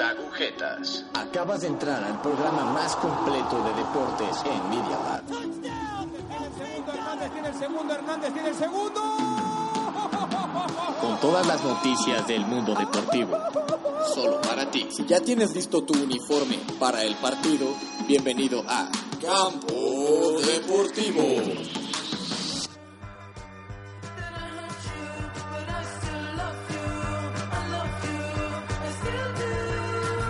agujetas. 0.00 1.04
Acabas 1.14 1.60
de 1.62 1.68
entrar 1.68 2.02
al 2.02 2.20
programa 2.20 2.64
más 2.72 2.96
completo 2.96 3.62
de 3.64 3.74
deportes 3.74 4.36
en 4.44 4.70
Media 4.70 4.98
Lab. 4.98 5.22
Hernández 6.88 7.32
tiene 7.32 7.48
el 7.48 7.54
segundo, 7.54 7.94
Hernández 7.94 8.32
tiene 8.32 8.48
el 8.48 8.54
segundo. 8.54 9.00
Con 11.00 11.20
todas 11.20 11.46
las 11.46 11.62
noticias 11.64 12.26
del 12.26 12.46
mundo 12.46 12.74
deportivo. 12.74 13.36
Solo 14.14 14.40
para 14.40 14.70
ti. 14.70 14.88
Si 14.90 15.04
ya 15.04 15.20
tienes 15.20 15.54
listo 15.54 15.82
tu 15.82 15.94
uniforme 15.94 16.58
para 16.78 17.02
el 17.02 17.14
partido, 17.16 17.66
bienvenido 18.06 18.64
a 18.66 18.88
Campo 19.20 20.40
Deportivo. 20.40 21.77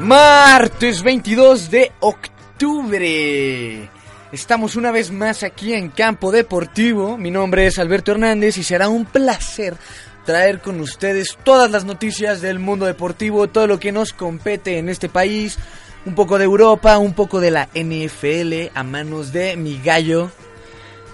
Martes 0.00 1.02
22 1.02 1.70
de 1.72 1.90
octubre. 1.98 3.90
Estamos 4.30 4.76
una 4.76 4.92
vez 4.92 5.10
más 5.10 5.42
aquí 5.42 5.74
en 5.74 5.88
Campo 5.88 6.30
Deportivo. 6.30 7.18
Mi 7.18 7.32
nombre 7.32 7.66
es 7.66 7.80
Alberto 7.80 8.12
Hernández 8.12 8.58
y 8.58 8.62
será 8.62 8.88
un 8.88 9.06
placer 9.06 9.76
traer 10.24 10.60
con 10.60 10.78
ustedes 10.80 11.36
todas 11.42 11.72
las 11.72 11.84
noticias 11.84 12.40
del 12.40 12.60
mundo 12.60 12.86
deportivo, 12.86 13.48
todo 13.48 13.66
lo 13.66 13.80
que 13.80 13.90
nos 13.90 14.12
compete 14.12 14.78
en 14.78 14.88
este 14.88 15.08
país, 15.08 15.58
un 16.06 16.14
poco 16.14 16.38
de 16.38 16.44
Europa, 16.44 16.96
un 16.98 17.14
poco 17.14 17.40
de 17.40 17.50
la 17.50 17.68
NFL 17.74 18.70
a 18.74 18.84
manos 18.84 19.32
de 19.32 19.56
mi 19.56 19.80
gallo. 19.82 20.30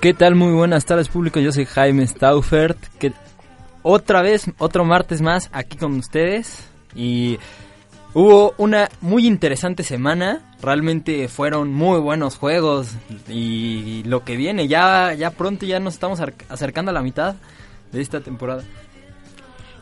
¿Qué 0.00 0.12
tal? 0.12 0.34
Muy 0.34 0.52
buenas 0.52 0.84
tardes 0.84 1.08
público, 1.08 1.40
yo 1.40 1.52
soy 1.52 1.64
Jaime 1.64 2.06
Staufert, 2.06 2.76
que 2.98 3.14
otra 3.82 4.20
vez, 4.20 4.44
otro 4.58 4.84
martes 4.84 5.22
más 5.22 5.48
aquí 5.52 5.78
con 5.78 5.94
ustedes 5.94 6.68
y 6.94 7.38
Hubo 8.14 8.54
una 8.58 8.88
muy 9.00 9.26
interesante 9.26 9.82
semana, 9.82 10.40
realmente 10.62 11.26
fueron 11.26 11.72
muy 11.72 11.98
buenos 11.98 12.36
juegos 12.36 12.92
y 13.28 14.04
lo 14.04 14.24
que 14.24 14.36
viene, 14.36 14.68
ya, 14.68 15.14
ya 15.14 15.32
pronto 15.32 15.66
ya 15.66 15.80
nos 15.80 15.94
estamos 15.94 16.20
acercando 16.48 16.92
a 16.92 16.94
la 16.94 17.02
mitad 17.02 17.34
de 17.90 18.00
esta 18.00 18.20
temporada. 18.20 18.62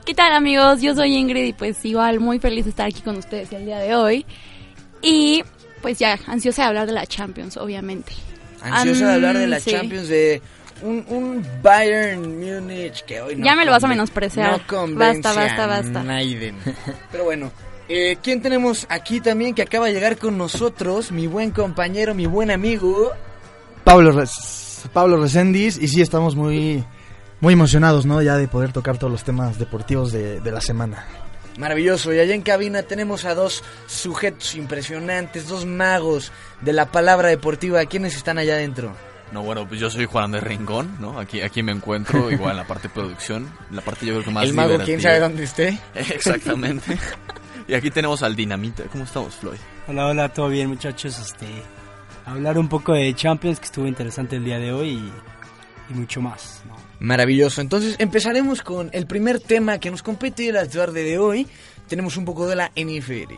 ¿Qué 0.07 0.15
tal 0.15 0.33
amigos? 0.33 0.81
Yo 0.81 0.95
soy 0.95 1.15
Ingrid 1.15 1.45
y 1.45 1.53
pues 1.53 1.85
igual 1.85 2.21
muy 2.21 2.39
feliz 2.39 2.65
de 2.65 2.71
estar 2.71 2.87
aquí 2.87 3.03
con 3.03 3.19
ustedes 3.19 3.53
el 3.53 3.67
día 3.67 3.79
de 3.79 3.95
hoy. 3.95 4.25
Y 5.03 5.45
pues 5.83 5.99
ya, 5.99 6.19
ansiosa 6.27 6.63
de 6.63 6.69
hablar 6.69 6.87
de 6.87 6.93
la 6.93 7.07
Champions, 7.07 7.59
obviamente. 7.59 8.13
Ansiosa 8.63 9.09
de 9.09 9.15
hablar 9.15 9.37
de 9.37 9.47
la 9.47 9.61
Champions 9.61 10.09
de 10.09 10.41
un, 10.83 11.05
un, 11.09 11.47
Bayern 11.63 12.41
Múnich 12.41 13.05
que 13.05 13.21
hoy 13.21 13.37
no 13.37 13.45
Ya 13.45 13.55
me 13.55 13.65
lo 13.65 13.73
vas 13.73 13.85
a 13.85 13.89
menospreciar. 13.89 14.63
No 14.71 14.87
basta, 14.97 15.35
basta, 15.35 15.67
basta. 15.67 16.03
Pero 17.13 17.25
bueno, 17.25 17.53
eh, 17.89 18.17
¿Quién 18.23 18.43
tenemos 18.43 18.87
aquí 18.89 19.21
también 19.21 19.55
que 19.55 19.63
acaba 19.63 19.87
de 19.87 19.93
llegar 19.93 20.17
con 20.17 20.39
nosotros? 20.39 21.13
Mi 21.13 21.27
buen 21.27 21.51
compañero, 21.51 22.15
mi 22.15 22.27
buen 22.27 22.51
amigo. 22.51 23.11
Pablo, 23.85 24.25
Pablo 24.93 25.17
Reséndiz. 25.19 25.79
Y 25.79 25.89
sí, 25.89 26.01
estamos 26.01 26.37
muy, 26.37 26.85
muy 27.41 27.55
emocionados, 27.55 28.07
¿no? 28.07 28.23
Ya 28.23 28.37
de 28.37 28.49
poder 28.49 28.73
tocar 28.73 28.99
todos 28.99 29.11
los 29.11 29.25
temas 29.25 29.59
deportivos 29.59 30.13
de, 30.13 30.41
de 30.41 30.53
la 30.53 30.61
semana. 30.61 31.07
Maravilloso. 31.59 32.13
Y 32.13 32.19
allá 32.19 32.35
en 32.35 32.43
cabina 32.43 32.83
tenemos 32.83 33.25
a 33.25 33.35
dos 33.35 33.63
sujetos 33.87 34.55
impresionantes, 34.55 35.49
dos 35.49 35.67
magos 35.67 36.33
de 36.61 36.73
la 36.73 36.91
palabra 36.91 37.29
deportiva. 37.29 37.85
¿Quiénes 37.87 38.17
están 38.17 38.39
allá 38.39 38.55
adentro? 38.55 38.95
No, 39.33 39.43
bueno, 39.43 39.67
pues 39.67 39.81
yo 39.81 39.89
soy 39.89 40.05
Juan 40.05 40.33
de 40.33 40.41
Rincón, 40.41 40.97
¿no? 41.01 41.19
Aquí, 41.19 41.41
aquí 41.41 41.63
me 41.63 41.73
encuentro, 41.73 42.31
igual 42.31 42.53
en 42.53 42.57
la 42.59 42.67
parte 42.67 42.89
de 42.89 42.95
producción, 42.95 43.51
la 43.71 43.81
parte 43.81 44.05
yo 44.07 44.13
creo 44.15 44.25
que 44.25 44.31
más 44.31 44.45
El 44.45 44.55
mago, 44.55 44.79
¿quién 44.85 45.01
sabe 45.01 45.21
dónde 45.21 45.45
esté? 45.45 45.79
Exactamente. 45.95 46.99
Y 47.69 47.75
aquí 47.75 47.91
tenemos 47.91 48.23
al 48.23 48.35
Dinamita. 48.35 48.85
¿Cómo 48.85 49.05
estamos, 49.05 49.35
Floyd? 49.35 49.59
Hola, 49.89 50.07
hola, 50.07 50.29
todo 50.29 50.49
bien, 50.49 50.69
muchachos. 50.69 51.19
Este, 51.19 51.47
hablar 52.25 52.59
un 52.59 52.69
poco 52.69 52.93
de 52.93 53.15
Champions, 53.15 53.59
que 53.59 53.67
estuvo 53.67 53.87
interesante 53.87 54.37
el 54.37 54.45
día 54.45 54.59
de 54.59 54.73
hoy 54.73 54.91
y, 55.91 55.95
mucho 55.95 56.21
más. 56.21 56.63
Maravilloso. 57.01 57.61
Entonces 57.61 57.97
empezaremos 57.99 58.63
con 58.63 58.91
el 58.93 59.07
primer 59.07 59.41
tema 59.41 59.79
que 59.79 59.91
nos 59.91 60.03
compete 60.03 60.51
la 60.53 60.67
tarde 60.67 61.03
de 61.03 61.19
hoy. 61.19 61.47
Tenemos 61.89 62.17
un 62.17 62.25
poco 62.25 62.47
de 62.47 62.57
la 62.57 62.71
NFL. 62.75 63.35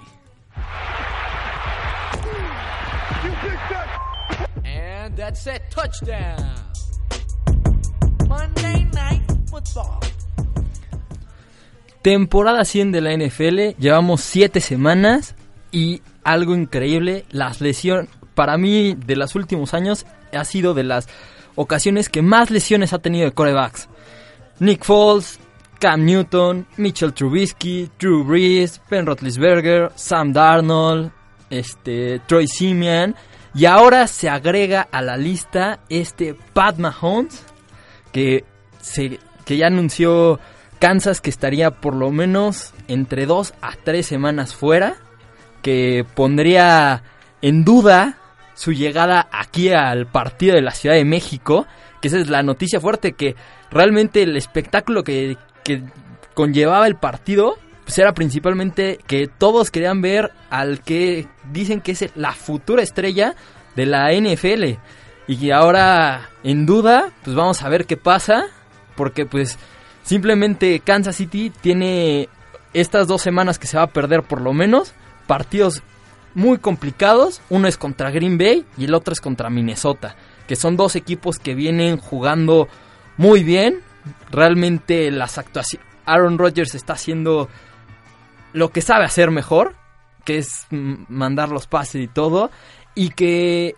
And 4.64 5.16
that's 5.16 5.46
it, 5.46 5.62
touchdown. 5.70 6.54
Monday 8.28 8.84
Night 8.92 9.22
Football. 9.50 10.00
Temporada 12.04 12.66
100 12.66 12.92
de 12.92 13.00
la 13.00 13.16
NFL, 13.16 13.80
llevamos 13.80 14.20
7 14.20 14.60
semanas 14.60 15.34
y 15.72 16.02
algo 16.22 16.54
increíble, 16.54 17.24
las 17.30 17.62
lesiones, 17.62 18.10
para 18.34 18.58
mí 18.58 18.94
de 18.94 19.16
los 19.16 19.34
últimos 19.34 19.72
años 19.72 20.04
ha 20.30 20.44
sido 20.44 20.74
de 20.74 20.84
las 20.84 21.08
ocasiones 21.54 22.10
que 22.10 22.20
más 22.20 22.50
lesiones 22.50 22.92
ha 22.92 22.98
tenido 22.98 23.24
de 23.24 23.32
corebacks. 23.32 23.88
Nick 24.58 24.84
Foles, 24.84 25.40
Cam 25.78 26.04
Newton, 26.04 26.66
Mitchell 26.76 27.14
Trubisky, 27.14 27.88
Drew 27.98 28.22
Brees, 28.22 28.82
Ben 28.90 29.06
Roethlisberger, 29.06 29.90
Sam 29.94 30.34
Darnold, 30.34 31.10
este, 31.48 32.20
Troy 32.26 32.46
Simeon 32.46 33.16
y 33.54 33.64
ahora 33.64 34.08
se 34.08 34.28
agrega 34.28 34.86
a 34.92 35.00
la 35.00 35.16
lista 35.16 35.80
este 35.88 36.36
Pat 36.52 36.76
Mahomes 36.76 37.42
que, 38.12 38.44
se, 38.82 39.18
que 39.46 39.56
ya 39.56 39.68
anunció 39.68 40.38
Kansas 40.84 41.22
que 41.22 41.30
estaría 41.30 41.70
por 41.70 41.96
lo 41.96 42.10
menos 42.10 42.74
entre 42.88 43.24
dos 43.24 43.54
a 43.62 43.72
tres 43.72 44.04
semanas 44.04 44.54
fuera, 44.54 44.96
que 45.62 46.04
pondría 46.14 47.02
en 47.40 47.64
duda 47.64 48.18
su 48.52 48.74
llegada 48.74 49.26
aquí 49.32 49.70
al 49.70 50.06
partido 50.06 50.56
de 50.56 50.60
la 50.60 50.72
Ciudad 50.72 50.94
de 50.94 51.06
México, 51.06 51.66
que 52.02 52.08
esa 52.08 52.18
es 52.18 52.28
la 52.28 52.42
noticia 52.42 52.80
fuerte, 52.80 53.12
que 53.12 53.34
realmente 53.70 54.24
el 54.24 54.36
espectáculo 54.36 55.04
que, 55.04 55.38
conllevaba 56.34 56.86
el 56.86 56.96
partido 56.96 57.56
pues 57.86 57.98
era 57.98 58.12
principalmente 58.12 58.98
que 59.06 59.26
todos 59.26 59.70
querían 59.70 60.02
ver 60.02 60.32
al 60.50 60.82
que 60.82 61.26
dicen 61.50 61.80
que 61.80 61.92
es 61.92 62.10
la 62.14 62.32
futura 62.32 62.82
estrella 62.82 63.34
de 63.74 63.86
la 63.86 64.12
NFL. 64.12 64.78
Y 65.28 65.50
ahora 65.50 66.28
en 66.42 66.66
duda, 66.66 67.10
pues 67.22 67.34
vamos 67.34 67.62
a 67.62 67.70
ver 67.70 67.86
qué 67.86 67.96
pasa, 67.96 68.48
porque 68.96 69.24
pues 69.24 69.58
Simplemente 70.04 70.80
Kansas 70.80 71.16
City 71.16 71.50
tiene 71.50 72.28
estas 72.74 73.08
dos 73.08 73.22
semanas 73.22 73.58
que 73.58 73.66
se 73.66 73.78
va 73.78 73.84
a 73.84 73.88
perder 73.88 74.22
por 74.22 74.40
lo 74.40 74.52
menos 74.52 74.92
partidos 75.26 75.82
muy 76.34 76.58
complicados. 76.58 77.40
Uno 77.48 77.68
es 77.68 77.78
contra 77.78 78.10
Green 78.10 78.36
Bay 78.36 78.66
y 78.76 78.84
el 78.84 78.94
otro 78.94 79.12
es 79.12 79.20
contra 79.20 79.48
Minnesota, 79.48 80.14
que 80.46 80.56
son 80.56 80.76
dos 80.76 80.94
equipos 80.94 81.38
que 81.38 81.54
vienen 81.54 81.96
jugando 81.96 82.68
muy 83.16 83.42
bien. 83.42 83.80
Realmente 84.30 85.10
las 85.10 85.38
actuaciones... 85.38 85.88
Aaron 86.06 86.36
Rodgers 86.36 86.74
está 86.74 86.92
haciendo 86.92 87.48
lo 88.52 88.68
que 88.70 88.82
sabe 88.82 89.06
hacer 89.06 89.30
mejor, 89.30 89.74
que 90.24 90.36
es 90.36 90.66
mandar 90.70 91.48
los 91.48 91.66
pases 91.66 92.02
y 92.02 92.08
todo. 92.08 92.50
Y 92.94 93.08
que 93.08 93.74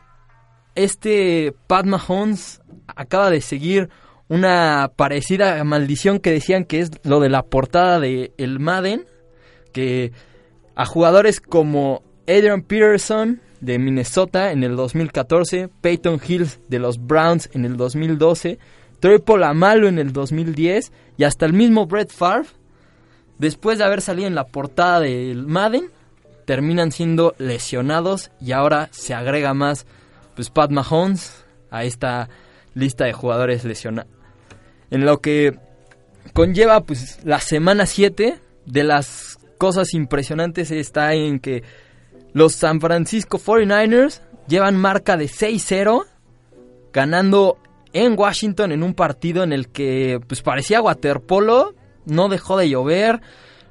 este 0.75 1.55
Pat 1.69 1.87
Mahomes 1.87 2.63
acaba 2.97 3.31
de 3.31 3.41
seguir 3.41 3.91
una 4.29 4.91
parecida 4.97 5.63
maldición 5.65 6.19
que 6.19 6.33
decían 6.33 6.65
que 6.65 6.81
es 6.81 6.91
lo 7.05 7.21
de 7.21 7.29
la 7.29 7.45
portada 7.45 8.01
de 8.01 8.33
el 8.39 8.59
Madden, 8.59 9.05
que 9.73 10.13
a 10.75 10.85
jugadores 10.85 11.41
como 11.41 12.03
Adrian 12.27 12.63
Peterson 12.63 13.41
de 13.61 13.79
Minnesota 13.79 14.53
en 14.53 14.65
el 14.65 14.77
2014, 14.77 15.69
Peyton 15.81 16.21
Hills 16.27 16.61
de 16.69 16.79
los 16.79 16.99
Browns 16.99 17.49
en 17.53 17.65
el 17.65 17.77
2012, 17.77 18.59
Troy 19.01 19.19
Polamalu 19.19 19.87
en 19.87 19.99
el 19.99 20.13
2010 20.13 20.93
y 21.17 21.25
hasta 21.25 21.47
el 21.47 21.53
mismo 21.53 21.87
Brett 21.87 22.11
Favre, 22.11 22.49
después 23.39 23.79
de 23.79 23.85
haber 23.85 24.01
salido 24.01 24.27
en 24.27 24.35
la 24.35 24.47
portada 24.47 25.01
del 25.01 25.47
Madden, 25.47 25.91
terminan 26.45 26.91
siendo 26.91 27.35
lesionados 27.39 28.31
y 28.41 28.53
ahora 28.53 28.89
se 28.91 29.15
agrega 29.15 29.55
más 29.55 29.87
pues 30.35 30.51
Pat 30.51 30.71
Mahomes 30.71 31.45
a 31.71 31.85
esta 31.85 32.29
lista 32.75 33.05
de 33.05 33.13
jugadores 33.13 33.65
lesionados 33.65 34.16
en 34.91 35.05
lo 35.05 35.21
que 35.21 35.59
conlleva 36.33 36.83
pues 36.83 37.21
la 37.25 37.41
semana 37.41 37.87
7 37.87 38.39
de 38.67 38.85
las 38.85 39.39
cosas 39.59 39.95
impresionantes 39.95 40.71
está 40.71 41.15
en 41.15 41.41
que 41.41 41.63
los 42.33 42.53
San 42.55 42.81
Francisco 42.81 43.39
49ers 43.39 44.21
llevan 44.47 44.77
marca 44.77 45.17
de 45.17 45.27
6-0, 45.27 46.05
ganando 46.93 47.59
en 47.93 48.19
Washington 48.19 48.73
en 48.73 48.83
un 48.83 48.95
partido 48.95 49.43
en 49.43 49.53
el 49.53 49.69
que 49.69 50.21
pues 50.27 50.43
parecía 50.43 50.83
waterpolo, 50.83 51.75
no 52.05 52.29
dejó 52.29 52.59
de 52.59 52.69
llover, 52.69 53.21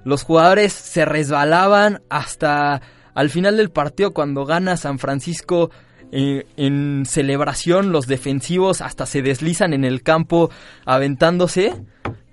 los 0.04 0.24
jugadores 0.24 0.74
se 0.74 1.06
resbalaban 1.06 2.02
hasta 2.10 2.82
al 3.14 3.30
final 3.30 3.58
del 3.58 3.70
partido 3.70 4.12
cuando 4.12 4.46
gana 4.46 4.78
San 4.78 5.00
Francisco 5.00 5.72
eh, 6.18 6.46
en 6.56 7.04
celebración 7.06 7.92
los 7.92 8.08
defensivos 8.08 8.80
hasta 8.80 9.06
se 9.06 9.22
deslizan 9.22 9.74
en 9.74 9.84
el 9.84 10.02
campo 10.02 10.50
aventándose 10.86 11.74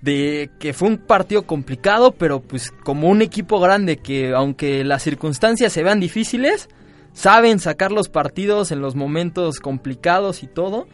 de 0.01 0.49
que 0.57 0.71
fue 0.71 0.87
un 0.87 0.97
partido 0.99 1.43
complicado 1.43 2.11
pero 2.11 2.39
pues 2.39 2.71
como 2.71 3.09
un 3.09 3.21
equipo 3.21 3.59
grande 3.59 3.97
que 3.97 4.33
aunque 4.33 4.85
las 4.85 5.03
circunstancias 5.03 5.73
se 5.73 5.83
vean 5.83 5.99
difíciles 5.99 6.69
saben 7.11 7.59
sacar 7.59 7.91
los 7.91 8.07
partidos 8.07 8.71
en 8.71 8.79
los 8.79 8.95
momentos 8.95 9.59
complicados 9.59 10.43
y 10.43 10.47
todo. 10.47 10.87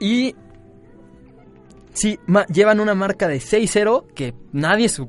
Y 0.00 0.34
Sí, 1.94 2.18
llevan 2.52 2.80
una 2.80 2.96
marca 2.96 3.28
de 3.28 3.36
6-0 3.36 4.06
que 4.14 4.34
nadie 4.50 4.88
su 4.88 5.08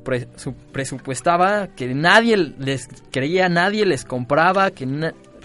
presupuestaba, 0.72 1.66
que 1.74 1.92
nadie 1.92 2.36
les 2.36 2.88
creía, 3.10 3.48
nadie 3.48 3.84
les 3.84 4.04
compraba, 4.04 4.70
que 4.70 4.86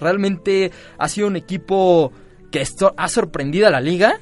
realmente 0.02 0.72
ha 0.98 1.08
sido 1.08 1.28
un 1.28 1.36
equipo 1.36 2.12
que 2.52 2.64
ha 2.98 3.08
sorprendido 3.08 3.68
a 3.68 3.72
la 3.72 3.80
liga. 3.80 4.20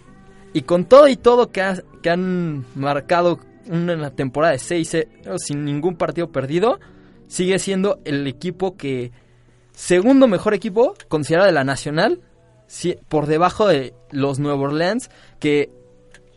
Y 0.54 0.62
con 0.62 0.86
todo 0.86 1.08
y 1.08 1.16
todo 1.16 1.52
que, 1.52 1.64
que 2.02 2.10
han 2.10 2.66
marcado 2.76 3.40
una 3.68 4.12
temporada 4.12 4.54
de 4.54 4.60
6 4.60 4.98
sin 5.38 5.64
ningún 5.64 5.96
partido 5.96 6.32
perdido, 6.32 6.80
sigue 7.28 7.60
siendo 7.60 8.00
el 8.04 8.26
equipo 8.28 8.76
que, 8.76 9.12
segundo 9.74 10.28
mejor 10.28 10.54
equipo, 10.54 10.96
considerado 11.08 11.48
de 11.48 11.54
la 11.54 11.64
Nacional, 11.64 12.20
por 13.08 13.28
debajo 13.28 13.68
de 13.68 13.94
los 14.12 14.40
Nueva 14.40 14.60
Orleans, 14.60 15.10
que 15.40 15.70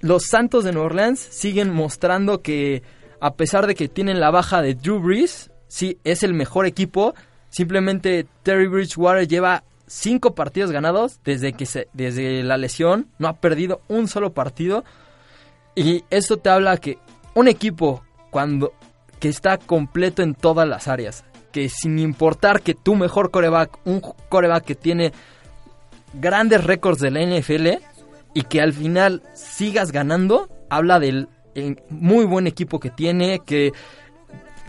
los 0.01 0.25
Santos 0.25 0.65
de 0.65 0.73
Nueva 0.73 0.87
Orleans 0.87 1.19
siguen 1.19 1.73
mostrando 1.73 2.43
que 2.43 2.83
a 3.21 3.35
pesar 3.35 3.67
de 3.67 3.75
que 3.75 3.89
tienen 3.89 4.21
la 4.21 4.31
baja 4.31 4.63
de 4.63 4.75
Drew 4.75 4.99
Brees, 5.01 5.51
sí 5.69 5.99
es 6.05 6.23
el 6.23 6.35
mejor 6.35 6.67
equipo. 6.67 7.15
Simplemente 7.53 8.27
Terry 8.43 8.67
Bridgewater 8.67 9.29
lleva 9.29 9.63
cinco 9.87 10.35
partidos 10.35 10.73
ganados 10.73 11.21
desde 11.23 11.53
que 11.53 11.67
se, 11.67 11.87
desde 11.93 12.43
la 12.43 12.57
lesión, 12.57 13.09
no 13.19 13.29
ha 13.29 13.35
perdido 13.35 13.83
un 13.89 14.09
solo 14.09 14.33
partido. 14.33 14.85
Y 15.75 16.03
esto 16.11 16.39
te 16.39 16.49
habla 16.49 16.79
que 16.79 16.99
un 17.35 17.49
equipo 17.49 18.03
cuando 18.31 18.73
que 19.21 19.29
está 19.29 19.59
completo 19.59 20.23
en 20.23 20.35
todas 20.35 20.67
las 20.67 20.89
áreas, 20.89 21.25
que 21.53 21.69
sin 21.69 21.99
importar 21.99 22.63
que 22.63 22.75
tu 22.75 22.97
mejor 22.97 23.31
coreback, 23.31 23.79
un 23.85 24.01
coreback 24.01 24.65
que 24.65 24.75
tiene 24.75 25.13
grandes 26.15 26.65
récords 26.65 27.01
de 27.01 27.11
la 27.11 27.21
NFL, 27.21 27.69
y 28.35 28.43
que 28.45 28.63
al 28.63 28.73
final 28.73 29.23
sigas 29.35 29.93
ganando, 29.93 30.49
habla 30.71 30.99
del 30.99 31.29
muy 31.91 32.25
buen 32.25 32.47
equipo 32.47 32.81
que 32.81 32.89
tiene, 32.89 33.41
que 33.45 33.73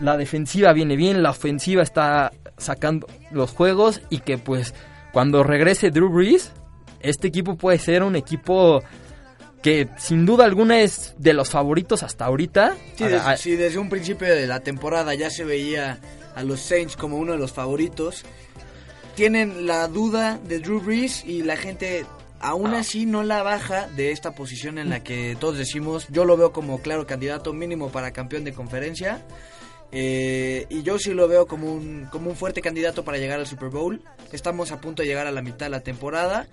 la 0.00 0.16
defensiva 0.16 0.72
viene 0.72 0.96
bien, 0.96 1.22
la 1.22 1.30
ofensiva 1.30 1.82
está 1.82 2.32
sacando 2.58 3.06
los 3.30 3.50
juegos 3.50 4.00
y 4.10 4.18
que 4.18 4.38
pues 4.38 4.74
cuando 5.12 5.42
regrese 5.42 5.90
Drew 5.90 6.08
Brees, 6.08 6.52
este 7.00 7.28
equipo 7.28 7.56
puede 7.56 7.78
ser 7.78 8.02
un 8.02 8.16
equipo 8.16 8.82
que 9.62 9.88
sin 9.96 10.26
duda 10.26 10.44
alguna 10.44 10.80
es 10.80 11.14
de 11.18 11.32
los 11.32 11.50
favoritos 11.50 12.02
hasta 12.02 12.26
ahorita. 12.26 12.76
Sí, 12.96 13.04
desde, 13.04 13.56
desde 13.56 13.78
un 13.78 13.88
principio 13.88 14.28
de 14.28 14.46
la 14.46 14.60
temporada 14.60 15.14
ya 15.14 15.30
se 15.30 15.44
veía 15.44 15.98
a 16.34 16.42
los 16.42 16.60
Saints 16.60 16.96
como 16.96 17.16
uno 17.16 17.32
de 17.32 17.38
los 17.38 17.52
favoritos. 17.52 18.24
Tienen 19.14 19.66
la 19.66 19.88
duda 19.88 20.38
de 20.46 20.58
Drew 20.58 20.80
Brees 20.80 21.24
y 21.24 21.42
la 21.42 21.56
gente 21.56 22.04
aún 22.40 22.74
así 22.74 23.06
no 23.06 23.22
la 23.22 23.42
baja 23.42 23.88
de 23.96 24.10
esta 24.10 24.34
posición 24.34 24.76
en 24.76 24.90
la 24.90 25.02
que 25.02 25.34
todos 25.40 25.56
decimos, 25.56 26.08
yo 26.10 26.26
lo 26.26 26.36
veo 26.36 26.52
como 26.52 26.82
claro 26.82 27.06
candidato 27.06 27.54
mínimo 27.54 27.90
para 27.90 28.12
campeón 28.12 28.44
de 28.44 28.52
conferencia. 28.52 29.22
Eh, 29.96 30.66
y 30.70 30.82
yo 30.82 30.98
sí 30.98 31.14
lo 31.14 31.28
veo 31.28 31.46
como 31.46 31.72
un, 31.72 32.08
como 32.10 32.30
un 32.30 32.36
fuerte 32.36 32.60
candidato 32.60 33.04
para 33.04 33.16
llegar 33.16 33.38
al 33.38 33.46
Super 33.46 33.68
Bowl. 33.68 34.02
Estamos 34.32 34.72
a 34.72 34.80
punto 34.80 35.02
de 35.02 35.08
llegar 35.08 35.28
a 35.28 35.30
la 35.30 35.40
mitad 35.40 35.66
de 35.66 35.70
la 35.70 35.80
temporada. 35.80 36.48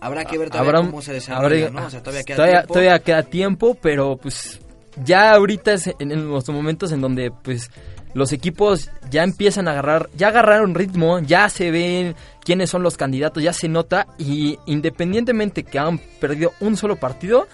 Habrá 0.00 0.24
que 0.24 0.38
ver 0.38 0.50
todavía 0.50 0.74
cómo 0.74 1.02
se 1.02 1.12
desarrolla, 1.12 1.70
¿no? 1.70 1.86
O 1.86 1.90
sea, 1.90 2.00
todavía 2.02 2.22
queda 2.22 2.44
tiempo. 2.44 2.66
Todavía 2.68 2.98
queda 3.00 3.22
tiempo, 3.24 3.76
pero 3.80 4.16
pues 4.16 4.60
ya 5.04 5.32
ahorita 5.32 5.72
es 5.72 5.90
en 5.98 6.28
los 6.28 6.48
momentos 6.48 6.92
en 6.92 7.00
donde 7.00 7.30
pues 7.30 7.70
los 8.14 8.32
equipos 8.32 8.90
ya 9.10 9.22
empiezan 9.22 9.68
a 9.68 9.72
agarrar, 9.72 10.10
ya 10.16 10.28
agarraron 10.28 10.74
ritmo, 10.74 11.18
ya 11.20 11.48
se 11.48 11.70
ven 11.70 12.14
quiénes 12.44 12.70
son 12.70 12.82
los 12.82 12.96
candidatos, 12.96 13.42
ya 13.42 13.52
se 13.52 13.68
nota 13.68 14.06
y 14.18 14.58
independientemente 14.66 15.64
que 15.64 15.78
han 15.78 15.98
perdido 15.98 16.52
un 16.60 16.76
solo 16.76 16.96
partido, 16.96 17.48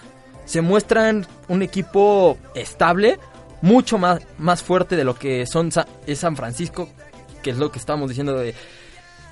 se 0.45 0.61
muestran 0.61 1.27
un 1.47 1.61
equipo 1.61 2.37
estable, 2.55 3.19
mucho 3.61 3.97
más, 3.97 4.21
más 4.37 4.63
fuerte 4.63 4.95
de 4.95 5.03
lo 5.03 5.15
que 5.15 5.45
son 5.45 5.69
es 6.07 6.19
San 6.19 6.35
Francisco, 6.35 6.89
que 7.43 7.51
es 7.51 7.57
lo 7.57 7.71
que 7.71 7.79
estábamos 7.79 8.09
diciendo 8.09 8.37
de 8.37 8.53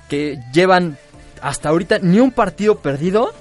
que 0.08 0.38
llevan 0.52 0.98
hasta 1.42 1.68
ahorita 1.68 1.98
ni 2.00 2.20
un 2.20 2.30
partido 2.30 2.78
perdido, 2.78 3.32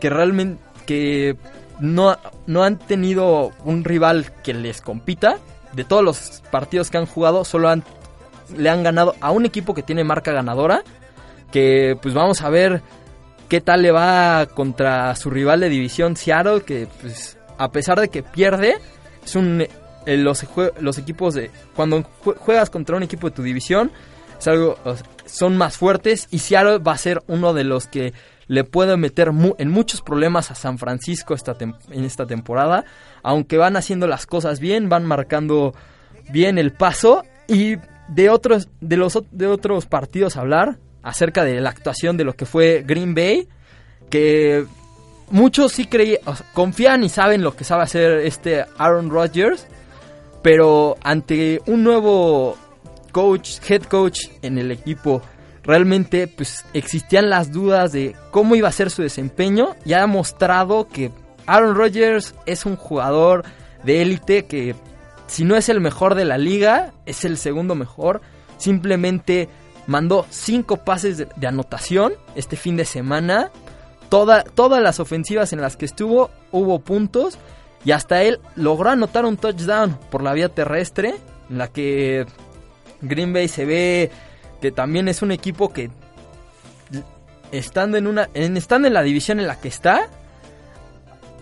que 0.00 0.10
realmente 0.10 0.62
que 0.86 1.36
no, 1.80 2.16
no 2.46 2.64
han 2.64 2.78
tenido 2.78 3.52
un 3.64 3.84
rival 3.84 4.32
que 4.42 4.54
les 4.54 4.80
compita 4.80 5.38
de 5.72 5.84
todos 5.84 6.04
los 6.04 6.42
partidos 6.50 6.90
que 6.90 6.98
han 6.98 7.06
jugado, 7.06 7.44
solo 7.44 7.68
han, 7.68 7.82
le 8.56 8.68
han 8.68 8.82
ganado 8.82 9.14
a 9.20 9.30
un 9.30 9.46
equipo 9.46 9.74
que 9.74 9.82
tiene 9.82 10.04
marca 10.04 10.32
ganadora. 10.32 10.82
Que 11.50 11.98
pues 12.00 12.14
vamos 12.14 12.40
a 12.42 12.48
ver 12.48 12.82
qué 13.48 13.60
tal 13.60 13.82
le 13.82 13.90
va 13.90 14.46
contra 14.46 15.14
su 15.16 15.28
rival 15.30 15.60
de 15.60 15.68
división 15.68 16.16
Seattle. 16.16 16.62
Que 16.62 16.88
pues 17.00 17.38
a 17.58 17.70
pesar 17.70 18.00
de 18.00 18.08
que 18.08 18.22
pierde, 18.22 18.76
es 19.24 19.34
un, 19.36 19.66
eh, 20.06 20.16
los, 20.16 20.44
los 20.80 20.98
equipos 20.98 21.34
de... 21.34 21.50
Cuando 21.74 22.02
juegas 22.02 22.70
contra 22.70 22.96
un 22.96 23.02
equipo 23.02 23.28
de 23.28 23.36
tu 23.36 23.42
división, 23.42 23.90
es 24.38 24.48
algo, 24.48 24.76
son 25.26 25.56
más 25.56 25.76
fuertes 25.76 26.28
y 26.30 26.38
Seattle 26.38 26.78
va 26.78 26.92
a 26.92 26.98
ser 26.98 27.22
uno 27.28 27.54
de 27.54 27.64
los 27.64 27.86
que 27.86 28.12
le 28.48 28.64
puede 28.64 28.96
meter 28.96 29.30
en 29.58 29.70
muchos 29.70 30.02
problemas 30.02 30.50
a 30.50 30.54
San 30.54 30.76
Francisco 30.78 31.34
esta 31.34 31.56
en 31.60 32.04
esta 32.04 32.26
temporada. 32.26 32.84
Aunque 33.22 33.56
van 33.56 33.76
haciendo 33.76 34.06
las 34.06 34.26
cosas 34.26 34.60
bien, 34.60 34.88
van 34.88 35.06
marcando 35.06 35.74
bien 36.30 36.58
el 36.58 36.72
paso. 36.72 37.24
Y 37.48 37.76
de 38.08 38.30
otros, 38.30 38.68
de 38.80 38.96
los, 38.96 39.18
de 39.30 39.46
otros 39.46 39.86
partidos 39.86 40.36
hablar 40.36 40.78
acerca 41.02 41.44
de 41.44 41.60
la 41.60 41.70
actuación 41.70 42.16
de 42.16 42.24
lo 42.24 42.34
que 42.34 42.44
fue 42.44 42.84
Green 42.86 43.14
Bay. 43.14 43.48
Que 44.10 44.66
muchos 45.30 45.72
sí 45.72 45.86
creían, 45.86 46.20
confían 46.52 47.04
y 47.04 47.08
saben 47.08 47.42
lo 47.42 47.56
que 47.56 47.64
sabe 47.64 47.84
hacer 47.84 48.18
este 48.18 48.64
Aaron 48.76 49.08
Rodgers. 49.08 49.66
Pero 50.42 50.96
ante 51.02 51.60
un 51.66 51.84
nuevo 51.84 52.56
coach, 53.12 53.58
head 53.68 53.82
coach 53.84 54.28
en 54.42 54.58
el 54.58 54.70
equipo 54.70 55.22
realmente 55.62 56.26
pues 56.26 56.64
existían 56.72 57.30
las 57.30 57.52
dudas 57.52 57.92
de 57.92 58.16
cómo 58.30 58.56
iba 58.56 58.68
a 58.68 58.72
ser 58.72 58.90
su 58.90 59.02
desempeño 59.02 59.76
y 59.84 59.92
ha 59.92 60.06
mostrado 60.06 60.88
que 60.88 61.12
Aaron 61.46 61.76
Rodgers 61.76 62.34
es 62.46 62.66
un 62.66 62.76
jugador 62.76 63.44
de 63.84 64.02
élite 64.02 64.44
que 64.46 64.74
si 65.26 65.44
no 65.44 65.56
es 65.56 65.68
el 65.68 65.80
mejor 65.80 66.14
de 66.14 66.24
la 66.24 66.38
liga, 66.38 66.92
es 67.06 67.24
el 67.24 67.38
segundo 67.38 67.74
mejor. 67.74 68.20
Simplemente 68.58 69.48
mandó 69.86 70.26
cinco 70.30 70.78
pases 70.78 71.18
de, 71.18 71.46
anotación 71.46 72.12
este 72.34 72.56
fin 72.56 72.76
de 72.76 72.84
semana. 72.84 73.50
Toda, 74.08 74.44
todas 74.44 74.82
las 74.82 75.00
ofensivas 75.00 75.52
en 75.52 75.62
las 75.62 75.76
que 75.76 75.86
estuvo 75.86 76.30
hubo 76.50 76.80
puntos 76.80 77.38
y 77.84 77.92
hasta 77.92 78.22
él 78.22 78.40
logró 78.54 78.90
anotar 78.90 79.24
un 79.24 79.36
touchdown 79.36 79.98
por 80.10 80.22
la 80.22 80.32
vía 80.32 80.48
terrestre 80.48 81.14
en 81.50 81.58
la 81.58 81.68
que 81.68 82.26
Green 83.00 83.32
Bay 83.32 83.48
se 83.48 83.64
ve 83.64 84.10
que 84.60 84.70
también 84.70 85.08
es 85.08 85.22
un 85.22 85.32
equipo 85.32 85.72
que 85.72 85.90
estando 87.50 87.96
en 87.96 88.06
una 88.06 88.28
en, 88.34 88.56
estando 88.56 88.88
en 88.88 88.94
la 88.94 89.02
división 89.02 89.40
en 89.40 89.46
la 89.46 89.60
que 89.60 89.68
está 89.68 90.08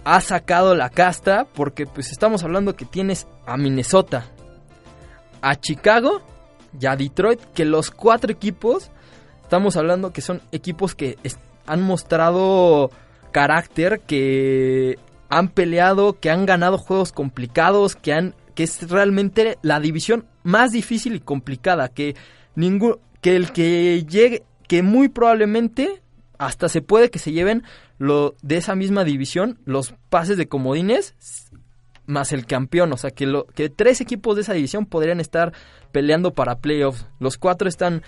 ha 0.05 0.21
sacado 0.21 0.75
la 0.75 0.89
casta 0.89 1.45
porque 1.45 1.87
pues 1.87 2.11
estamos 2.11 2.43
hablando 2.43 2.75
que 2.75 2.87
tienes 2.87 3.27
a 3.47 3.57
Minnesota, 3.57 4.27
a 5.43 5.57
Chicago 5.57 6.23
y 6.81 6.87
a 6.87 6.97
Detroit, 6.97 7.41
que 7.55 7.65
los 7.65 7.91
cuatro 7.91 8.33
equipos 8.33 8.91
estamos 9.43 9.77
hablando 9.77 10.13
que 10.13 10.23
son 10.23 10.41
equipos 10.53 10.95
que 10.95 11.19
han 11.67 11.83
mostrado 11.83 12.91
carácter, 13.33 14.01
que 14.01 14.99
han 15.31 15.49
peleado, 15.49 16.19
que 16.21 16.31
han 16.31 16.45
ganado 16.45 16.77
juegos 16.77 17.13
complicados, 17.13 17.97
que 17.97 18.13
han 18.13 18.35
que 18.55 18.65
es 18.65 18.91
realmente 18.91 19.57
la 19.63 19.81
división 19.81 20.27
más 20.43 20.73
difícil 20.73 21.15
y 21.15 21.21
complicada, 21.21 21.89
que 21.89 22.15
ningún 22.57 22.99
que 23.23 23.37
el 23.37 23.53
que 23.53 24.05
llegue, 24.05 24.43
que 24.67 24.83
muy 24.83 25.09
probablemente 25.09 26.03
hasta 26.39 26.69
se 26.69 26.83
puede 26.83 27.11
que 27.11 27.19
se 27.19 27.33
lleven 27.33 27.63
lo 27.99 28.35
de 28.43 28.57
esa 28.57 28.75
misma 28.75 29.05
división 29.05 29.59
los 29.65 29.95
pases 30.09 30.37
de 30.37 30.49
comodines 30.49 31.15
más 32.07 32.33
el 32.33 32.45
campeón, 32.45 32.93
o 32.93 32.97
sea 32.97 33.11
que 33.11 33.27
lo 33.27 33.47
que 33.47 33.71
tres 33.71 34.01
equipos 34.01 34.35
de 34.35 34.43
esa 34.43 34.53
división 34.53 34.85
podrían 34.85 35.21
estar 35.21 35.53
peleando 35.93 36.35
para 36.35 36.59
playoffs. 36.59 37.07
Los 37.21 37.39
cuatro 37.39 37.69
están 37.69 38.03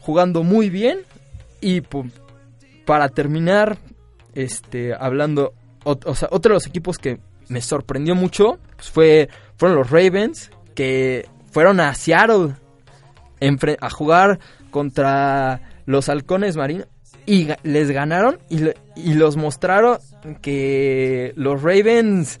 jugando 0.00 0.42
muy 0.42 0.70
bien 0.70 1.00
y 1.60 1.82
para 2.84 3.08
terminar, 3.08 3.78
este, 4.34 4.94
hablando, 4.94 5.54
otro 5.84 6.38
de 6.40 6.48
los 6.54 6.66
equipos 6.66 6.98
que 6.98 7.18
me 7.48 7.60
sorprendió 7.60 8.14
mucho 8.14 8.58
pues 8.76 8.90
fue, 8.90 9.28
fueron 9.56 9.78
los 9.78 9.90
Ravens, 9.90 10.50
que 10.74 11.28
fueron 11.50 11.80
a 11.80 11.94
Seattle 11.94 12.54
a 13.80 13.90
jugar 13.90 14.38
contra 14.70 15.60
los 15.84 16.08
halcones 16.08 16.56
marinos 16.56 16.86
y 17.26 17.48
les 17.62 17.90
ganaron 17.90 18.38
y, 18.48 18.62
y 18.96 19.14
los 19.14 19.36
mostraron 19.36 19.98
que 20.40 21.32
los 21.36 21.62
Ravens 21.62 22.40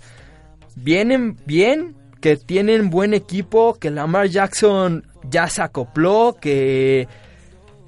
vienen 0.76 1.36
bien, 1.44 1.96
que 2.20 2.36
tienen 2.36 2.90
buen 2.90 3.14
equipo, 3.14 3.74
que 3.74 3.90
Lamar 3.90 4.28
Jackson 4.28 5.06
ya 5.28 5.48
se 5.48 5.62
acopló, 5.62 6.36
que 6.40 7.08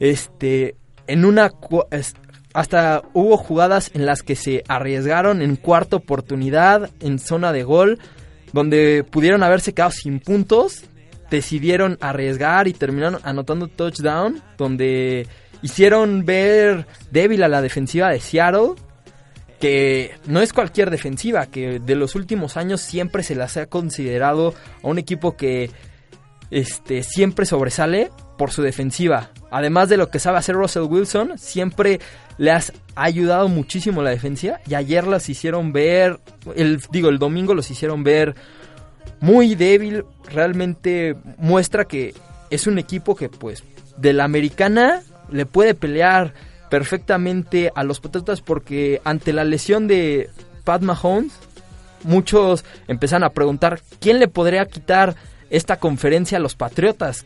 este 0.00 0.76
en 1.06 1.24
una 1.24 1.50
hasta 2.54 3.02
hubo 3.12 3.36
jugadas 3.36 3.90
en 3.94 4.06
las 4.06 4.22
que 4.22 4.36
se 4.36 4.64
arriesgaron 4.68 5.42
en 5.42 5.56
cuarta 5.56 5.96
oportunidad 5.96 6.88
en 7.00 7.18
zona 7.18 7.52
de 7.52 7.64
gol 7.64 7.98
donde 8.52 9.04
pudieron 9.04 9.42
haberse 9.42 9.74
quedado 9.74 9.90
sin 9.90 10.20
puntos 10.20 10.84
decidieron 11.30 11.98
arriesgar 12.00 12.68
y 12.68 12.72
terminaron 12.72 13.20
anotando 13.24 13.66
touchdown 13.66 14.40
donde 14.56 15.26
hicieron 15.62 16.24
ver 16.24 16.86
débil 17.10 17.42
a 17.42 17.48
la 17.48 17.60
defensiva 17.60 18.10
de 18.10 18.20
Seattle 18.20 18.74
que 19.58 20.12
no 20.26 20.40
es 20.40 20.52
cualquier 20.52 20.90
defensiva 20.90 21.46
que 21.46 21.80
de 21.80 21.94
los 21.96 22.14
últimos 22.14 22.56
años 22.56 22.80
siempre 22.80 23.24
se 23.24 23.34
las 23.34 23.56
ha 23.56 23.66
considerado 23.66 24.54
a 24.82 24.86
un 24.86 24.98
equipo 24.98 25.36
que 25.36 25.70
este 26.52 27.02
siempre 27.02 27.46
sobresale 27.46 28.10
por 28.36 28.50
su 28.50 28.62
defensiva. 28.62 29.30
Además 29.50 29.88
de 29.88 29.96
lo 29.96 30.10
que 30.10 30.18
sabe 30.18 30.38
hacer 30.38 30.56
Russell 30.56 30.82
Wilson, 30.82 31.38
siempre 31.38 32.00
le 32.38 32.50
has 32.50 32.72
ayudado 32.94 33.48
muchísimo 33.48 34.02
la 34.02 34.10
defensiva 34.10 34.60
y 34.66 34.74
ayer 34.74 35.06
las 35.06 35.28
hicieron 35.28 35.72
ver, 35.72 36.18
digo, 36.90 37.08
el 37.08 37.18
domingo 37.18 37.54
los 37.54 37.70
hicieron 37.70 38.02
ver 38.02 38.34
muy 39.20 39.54
débil, 39.54 40.04
realmente 40.30 41.16
muestra 41.38 41.84
que 41.84 42.14
es 42.50 42.66
un 42.66 42.78
equipo 42.78 43.14
que 43.14 43.28
pues 43.28 43.62
de 43.96 44.12
la 44.12 44.24
americana 44.24 45.02
le 45.30 45.46
puede 45.46 45.74
pelear 45.74 46.34
perfectamente 46.68 47.70
a 47.74 47.84
los 47.84 48.00
Patriotas 48.00 48.40
porque 48.40 49.00
ante 49.04 49.32
la 49.32 49.44
lesión 49.44 49.86
de 49.86 50.30
Pat 50.64 50.82
Mahomes 50.82 51.32
muchos 52.02 52.64
empezaron 52.88 53.24
a 53.24 53.30
preguntar 53.30 53.80
quién 54.00 54.18
le 54.18 54.28
podría 54.28 54.66
quitar 54.66 55.14
esta 55.50 55.76
conferencia 55.76 56.38
a 56.38 56.40
los 56.40 56.56
Patriotas. 56.56 57.24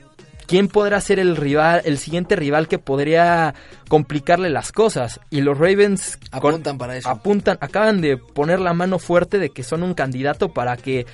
¿Quién 0.49 0.67
podrá 0.69 1.01
ser 1.03 1.19
el 1.21 1.37
rival, 1.37 1.83
el 1.85 1.99
siguiente 1.99 2.35
rival 2.35 2.67
que 2.69 2.79
podría 2.79 3.55
complicarle 3.89 4.49
las 4.51 4.73
cosas? 4.73 5.21
Y 5.31 5.43
los 5.43 5.59
Ravens 5.59 6.17
con- 6.41 6.53
Apuntan 6.55 6.79
para 6.79 6.97
eso. 6.97 7.09
apuntan, 7.09 7.59
acaban 7.61 8.01
de 8.01 8.17
poner 8.17 8.59
la 8.59 8.73
mano 8.73 8.99
fuerte 8.99 9.39
de 9.39 9.51
que 9.51 9.63
son 9.63 9.83
un 9.83 9.93
candidato 9.95 10.49
para 10.55 10.77
que 10.79 11.07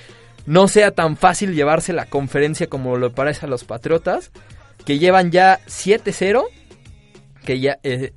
no 0.45 0.67
sea 0.69 0.91
tan 0.91 1.17
fácil 1.17 1.53
llevarse 1.53 1.91
la 1.91 2.05
conferencia 2.05 2.67
como 2.67 2.95
lo 2.97 3.11
parece 3.13 3.45
a 3.45 3.49
los 3.49 3.65
Patriotas, 3.65 4.31
que 4.85 4.99
llevan 4.99 5.31
ya 5.31 5.59
7-0, 5.67 6.45
que 7.43 7.59
ya, 7.59 7.77
eh, 7.83 8.13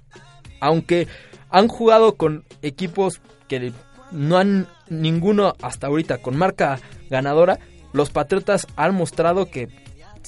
aunque 0.61 1.09
han 1.51 1.67
jugado 1.67 2.15
con 2.17 2.45
equipos 2.63 3.21
que 3.49 3.73
no 4.13 4.39
han 4.39 4.69
ninguno 4.89 5.55
hasta 5.63 5.89
ahorita 5.89 6.19
con 6.19 6.37
marca 6.37 6.79
ganadora, 7.11 7.59
los 7.93 8.11
Patriotas 8.11 8.67
han 8.77 8.95
mostrado 8.95 9.51
que 9.51 9.69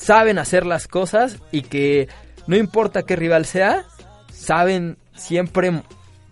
saben 0.00 0.38
hacer 0.38 0.64
las 0.66 0.88
cosas 0.88 1.36
y 1.52 1.62
que 1.62 2.08
no 2.46 2.56
importa 2.56 3.02
qué 3.02 3.16
rival 3.16 3.44
sea, 3.44 3.84
saben 4.32 4.96
siempre 5.14 5.82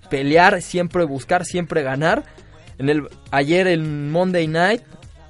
pelear, 0.09 0.63
siempre 0.63 1.05
buscar, 1.05 1.45
siempre 1.45 1.83
ganar. 1.83 2.25
En 2.79 2.89
el 2.89 3.09
ayer 3.31 3.67
en 3.67 4.11
Monday 4.11 4.47
Night 4.47 4.83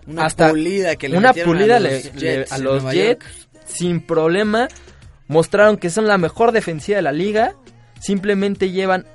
Una 0.07 0.27
hasta 0.27 0.51
pulida 0.51 0.97
que 0.97 1.09
le 1.09 1.17
una 1.19 1.29
metieron 1.29 1.51
a 1.51 1.59
pulida 1.59 1.81
los 1.81 1.91
le- 1.93 2.03
Jets 2.03 2.21
le- 2.23 2.47
a 2.51 2.59
los 2.59 2.85
Jets 2.93 3.27
sin 3.67 4.01
problema 4.01 4.69
mostraron 5.27 5.77
que 5.77 5.91
son 5.91 6.07
la 6.07 6.17
mejor 6.19 6.53
defensiva 6.53 6.97
de 6.97 7.03
la 7.03 7.13
liga. 7.13 7.55
Simplemente 8.01 8.71
llevan 8.71 9.07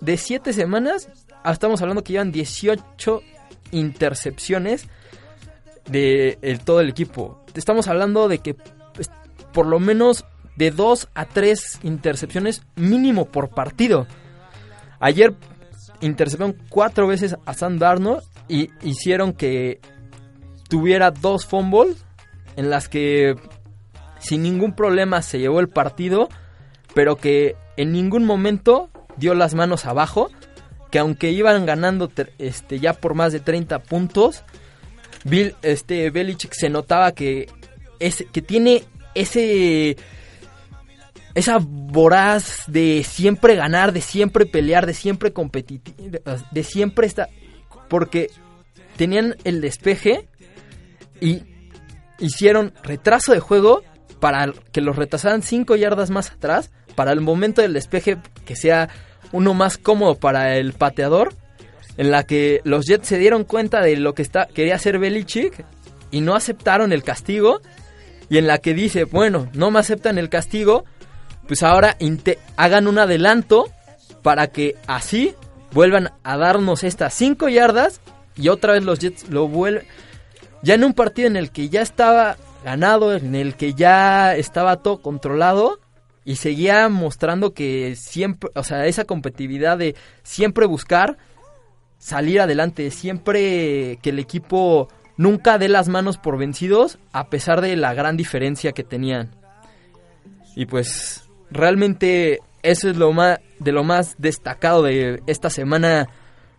de 0.00 0.16
7 0.16 0.52
semanas, 0.52 1.08
ah, 1.42 1.50
estamos 1.52 1.80
hablando 1.82 2.04
que 2.04 2.12
llevan 2.12 2.30
18 2.30 3.22
intercepciones 3.72 4.86
de 5.88 6.38
el- 6.42 6.60
todo 6.60 6.80
el 6.80 6.88
equipo. 6.88 7.42
Estamos 7.54 7.88
hablando 7.88 8.28
de 8.28 8.38
que 8.38 8.54
pues, 8.94 9.10
por 9.52 9.66
lo 9.66 9.80
menos 9.80 10.24
de 10.56 10.70
2 10.70 11.08
a 11.14 11.24
3 11.24 11.80
intercepciones 11.82 12.62
mínimo 12.76 13.26
por 13.26 13.48
partido. 13.50 14.06
Ayer 15.00 15.34
interceptaron 16.00 16.56
cuatro 16.68 17.06
veces 17.06 17.36
a 17.46 17.54
Sam 17.54 17.78
Darnold 17.78 18.22
y 18.48 18.70
hicieron 18.82 19.32
que 19.32 19.80
tuviera 20.68 21.10
dos 21.10 21.46
fumbles 21.46 22.04
en 22.56 22.70
las 22.70 22.88
que 22.88 23.36
sin 24.18 24.42
ningún 24.42 24.74
problema 24.74 25.22
se 25.22 25.38
llevó 25.38 25.60
el 25.60 25.68
partido, 25.68 26.28
pero 26.94 27.16
que 27.16 27.56
en 27.76 27.92
ningún 27.92 28.24
momento 28.24 28.90
dio 29.16 29.34
las 29.34 29.54
manos 29.54 29.86
abajo, 29.86 30.28
que 30.90 30.98
aunque 30.98 31.30
iban 31.30 31.66
ganando 31.66 32.10
este 32.38 32.80
ya 32.80 32.94
por 32.94 33.14
más 33.14 33.32
de 33.32 33.40
30 33.40 33.78
puntos, 33.80 34.42
Bill 35.24 35.54
este 35.62 36.10
Belichick 36.10 36.52
se 36.52 36.68
notaba 36.68 37.12
que 37.12 37.48
ese 37.98 38.24
que 38.26 38.42
tiene 38.42 38.84
ese 39.14 39.96
esa 41.34 41.58
voraz 41.60 42.64
de 42.66 43.04
siempre 43.04 43.54
ganar, 43.54 43.92
de 43.92 44.00
siempre 44.00 44.46
pelear, 44.46 44.86
de 44.86 44.94
siempre 44.94 45.32
competir, 45.32 45.80
de 46.50 46.64
siempre 46.64 47.06
estar 47.06 47.28
porque 47.88 48.30
tenían 48.96 49.36
el 49.44 49.60
despeje 49.60 50.28
y 51.20 51.42
hicieron 52.18 52.72
retraso 52.82 53.32
de 53.32 53.40
juego 53.40 53.82
para 54.20 54.52
que 54.72 54.80
los 54.80 54.96
retrasaran 54.96 55.42
5 55.42 55.76
yardas 55.76 56.10
más 56.10 56.30
atrás 56.32 56.70
para 56.96 57.12
el 57.12 57.20
momento 57.20 57.62
del 57.62 57.72
despeje 57.72 58.18
que 58.44 58.56
sea 58.56 58.88
uno 59.30 59.54
más 59.54 59.78
cómodo 59.78 60.16
para 60.16 60.56
el 60.56 60.72
pateador 60.72 61.34
en 61.98 62.10
la 62.10 62.22
que 62.22 62.62
los 62.64 62.86
Jets 62.86 63.08
se 63.08 63.18
dieron 63.18 63.44
cuenta 63.44 63.82
de 63.82 63.96
lo 63.96 64.14
que 64.14 64.22
está, 64.22 64.46
quería 64.46 64.76
hacer 64.76 64.98
Belichick 64.98 65.64
y 66.10 66.22
no 66.22 66.34
aceptaron 66.34 66.92
el 66.92 67.02
castigo. 67.02 67.60
Y 68.30 68.38
en 68.38 68.46
la 68.46 68.58
que 68.58 68.72
dice, 68.72 69.04
bueno, 69.04 69.48
no 69.52 69.70
me 69.70 69.80
aceptan 69.80 70.16
el 70.16 70.28
castigo, 70.28 70.84
pues 71.46 71.62
ahora 71.62 71.96
hagan 72.56 72.86
un 72.86 72.98
adelanto 72.98 73.68
para 74.22 74.48
que 74.48 74.76
así 74.86 75.34
vuelvan 75.72 76.10
a 76.22 76.36
darnos 76.36 76.84
estas 76.84 77.14
5 77.14 77.48
yardas 77.48 78.00
y 78.36 78.48
otra 78.48 78.74
vez 78.74 78.84
los 78.84 78.98
Jets 78.98 79.28
lo 79.28 79.48
vuelven 79.48 79.84
ya 80.62 80.74
en 80.74 80.84
un 80.84 80.94
partido 80.94 81.28
en 81.28 81.36
el 81.36 81.50
que 81.50 81.68
ya 81.68 81.82
estaba 81.82 82.36
ganado, 82.64 83.14
en 83.14 83.34
el 83.34 83.54
que 83.54 83.74
ya 83.74 84.34
estaba 84.36 84.76
todo 84.76 85.00
controlado 85.00 85.78
y 86.24 86.36
seguía 86.36 86.88
mostrando 86.88 87.54
que 87.54 87.94
siempre, 87.96 88.50
o 88.54 88.62
sea, 88.62 88.86
esa 88.86 89.04
competitividad 89.04 89.78
de 89.78 89.94
siempre 90.22 90.66
buscar 90.66 91.16
salir 91.98 92.40
adelante, 92.40 92.90
siempre 92.90 93.98
que 94.02 94.10
el 94.10 94.18
equipo 94.18 94.88
nunca 95.16 95.58
dé 95.58 95.68
las 95.68 95.88
manos 95.88 96.16
por 96.16 96.38
vencidos 96.38 96.98
a 97.12 97.28
pesar 97.28 97.60
de 97.60 97.76
la 97.76 97.92
gran 97.94 98.16
diferencia 98.16 98.72
que 98.72 98.84
tenían. 98.84 99.30
Y 100.56 100.66
pues 100.66 101.28
realmente 101.50 102.40
eso 102.62 102.88
es 102.88 102.96
lo 102.96 103.12
más 103.12 103.40
de 103.58 103.72
lo 103.72 103.84
más 103.84 104.14
destacado 104.18 104.82
de 104.82 105.22
esta 105.26 105.50
semana 105.50 106.08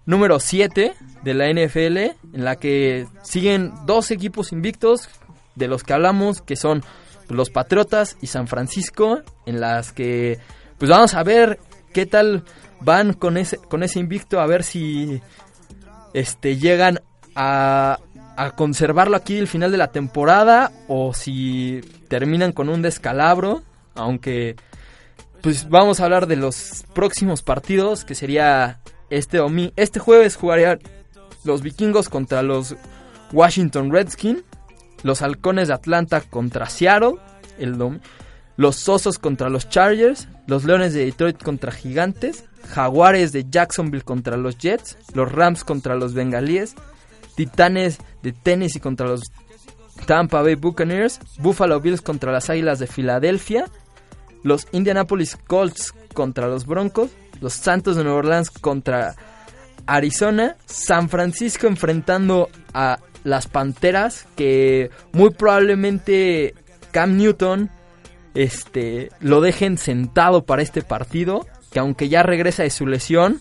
número 0.06 0.40
7 0.40 0.94
de 1.24 1.34
la 1.34 1.50
NFL, 1.50 1.98
en 1.98 2.44
la 2.46 2.56
que 2.56 3.08
siguen 3.24 3.74
dos 3.86 4.12
equipos 4.12 4.52
invictos 4.52 5.10
de 5.56 5.68
los 5.68 5.84
que 5.84 5.94
hablamos, 5.94 6.42
que 6.42 6.56
son 6.56 6.84
los 7.30 7.50
Patriotas 7.50 8.18
y 8.22 8.28
San 8.28 8.48
Francisco, 8.48 9.22
en 9.46 9.60
las 9.60 9.94
que 9.94 10.40
pues 10.78 10.90
vamos 10.90 11.14
a 11.14 11.24
ver 11.24 11.60
qué 11.94 12.06
tal 12.06 12.44
van 12.82 13.14
con 13.14 13.38
ese 13.38 13.58
con 13.58 13.84
ese 13.84 14.00
invicto, 14.00 14.40
a 14.40 14.48
ver 14.48 14.64
si 14.64 15.22
este 16.14 16.58
llegan 16.58 17.02
a 17.36 17.98
conservarlo 18.56 19.16
aquí 19.16 19.38
el 19.38 19.48
final 19.48 19.72
de 19.72 19.78
la 19.78 19.92
temporada 19.92 20.72
o 20.88 21.14
si 21.14 21.82
terminan 22.08 22.52
con 22.52 22.70
un 22.70 22.82
descalabro, 22.82 23.64
aunque 23.96 24.56
pues 25.42 25.70
vamos 25.70 26.00
a 26.00 26.06
hablar 26.06 26.28
de 26.28 26.36
los 26.36 26.84
próximos 26.94 27.42
partidos, 27.42 28.06
que 28.06 28.16
sería 28.16 28.80
este 29.10 29.40
este 29.76 30.00
jueves 30.00 30.36
jugarían 30.36 30.80
los 31.44 31.62
vikingos 31.62 32.10
contra 32.10 32.42
los 32.44 32.76
Washington 33.32 33.92
Redskins, 33.92 34.44
los 35.04 35.22
halcones 35.22 35.68
de 35.68 35.74
Atlanta 35.74 36.22
contra 36.22 36.70
Seattle, 36.70 37.16
el 37.58 37.78
los 38.58 38.90
osos 38.90 39.20
contra 39.20 39.50
los 39.50 39.70
Chargers, 39.70 40.28
los 40.46 40.66
leones 40.66 40.94
de 40.94 41.06
Detroit 41.06 41.42
contra 41.42 41.72
gigantes, 41.72 42.46
jaguares 42.68 43.32
de 43.32 43.46
Jacksonville 43.50 44.04
contra 44.04 44.38
los 44.38 44.58
Jets, 44.58 44.98
los 45.14 45.32
Rams 45.32 45.64
contra 45.64 45.96
los 45.96 46.14
bengalíes, 46.14 46.76
titanes 47.36 48.00
de 48.22 48.34
Tennessee 48.34 48.80
contra 48.80 49.08
los 49.08 49.32
Tampa 50.06 50.42
Bay 50.42 50.56
Buccaneers, 50.56 51.20
Buffalo 51.40 51.80
Bills 51.80 52.02
contra 52.02 52.32
las 52.32 52.50
Águilas 52.50 52.80
de 52.80 52.88
Filadelfia, 52.88 53.66
los 54.44 54.68
Indianapolis 54.72 55.38
Colts 55.48 55.94
contra 56.14 56.48
los 56.48 56.66
Broncos, 56.66 57.12
los 57.42 57.54
Santos 57.54 57.96
de 57.96 58.04
Nueva 58.04 58.20
Orleans 58.20 58.50
contra 58.50 59.16
Arizona, 59.86 60.56
San 60.66 61.10
Francisco 61.10 61.68
enfrentando 61.68 62.50
a 62.74 63.00
las 63.24 63.48
Panteras 63.48 64.28
que 64.36 64.90
muy 65.12 65.32
probablemente 65.32 66.54
Cam 66.92 67.18
Newton 67.18 67.70
este 68.34 69.10
lo 69.20 69.42
dejen 69.42 69.78
sentado 69.78 70.46
para 70.46 70.62
este 70.62 70.82
partido, 70.82 71.46
que 71.72 71.80
aunque 71.80 72.10
ya 72.10 72.24
regresa 72.24 72.64
de 72.64 72.70
su 72.70 72.86
lesión, 72.86 73.40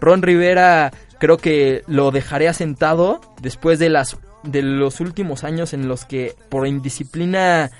Ron 0.00 0.22
Rivera 0.22 0.92
creo 1.18 1.36
que 1.36 1.82
lo 1.86 2.10
dejaría 2.10 2.52
sentado 2.52 3.20
después 3.40 3.78
de 3.78 3.90
las 3.90 4.16
de 4.42 4.62
los 4.62 5.00
últimos 5.00 5.44
años 5.44 5.72
en 5.72 5.88
los 5.88 6.04
que 6.04 6.34
por 6.48 6.66
indisciplina 6.66 7.70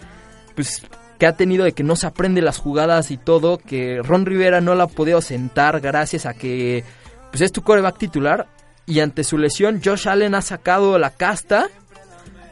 pues 0.57 0.83
que 1.19 1.27
ha 1.27 1.37
tenido 1.37 1.65
de 1.65 1.73
que 1.73 1.83
no 1.83 1.97
se 1.97 2.07
aprende 2.07 2.43
las 2.43 2.59
jugadas 2.59 3.11
y 3.11 3.17
todo, 3.17 3.59
que 3.59 4.01
Ron 4.03 4.27
Rivera 4.27 4.61
no 4.61 4.75
la 4.75 4.85
ha 4.85 4.89
podido 4.89 5.21
sentar 5.21 5.81
gracias 5.81 6.27
a 6.27 6.35
que 6.35 6.85
pues 7.31 7.41
es 7.43 7.53
tu 7.53 7.63
coreback 7.63 7.99
titular 7.99 8.47
y 8.87 9.01
ante 9.01 9.25
su 9.25 9.39
lesión 9.39 9.81
Josh 9.85 10.09
Allen 10.09 10.35
ha 10.35 10.43
sacado 10.43 10.99
la 10.99 11.11
casta 11.11 11.69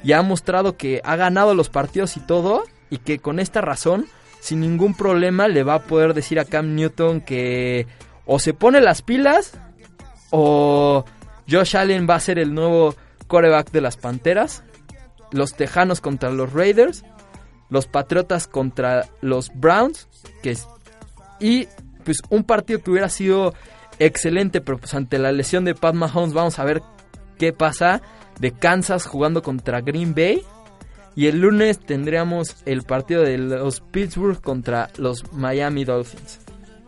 y 0.03 0.13
ha 0.13 0.23
mostrado 0.23 0.77
que 0.77 1.01
ha 1.05 1.17
ganado 1.17 1.55
los 1.55 1.69
partidos 1.69 2.17
y 2.17 2.21
todo 2.21 2.65
y 2.91 2.99
que 2.99 3.19
con 3.19 3.41
esta 3.41 3.61
razón 3.61 4.07
sin 4.47 4.61
ningún 4.61 4.95
problema 4.95 5.49
le 5.49 5.65
va 5.65 5.75
a 5.75 5.83
poder 5.83 6.15
decir 6.15 6.39
a 6.39 6.45
Cam 6.45 6.77
Newton 6.77 7.21
que 7.21 7.89
o 8.27 8.39
se 8.39 8.55
pone 8.55 8.81
las 8.81 9.03
pilas 9.03 9.59
o 10.31 11.05
Josh 11.51 11.77
Allen 11.77 12.07
va 12.09 12.15
a 12.15 12.21
ser 12.21 12.39
el 12.39 12.55
nuevo 12.55 12.95
coreback 13.27 13.73
de 13.73 13.81
las 13.81 13.97
Panteras, 13.97 14.63
los 15.33 15.55
Tejanos 15.55 16.01
contra 16.01 16.31
los 16.31 16.53
Raiders, 16.53 17.05
los 17.71 17.89
Patriotas 17.89 18.47
contra 18.47 19.09
los 19.21 19.51
Browns, 19.53 20.07
que 20.45 20.53
es, 20.53 20.69
y 21.41 21.67
pues 22.05 22.19
un 22.31 22.45
partido 22.45 22.81
que 22.81 22.93
hubiera 22.93 23.09
sido 23.09 23.53
excelente, 23.99 24.61
pero 24.61 24.79
pues 24.79 24.95
ante 24.95 25.19
la 25.19 25.33
lesión 25.33 25.65
de 25.65 25.75
Pat 25.75 25.97
Mahomes 25.97 26.35
vamos 26.35 26.61
a 26.61 26.65
ver 26.65 26.83
qué 27.37 27.53
pasa 27.53 28.01
de 28.39 28.53
Kansas 28.53 29.07
jugando 29.07 29.43
contra 29.43 29.81
Green 29.81 30.15
Bay. 30.15 30.45
Y 31.17 31.27
el 31.29 31.41
lunes 31.41 31.81
tendríamos 31.81 32.57
el 32.67 32.83
partido 32.83 33.23
de 33.23 33.39
los 33.39 33.81
Pittsburgh 33.81 34.41
contra 34.41 34.91
los 34.99 35.33
Miami 35.33 35.85
Dolphins. 35.85 36.41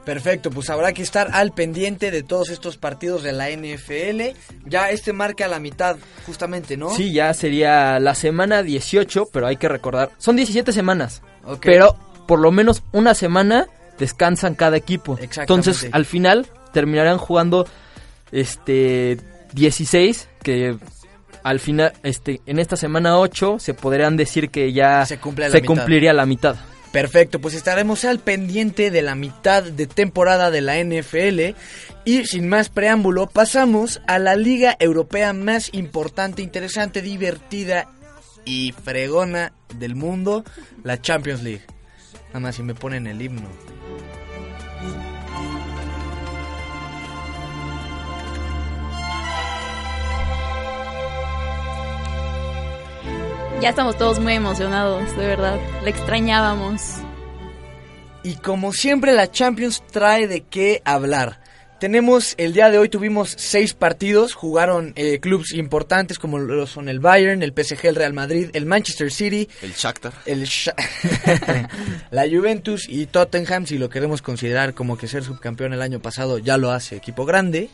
Perfecto, 0.05 0.51
pues 0.51 0.71
habrá 0.71 0.93
que 0.93 1.03
estar 1.03 1.29
al 1.33 1.53
pendiente 1.53 2.11
de 2.11 2.23
todos 2.23 2.51
estos 2.51 2.77
partidos 2.79 3.23
de 3.23 3.33
la 3.33 3.51
NFL. 3.51 4.37
Ya 4.67 4.91
este 4.91 5.13
marca 5.13 5.49
la 5.49 5.61
mitad, 5.61 5.97
justamente, 6.25 6.77
¿no? 6.77 6.91
Sí, 6.91 7.13
ya 7.13 7.35
sería 7.35 7.99
la 8.01 8.15
semana 8.15 8.63
18, 8.63 9.29
pero 9.33 9.47
hay 9.47 9.57
que 9.57 9.69
recordar, 9.69 10.11
son 10.19 10.37
17 10.37 10.73
semanas. 10.73 11.23
Pero 11.61 11.97
por 12.27 12.39
lo 12.39 12.51
menos 12.51 12.83
una 12.93 13.15
semana 13.15 13.67
descansan 13.99 14.55
cada 14.55 14.77
equipo. 14.77 15.19
Entonces, 15.21 15.89
al 15.93 16.05
final 16.05 16.47
terminarán 16.73 17.19
jugando 17.19 17.67
este 18.31 19.19
16 19.53 20.29
que 20.43 20.77
al 21.43 21.61
final 21.61 21.93
este 22.03 22.41
en 22.47 22.59
esta 22.59 22.77
semana 22.77 23.19
8 23.19 23.59
se 23.59 23.75
podrían 23.75 24.17
decir 24.17 24.51
que 24.51 24.73
ya 24.73 25.05
se, 25.07 25.19
cumpliría 25.19 26.13
la 26.13 26.27
mitad. 26.27 26.57
Perfecto, 26.93 27.39
pues 27.39 27.55
estaremos 27.55 28.05
al 28.05 28.19
pendiente 28.19 28.91
de 28.91 29.03
la 29.03 29.15
mitad 29.15 29.63
de 29.63 29.87
temporada 29.87 30.51
de 30.51 30.63
la 30.63 30.83
NFL 30.83 31.55
y 32.05 32.25
sin 32.25 32.49
más 32.49 32.71
preámbulo 32.71 33.29
pasamos 33.29 34.01
a 34.07 34.19
la 34.19 34.37
liga 34.37 34.75
europea 34.81 35.35
más 35.35 35.69
importante, 35.75 36.41
interesante, 36.41 37.03
divertida 37.03 37.91
y 38.47 38.73
fregona 38.73 39.53
del 39.77 39.95
mundo, 39.95 40.45
la 40.83 41.01
Champions 41.01 41.43
League. 41.43 41.65
Nada 42.29 42.41
más 42.41 42.57
si 42.57 42.63
me 42.63 42.75
ponen 42.75 43.07
el 43.07 43.21
himno. 43.21 43.49
Ya 53.61 53.71
estamos 53.71 53.99
todos 53.99 54.21
muy 54.21 54.35
emocionados, 54.35 55.17
de 55.17 55.27
verdad. 55.27 55.59
La 55.83 55.91
extrañábamos. 55.91 56.81
Y 58.23 58.37
como 58.37 58.73
siempre 58.73 59.13
la 59.13 59.33
Champions 59.33 59.83
trae 59.91 60.29
de 60.29 60.43
qué 60.43 60.81
hablar. 60.85 61.41
Tenemos, 61.81 62.35
el 62.39 62.53
día 62.53 62.71
de 62.71 62.79
hoy 62.79 62.89
tuvimos 62.89 63.35
seis 63.37 63.75
partidos, 63.75 64.35
jugaron 64.35 64.93
eh, 64.95 65.19
clubes 65.19 65.55
importantes 65.55 66.21
como 66.21 66.39
lo 66.39 66.69
son 66.69 66.89
el 66.89 67.01
Bayern, 67.01 67.43
el 67.43 67.53
PSG, 67.53 67.87
el 67.87 67.97
Real 67.97 68.13
Madrid, 68.13 68.51
el 68.53 68.65
Manchester 68.65 69.11
City, 69.11 69.49
el 69.61 69.73
Shakhtar, 69.73 70.13
el 70.27 70.49
la 72.13 72.29
Juventus 72.29 72.89
y 72.89 73.07
Tottenham, 73.07 73.67
si 73.67 73.77
lo 73.77 73.89
queremos 73.91 74.23
considerar 74.23 74.73
como 74.75 74.97
que 74.97 75.09
ser 75.09 75.25
subcampeón 75.25 75.73
el 75.73 75.83
año 75.83 76.01
pasado 76.01 76.39
ya 76.39 76.59
lo 76.59 76.71
hace 76.71 76.97
equipo 76.97 77.25
grande, 77.25 77.71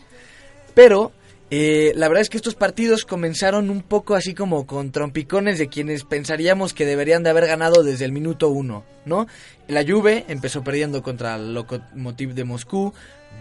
pero 0.75 1.13
eh, 1.51 1.93
la 1.95 2.09
verdad 2.09 2.23
es 2.23 2.31
que 2.31 2.37
estos 2.37 2.55
partidos 2.55 3.05
comenzaron 3.05 3.71
un 3.71 3.83
poco 3.83 4.15
así 4.15 4.35
como 4.35 4.67
con 4.67 4.93
trompicones 4.93 5.59
de 5.59 5.69
quienes 5.69 6.05
pensaríamos 6.05 6.75
que 6.75 6.87
deberían 6.87 7.23
de 7.23 7.31
haber 7.31 7.47
ganado 7.47 7.83
desde 7.83 8.05
el 8.07 8.13
minuto 8.13 8.49
uno, 8.49 8.85
¿no? 9.05 9.27
La 9.69 9.85
Juve 9.87 10.25
empezó 10.29 10.65
perdiendo 10.65 11.03
contra 11.03 11.37
el 11.37 11.55
Lokomotiv 11.55 12.35
de 12.35 12.45
Moscú, 12.45 12.93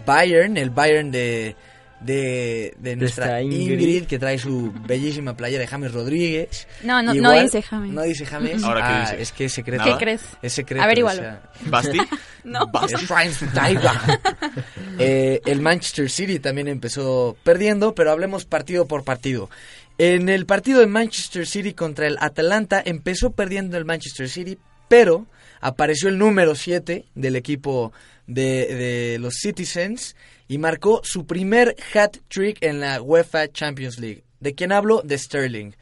Bayern, 0.06 0.56
el 0.56 0.70
Bayern 0.70 1.10
de, 1.10 1.56
de, 2.04 2.96
nuestra 2.96 3.42
Ingrid. 3.42 4.04
que 4.04 4.18
trae 4.18 4.38
su 4.38 4.72
bellísima 4.86 5.36
playa 5.36 5.58
de 5.58 5.66
James 5.66 5.92
Rodríguez. 5.92 6.66
No, 6.82 7.02
no, 7.02 7.14
no 7.14 7.32
dice 7.32 7.62
James. 7.62 7.92
No 7.92 8.02
dice 8.02 8.26
James. 8.26 8.62
Ahora, 8.62 9.08
ah, 9.08 9.14
es 9.14 9.32
que 9.32 9.46
es 9.46 9.52
secreto. 9.52 9.84
¿Qué 9.84 9.96
crees? 9.96 10.22
Es 10.42 10.52
secreto. 10.52 10.82
A 10.82 10.86
ver, 10.86 10.98
igual. 10.98 11.40
¿Basti? 11.66 11.98
no. 12.44 12.66
Basti. 12.66 13.06
eh, 14.98 15.40
el 15.44 15.60
Manchester 15.60 16.10
City 16.10 16.38
también 16.38 16.68
empezó 16.68 17.36
perdiendo, 17.42 17.94
pero 17.94 18.10
hablemos 18.10 18.44
partido 18.44 18.86
por 18.86 19.04
partido. 19.04 19.48
En 19.96 20.28
el 20.28 20.44
partido 20.44 20.80
de 20.80 20.86
Manchester 20.86 21.46
City 21.46 21.72
contra 21.72 22.06
el 22.06 22.16
Atalanta 22.20 22.82
empezó 22.84 23.30
perdiendo 23.30 23.76
el 23.76 23.84
Manchester 23.84 24.28
City, 24.28 24.58
pero 24.88 25.26
apareció 25.60 26.08
el 26.08 26.18
número 26.18 26.54
7 26.54 27.04
del 27.14 27.36
equipo 27.36 27.92
de, 28.26 28.74
de 28.74 29.18
los 29.18 29.34
Citizens 29.40 30.16
y 30.48 30.58
marcó 30.58 31.00
su 31.04 31.26
primer 31.26 31.74
hat 31.94 32.16
trick 32.28 32.58
en 32.62 32.80
la 32.80 33.00
UEFA 33.00 33.50
Champions 33.50 33.98
League. 33.98 34.24
¿De 34.40 34.54
quién 34.54 34.72
hablo? 34.72 35.02
De 35.02 35.16
Sterling. 35.16 35.72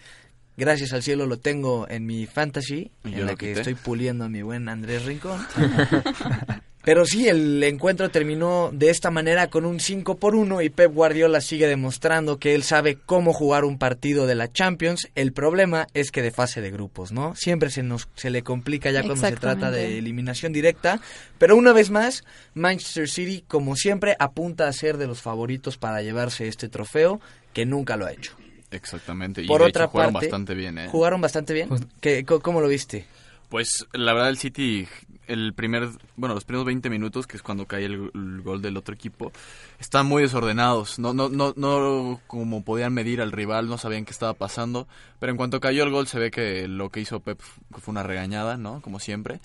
Gracias 0.57 0.93
al 0.93 1.03
cielo 1.03 1.27
lo 1.27 1.39
tengo 1.39 1.89
en 1.89 2.07
mi 2.07 2.27
fantasy, 2.27 2.93
en 3.05 3.27
la 3.27 3.35
que 3.37 3.53
estoy 3.53 3.75
puliendo 3.75 4.25
a 4.25 4.29
mi 4.29 4.43
buen 4.43 4.69
Andrés 4.69 5.05
Rincón. 5.05 5.45
Pero 6.85 7.07
sí, 7.07 7.29
el 7.29 7.63
encuentro 7.63 8.11
terminó 8.11 8.71
de 8.73 8.91
esta 8.91 9.11
manera 9.13 9.49
con 9.49 9.65
un 9.67 9.79
5 9.79 10.17
por 10.17 10.35
1 10.35 10.63
y 10.63 10.69
Pep 10.71 10.93
Guardiola 10.93 11.41
sigue 11.41 11.69
demostrando 11.69 12.39
que 12.39 12.55
él 12.57 12.65
sabe 12.65 12.99
cómo 13.07 13.33
jugar 13.33 13.65
un 13.65 13.79
partido 13.79 14.27
de 14.27 14.35
la 14.35 14.51
Champions. 14.53 15.09
El 15.15 15.33
problema 15.33 15.87
es 15.95 16.11
que 16.11 16.23
de 16.23 16.33
fase 16.33 16.61
de 16.61 16.73
grupos, 16.73 17.13
¿no? 17.13 17.37
Siempre 17.37 17.71
se 17.71 17.85
nos 17.85 18.09
se 18.17 18.31
le 18.31 18.43
complica 18.43 18.91
ya 18.91 19.03
cuando 19.03 19.23
se 19.29 19.37
trata 19.37 19.71
de 19.71 19.99
eliminación 19.99 20.53
directa, 20.53 21.01
pero 21.39 21.57
una 21.57 21.73
vez 21.73 21.91
más, 21.91 22.25
Manchester 22.55 23.09
City 23.09 23.45
como 23.47 23.77
siempre 23.77 24.17
apunta 24.19 24.67
a 24.67 24.73
ser 24.73 24.97
de 24.97 25.07
los 25.07 25.21
favoritos 25.23 25.79
para 25.79 26.03
llevarse 26.03 26.49
este 26.49 26.69
trofeo, 26.69 27.21
que 27.53 27.65
nunca 27.65 27.97
lo 27.97 28.07
ha 28.07 28.13
hecho. 28.13 28.33
Exactamente, 28.73 29.43
y 29.43 29.47
Por 29.47 29.61
de 29.61 29.69
otra 29.69 29.85
hecho 29.85 29.91
jugaron 29.93 30.15
parte, 30.15 30.27
bastante 30.27 30.55
bien, 30.55 30.79
¿eh? 30.79 30.89
Jugaron 30.89 31.21
bastante 31.21 31.53
bien. 31.55 31.69
¿Qué, 32.01 32.25
co- 32.25 32.41
¿Cómo 32.41 32.61
lo 32.61 32.69
viste? 32.69 33.05
Pues 33.53 33.87
la 33.93 34.15
verdad 34.15 34.31
el 34.31 34.39
City, 34.39 34.89
el 35.27 35.53
primer, 35.53 35.91
bueno, 36.17 36.35
los 36.35 36.47
primeros 36.47 36.65
20 36.65 36.89
minutos, 36.89 37.27
que 37.27 37.37
es 37.37 37.43
cuando 37.43 37.67
cae 37.67 37.85
el, 37.85 38.11
el 38.15 38.41
gol 38.41 38.63
del 38.63 38.79
otro 38.79 38.95
equipo, 38.95 39.31
están 39.79 40.07
muy 40.07 40.23
desordenados. 40.23 40.99
No, 40.99 41.13
no, 41.13 41.29
no, 41.29 41.53
no 41.55 42.19
como 42.27 42.65
podían 42.65 42.95
medir 42.95 43.21
al 43.21 43.31
rival, 43.31 43.69
no 43.69 43.77
sabían 43.77 44.07
qué 44.07 44.11
estaba 44.13 44.33
pasando. 44.33 44.89
Pero 45.21 45.33
en 45.33 45.37
cuanto 45.37 45.61
cayó 45.61 45.85
el 45.85 45.91
gol 45.91 46.07
se 46.07 46.19
ve 46.19 46.31
que 46.31 46.67
lo 46.67 46.89
que 46.89 47.01
hizo 47.01 47.21
Pep 47.21 47.39
fue 47.73 47.93
una 47.93 48.03
regañada, 48.03 48.57
¿no? 48.57 48.81
Como 48.81 48.99
siempre. 48.99 49.41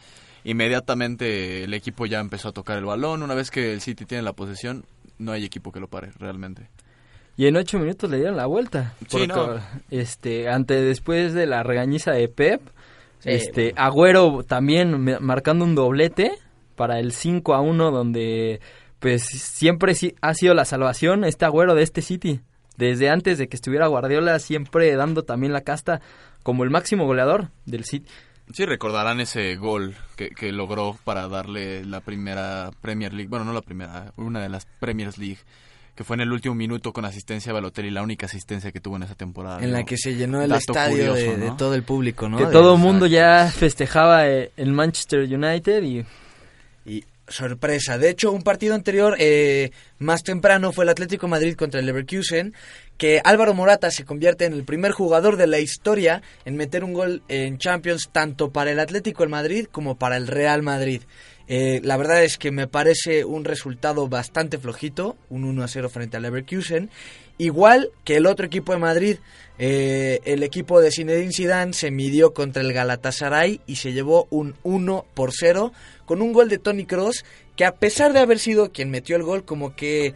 Inmediatamente 0.45 1.65
el 1.65 1.73
equipo 1.73 2.05
ya 2.05 2.21
empezó 2.21 2.47
a 2.47 2.53
tocar 2.53 2.77
el 2.77 2.85
balón. 2.85 3.23
Una 3.23 3.35
vez 3.35 3.51
que 3.51 3.73
el 3.73 3.81
City 3.81 4.05
tiene 4.05 4.23
la 4.23 4.31
posesión, 4.31 4.85
no 5.17 5.33
hay 5.33 5.43
equipo 5.43 5.73
que 5.73 5.81
lo 5.81 5.89
pare, 5.89 6.13
realmente. 6.17 6.69
Y 7.35 7.47
en 7.47 7.57
ocho 7.57 7.77
minutos 7.77 8.09
le 8.09 8.19
dieron 8.19 8.37
la 8.37 8.45
vuelta. 8.45 8.93
Sí, 9.09 9.27
no. 9.27 9.59
este, 9.91 10.47
ante 10.47 10.81
después 10.81 11.33
de 11.33 11.45
la 11.45 11.61
regañiza 11.63 12.13
de 12.13 12.29
Pep, 12.29 12.61
Sí, 13.19 13.29
este, 13.31 13.73
Agüero 13.75 14.43
también 14.43 15.17
marcando 15.21 15.65
un 15.65 15.75
doblete 15.75 16.31
para 16.75 16.99
el 16.99 17.11
5 17.11 17.55
a 17.55 17.61
1 17.61 17.91
donde 17.91 18.61
pues 18.99 19.23
siempre 19.23 19.95
sí 19.95 20.15
ha 20.21 20.33
sido 20.33 20.53
la 20.53 20.65
salvación 20.65 21.23
este 21.23 21.45
Agüero 21.45 21.75
de 21.75 21.83
este 21.83 22.01
City. 22.01 22.41
Desde 22.77 23.09
antes 23.09 23.37
de 23.37 23.47
que 23.47 23.55
estuviera 23.55 23.87
Guardiola 23.87 24.37
siempre 24.39 24.95
dando 24.95 25.23
también 25.23 25.51
la 25.51 25.61
casta 25.61 26.01
como 26.43 26.63
el 26.63 26.69
máximo 26.69 27.05
goleador 27.05 27.49
del 27.65 27.83
City. 27.83 28.07
Sí, 28.53 28.65
recordarán 28.65 29.19
ese 29.19 29.55
gol 29.57 29.95
que, 30.15 30.29
que 30.29 30.53
logró 30.53 30.97
para 31.03 31.27
darle 31.27 31.83
la 31.83 31.99
primera 31.99 32.71
Premier 32.81 33.11
League, 33.11 33.27
bueno, 33.29 33.43
no 33.43 33.51
la 33.51 33.61
primera, 33.61 34.13
una 34.15 34.41
de 34.41 34.47
las 34.47 34.65
Premiers 34.79 35.17
League, 35.17 35.39
que 35.97 36.03
fue 36.03 36.15
en 36.15 36.21
el 36.21 36.31
último 36.31 36.53
minuto 36.55 36.93
con 36.93 37.03
asistencia 37.05 37.49
a 37.49 37.53
Balotelli, 37.53 37.89
la 37.89 38.03
única 38.03 38.27
asistencia 38.27 38.71
que 38.71 38.79
tuvo 38.79 38.97
en 38.97 39.03
esa 39.03 39.15
temporada. 39.15 39.61
En 39.63 39.73
la 39.73 39.83
que 39.83 39.97
se 39.97 40.13
llenó 40.15 40.43
el 40.43 40.49
Dato 40.49 40.59
estadio 40.71 41.13
de, 41.15 41.21
curioso, 41.23 41.39
de 41.41 41.47
¿no? 41.47 41.57
todo 41.57 41.73
el 41.73 41.81
público, 41.83 42.29
¿no? 42.29 42.37
Que 42.37 42.45
De- 42.45 42.51
todo 42.51 42.75
el 42.75 42.79
mundo 42.79 43.07
ya 43.07 43.51
festejaba 43.51 44.27
eh, 44.29 44.51
el 44.57 44.71
Manchester 44.71 45.21
United 45.21 45.81
y 45.83 46.05
Y 46.85 47.03
sorpresa. 47.27 47.97
De 47.97 48.09
hecho, 48.11 48.31
un 48.31 48.43
partido 48.43 48.75
anterior, 48.75 49.15
eh, 49.19 49.71
más 49.99 50.23
temprano, 50.23 50.71
fue 50.71 50.85
el 50.85 50.89
Atlético 50.89 51.25
de 51.25 51.31
Madrid 51.31 51.55
contra 51.55 51.79
el 51.79 51.85
Leverkusen, 51.87 52.53
que 52.97 53.19
Álvaro 53.23 53.53
Morata 53.53 53.91
se 53.91 54.05
convierte 54.05 54.45
en 54.45 54.53
el 54.53 54.63
primer 54.63 54.91
jugador 54.91 55.35
de 55.35 55.47
la 55.47 55.59
historia 55.59 56.21
en 56.45 56.55
meter 56.57 56.83
un 56.83 56.93
gol 56.93 57.23
en 57.27 57.57
Champions 57.57 58.09
tanto 58.11 58.51
para 58.51 58.71
el 58.71 58.79
Atlético 58.79 59.23
de 59.23 59.29
Madrid 59.29 59.65
como 59.71 59.95
para 59.97 60.15
el 60.15 60.27
Real 60.27 60.61
Madrid. 60.61 61.01
Eh, 61.47 61.79
la 61.83 61.95
verdad 61.97 62.23
es 62.23 62.37
que 62.37 62.51
me 62.51 62.67
parece 62.67 63.23
un 63.23 63.45
resultado 63.45 64.07
bastante 64.07 64.57
flojito, 64.57 65.15
un 65.29 65.45
1 65.45 65.63
a 65.63 65.67
0 65.67 65.89
frente 65.89 66.17
al 66.17 66.23
Leverkusen. 66.23 66.89
Igual 67.37 67.91
que 68.03 68.17
el 68.17 68.25
otro 68.25 68.47
equipo 68.47 68.73
de 68.73 68.79
Madrid, 68.79 69.17
eh, 69.59 70.19
el 70.25 70.43
equipo 70.43 70.81
de 70.81 70.91
Zinedine 70.91 71.31
Zidane 71.31 71.73
se 71.73 71.91
midió 71.91 72.33
contra 72.33 72.61
el 72.61 72.73
Galatasaray 72.73 73.61
y 73.65 73.75
se 73.75 73.93
llevó 73.93 74.27
un 74.29 74.55
1 74.63 75.05
por 75.13 75.31
0 75.33 75.71
con 76.05 76.21
un 76.21 76.33
gol 76.33 76.49
de 76.49 76.57
Tony 76.57 76.85
Cross 76.85 77.23
que 77.55 77.65
a 77.65 77.75
pesar 77.75 78.13
de 78.13 78.19
haber 78.19 78.39
sido 78.39 78.71
quien 78.71 78.89
metió 78.89 79.15
el 79.15 79.23
gol 79.23 79.45
como 79.45 79.75
que 79.75 80.15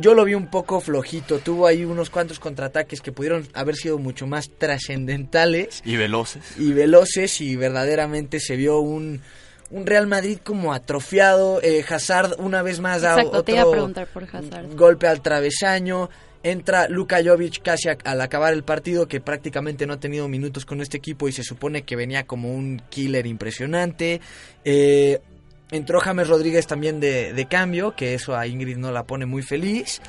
yo 0.00 0.14
lo 0.14 0.24
vi 0.24 0.34
un 0.34 0.46
poco 0.46 0.80
flojito, 0.80 1.38
tuvo 1.38 1.66
ahí 1.66 1.84
unos 1.84 2.10
cuantos 2.10 2.38
contraataques 2.38 3.00
que 3.00 3.12
pudieron 3.12 3.46
haber 3.52 3.76
sido 3.76 3.98
mucho 3.98 4.26
más 4.26 4.50
trascendentales 4.50 5.82
y 5.84 5.96
veloces. 5.96 6.42
Y 6.58 6.72
veloces 6.72 7.40
y 7.40 7.54
verdaderamente 7.56 8.40
se 8.40 8.56
vio 8.56 8.80
un 8.80 9.20
un 9.70 9.86
Real 9.86 10.06
Madrid 10.06 10.38
como 10.44 10.72
atrofiado, 10.72 11.60
eh, 11.62 11.84
Hazard 11.88 12.34
una 12.38 12.62
vez 12.62 12.80
más 12.80 13.02
da 13.02 13.14
Exacto, 13.14 13.42
te 13.42 13.52
iba 13.52 13.62
a 13.62 13.64
otro 13.64 13.72
preguntar 13.72 14.06
por 14.08 14.24
Hazard. 14.24 14.74
golpe 14.76 15.06
al 15.08 15.20
travesaño, 15.22 16.10
entra 16.42 16.88
Luka 16.88 17.18
Jovic 17.24 17.62
casi 17.62 17.88
a- 17.88 17.96
al 18.04 18.20
acabar 18.20 18.52
el 18.52 18.62
partido 18.64 19.08
que 19.08 19.20
prácticamente 19.20 19.86
no 19.86 19.94
ha 19.94 20.00
tenido 20.00 20.28
minutos 20.28 20.64
con 20.66 20.80
este 20.80 20.98
equipo 20.98 21.26
y 21.28 21.32
se 21.32 21.42
supone 21.42 21.82
que 21.82 21.96
venía 21.96 22.24
como 22.26 22.52
un 22.54 22.82
killer 22.90 23.26
impresionante. 23.26 24.20
Eh, 24.64 25.20
entró 25.70 26.00
James 26.00 26.28
Rodríguez 26.28 26.66
también 26.66 27.00
de, 27.00 27.32
de 27.32 27.46
cambio, 27.46 27.94
que 27.96 28.14
eso 28.14 28.36
a 28.36 28.46
Ingrid 28.46 28.76
no 28.76 28.92
la 28.92 29.04
pone 29.04 29.24
muy 29.26 29.42
feliz. 29.42 30.00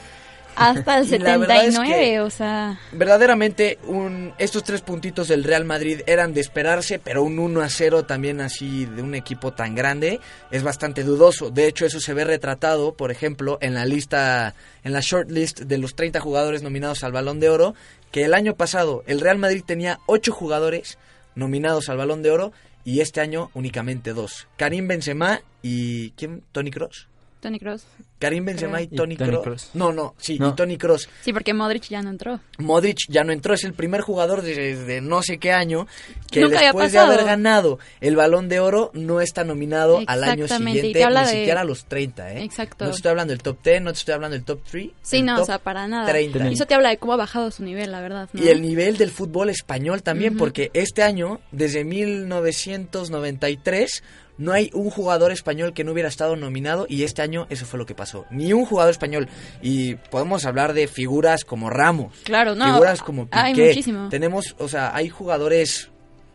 Hasta 0.56 1.00
el 1.00 1.06
Y 1.14 1.20
la 1.20 1.38
verdad 1.38 1.58
es 1.66 1.76
79, 1.76 2.00
que- 2.12 2.20
o 2.22 2.30
sea... 2.30 2.80
Verdaderamente, 2.92 3.78
un, 3.88 4.34
estos 4.38 4.64
tres 4.64 4.82
puntitos 4.82 5.28
del 5.28 5.44
Real 5.44 5.66
Madrid 5.66 6.02
eran 6.08 6.34
de 6.34 6.42
esperarse, 6.42 7.00
pero 7.00 7.24
un 7.24 7.40
1 7.40 7.62
a 7.62 7.70
0 7.70 8.06
también 8.06 8.42
así 8.42 8.86
de 8.86 9.02
un 9.02 9.16
equipo 9.16 9.54
tan 9.54 9.76
grande 9.76 10.20
es 10.52 10.64
bastante 10.64 11.04
dudoso. 11.04 11.50
De 11.52 11.68
hecho, 11.68 11.86
eso 11.86 12.00
se 12.00 12.14
ve 12.14 12.24
retratado, 12.24 12.94
por 12.94 13.12
ejemplo, 13.12 13.58
en 13.62 13.74
la 13.74 13.86
lista, 13.86 14.54
en 14.84 14.94
la 14.94 15.00
shortlist 15.02 15.62
de 15.62 15.78
los 15.78 15.96
30 15.96 16.20
jugadores 16.20 16.64
nominados 16.64 17.04
al 17.04 17.12
Balón 17.12 17.40
de 17.40 17.50
Oro, 17.50 17.76
que 18.12 18.24
el 18.24 18.34
año 18.34 18.56
pasado 18.56 19.04
el 19.08 19.20
Real 19.22 19.38
Madrid 19.38 19.64
tenía 19.66 20.00
8 20.06 20.32
jugadores 20.32 20.98
nominados 21.36 21.90
al 21.90 21.98
Balón 21.98 22.22
de 22.24 22.32
Oro 22.32 22.54
y 22.86 23.02
este 23.02 23.20
año 23.20 23.50
únicamente 23.54 24.14
dos. 24.14 24.48
Karim 24.58 24.88
Benzema 24.88 25.42
y 25.62 26.12
¿quién? 26.12 26.44
Tony 26.52 26.72
Cross. 26.72 27.08
Tony 27.46 27.60
Cross. 27.60 27.86
Karim 28.18 28.44
Benzema 28.46 28.82
y. 28.82 28.88
Tony. 28.88 29.16
Kroos. 29.18 29.70
No, 29.76 29.92
no, 29.94 30.16
sí, 30.18 30.40
No. 30.40 30.50
y 30.50 30.56
Tony 30.56 30.78
Cross. 30.78 31.08
Sí, 31.22 31.32
porque 31.32 31.54
Modric 31.54 31.84
ya 31.90 32.02
no 32.02 32.10
entró. 32.10 32.40
Modric 32.58 32.98
ya 33.08 33.24
no 33.24 33.32
entró, 33.32 33.54
es 33.54 33.64
el 33.66 33.74
primer 33.74 34.02
jugador 34.02 34.42
desde 34.42 35.00
no 35.02 35.22
sé 35.22 35.38
qué 35.38 35.52
año 35.52 35.86
que 36.32 36.42
Nunca 36.42 36.62
después 36.62 36.92
de 36.92 36.98
haber 37.00 37.24
ganado 37.24 37.78
el 38.02 38.16
Balón 38.16 38.50
de 38.50 38.60
Oro 38.60 38.90
no 38.94 39.22
está 39.22 39.44
nominado 39.44 40.02
al 40.08 40.24
año 40.24 40.46
Exactamente, 40.46 40.80
y 40.80 40.82
siguiente, 40.94 41.10
ni 41.10 41.16
de- 41.22 41.26
siquiera 41.28 41.62
a 41.62 41.66
los 41.66 41.86
30, 41.86 42.34
¿eh? 42.34 42.44
Exacto. 42.44 42.86
No 42.86 42.92
te 42.92 42.96
estoy 42.98 43.10
hablando 43.12 43.32
del 43.32 43.44
top 43.44 43.58
10, 43.64 43.82
no 43.84 43.94
te 43.94 44.00
estoy 44.00 44.14
hablando 44.16 44.36
del 44.36 44.44
top 44.46 44.60
3. 44.72 44.90
Sí, 45.04 45.22
no, 45.22 45.42
o 45.42 45.46
sea, 45.46 45.60
para 45.60 45.88
nada. 45.88 46.08
30. 46.10 46.50
Y 46.50 46.54
eso 46.54 46.66
te 46.66 46.74
habla 46.74 46.90
de 46.90 46.98
cómo 46.98 47.14
ha 47.14 47.18
bajado 47.18 47.52
su 47.52 47.64
nivel, 47.64 47.92
la 47.92 48.02
verdad. 48.02 48.28
¿no? 48.34 48.42
Y 48.44 48.48
el 48.48 48.62
nivel 48.62 48.98
del 48.98 49.12
fútbol 49.12 49.50
español 49.50 50.02
también, 50.02 50.38
porque 50.38 50.72
este 50.74 51.04
año, 51.04 51.40
desde 51.52 51.84
1993, 51.84 54.04
no 54.38 54.52
hay 54.52 54.70
un 54.74 54.90
jugador 54.90 55.32
español 55.32 55.74
que 55.74 55.84
no 55.84 55.92
hubiera 55.92 56.10
estado 56.10 56.36
nominado 56.36 56.86
y 56.90 57.04
este 57.04 57.22
año 57.22 57.48
eso 57.50 57.66
fue 57.66 57.80
lo 57.80 57.86
que 57.86 57.96
pasó. 57.96 58.26
Ni 58.32 58.54
un 58.54 58.66
jugador 58.66 58.92
español. 58.92 59.28
Y 59.62 59.96
podemos 59.96 60.46
hablar 60.46 60.74
de 60.74 60.88
figuras 60.88 61.46
como 61.46 61.70
Ramos. 61.70 62.14
Claro, 62.24 62.56
no, 62.56 62.66
Figuras 62.66 63.02
como 63.02 63.28
hay 63.32 63.54
Piqué. 63.54 63.68
muchísimo. 63.68 64.10
Tenemos, 64.10 64.56
o 64.60 64.68
sea, 64.68 64.96
hay 64.96 65.10
jugadores 65.10 65.90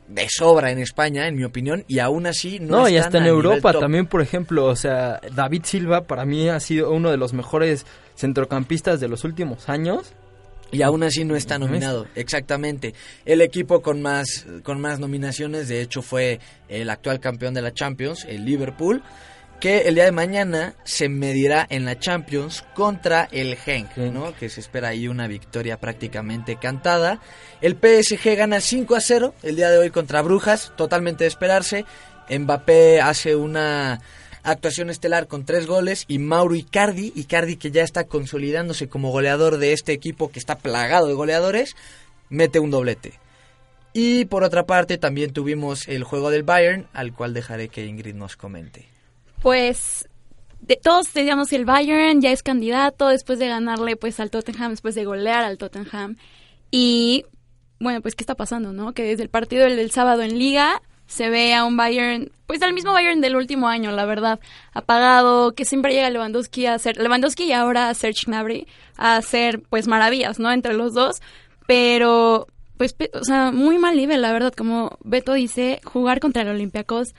de 0.09 0.27
sobra 0.29 0.73
en 0.73 0.81
España, 0.81 1.29
en 1.29 1.37
mi 1.37 1.45
opinión, 1.45 1.85
y 1.87 2.01
aún 2.01 2.27
así 2.27 2.59
no, 2.59 2.79
No, 2.81 2.89
y 2.89 2.97
están 2.97 3.07
hasta 3.07 3.19
en 3.19 3.27
Europa 3.27 3.73
también, 3.75 4.07
por 4.07 4.21
ejemplo, 4.21 4.67
o 4.67 4.75
sea, 4.75 5.21
David 5.35 5.63
Silva 5.65 6.03
para 6.03 6.25
mí 6.25 6.49
ha 6.49 6.59
sido 6.59 6.91
uno 6.91 7.11
de 7.13 7.17
los 7.17 7.33
mejores 7.33 7.87
centrocampistas 8.17 8.99
de 8.99 9.09
los 9.09 9.25
últimos 9.25 9.69
años. 9.69 10.13
Y 10.73 10.83
aún 10.83 11.03
así 11.03 11.25
no 11.25 11.37
está 11.37 11.59
No 11.59 11.67
nominado, 11.67 12.07
exactamente. 12.15 12.95
El 13.25 13.41
equipo 13.41 13.83
con 13.83 14.03
más, 14.03 14.47
con 14.63 14.81
más 14.81 15.01
nominaciones, 15.01 15.69
de 15.69 15.81
hecho, 15.83 16.03
fue 16.03 16.41
el 16.69 16.91
actual 16.91 17.21
campeón 17.21 17.55
de 17.55 17.63
la 17.63 17.73
Champions, 17.73 18.25
el 18.29 18.45
Liverpool, 18.45 19.03
que 19.61 19.83
el 19.83 19.95
día 19.95 20.05
de 20.05 20.13
mañana 20.13 20.75
se 20.85 21.09
medirá 21.11 21.67
en 21.69 21.85
la 21.85 21.99
Champions 21.99 22.65
contra 22.75 23.29
el 23.31 23.57
Genk, 23.57 23.97
¿no? 23.99 24.35
Que 24.35 24.49
se 24.49 24.61
espera 24.61 24.89
ahí 24.89 25.07
una 25.07 25.29
victoria 25.29 25.79
prácticamente 25.79 26.57
cantada. 26.57 27.21
El 27.61 27.75
PSG 27.75 28.37
gana 28.37 28.61
5 28.61 28.97
a 28.97 29.01
0 29.01 29.35
el 29.43 29.57
día 29.57 29.71
de 29.71 29.79
hoy 29.79 29.91
contra 29.91 30.23
Brujas, 30.23 30.73
totalmente 30.77 31.25
de 31.25 31.29
esperarse. 31.29 31.85
Mbappé 32.31 33.03
hace 33.03 33.37
una 33.37 34.01
actuación 34.43 34.91
estelar 34.91 35.27
con 35.27 35.45
tres 35.45 35.67
goles 35.67 36.05
y 36.09 36.19
Mauro 36.19 36.55
Icardi, 36.55 37.13
Icardi 37.15 37.57
que 37.57 37.71
ya 37.71 37.83
está 37.83 38.05
consolidándose 38.05 38.89
como 38.89 39.11
goleador 39.11 39.59
de 39.59 39.73
este 39.73 39.93
equipo 39.93 40.31
que 40.31 40.39
está 40.39 40.57
plagado 40.57 41.07
de 41.07 41.15
goleadores, 41.15 41.77
mete 42.29 42.59
un 42.59 42.71
doblete. 42.71 43.19
Y 43.93 44.27
por 44.27 44.45
otra 44.45 44.65
parte 44.65 44.99
también 44.99 45.33
tuvimos 45.33 45.89
el 45.89 46.05
juego 46.05 46.31
del 46.31 46.45
Bayern, 46.45 46.87
al 46.93 47.13
cual 47.13 47.35
dejaré 47.35 47.69
que 47.69 47.87
Ingrid 47.87 48.15
nos 48.15 48.37
comente. 48.37 48.87
Pues 49.43 50.09
de 50.61 50.77
todos 50.77 51.13
digamos 51.13 51.49
que 51.49 51.57
el 51.57 51.65
Bayern 51.65 52.21
ya 52.21 52.31
es 52.31 52.43
candidato 52.43 53.09
después 53.09 53.39
de 53.39 53.49
ganarle 53.49 53.97
pues 53.97 54.21
al 54.21 54.31
Tottenham, 54.31 54.71
después 54.71 54.95
de 54.95 55.05
golear 55.05 55.45
al 55.45 55.59
Tottenham. 55.59 56.17
Y 56.71 57.25
bueno, 57.81 58.01
pues 58.01 58.15
qué 58.15 58.23
está 58.23 58.35
pasando, 58.35 58.73
¿no? 58.73 58.93
Que 58.93 59.03
desde 59.03 59.23
el 59.23 59.31
partido 59.31 59.65
del 59.65 59.91
sábado 59.91 60.23
en 60.23 60.39
liga 60.39 60.83
se 61.07 61.29
ve 61.29 61.55
a 61.55 61.65
un 61.65 61.77
Bayern, 61.77 62.31
pues 62.51 62.63
al 62.63 62.73
mismo 62.73 62.93
Bayern 62.93 63.21
del 63.21 63.37
último 63.37 63.69
año, 63.69 63.93
la 63.93 64.07
verdad, 64.07 64.41
apagado, 64.73 65.53
que 65.55 65.65
siempre 65.65 65.93
llega 65.93 66.11
Lewandowski 66.11 66.67
a 66.67 66.75
hacer, 66.75 66.97
Lewandowski 66.97 67.45
y 67.45 67.53
ahora 67.53 67.89
a 67.89 67.95
Serge 67.95 68.27
Gnabry 68.27 68.67
a 68.97 69.15
hacer 69.17 69.63
pues 69.71 69.87
maravillas, 69.87 70.41
¿no? 70.41 70.51
Entre 70.51 70.75
los 70.75 70.93
dos, 70.93 71.21
pero 71.69 72.49
pues, 72.77 72.97
o 73.13 73.23
sea, 73.25 73.53
muy 73.53 73.79
mal 73.79 73.97
nivel, 73.97 74.21
la 74.23 74.33
verdad, 74.33 74.53
como 74.53 74.99
Beto 75.05 75.35
dice, 75.35 75.81
jugar 75.85 76.19
contra 76.19 76.43
el 76.43 76.49
Olympiacos 76.49 77.15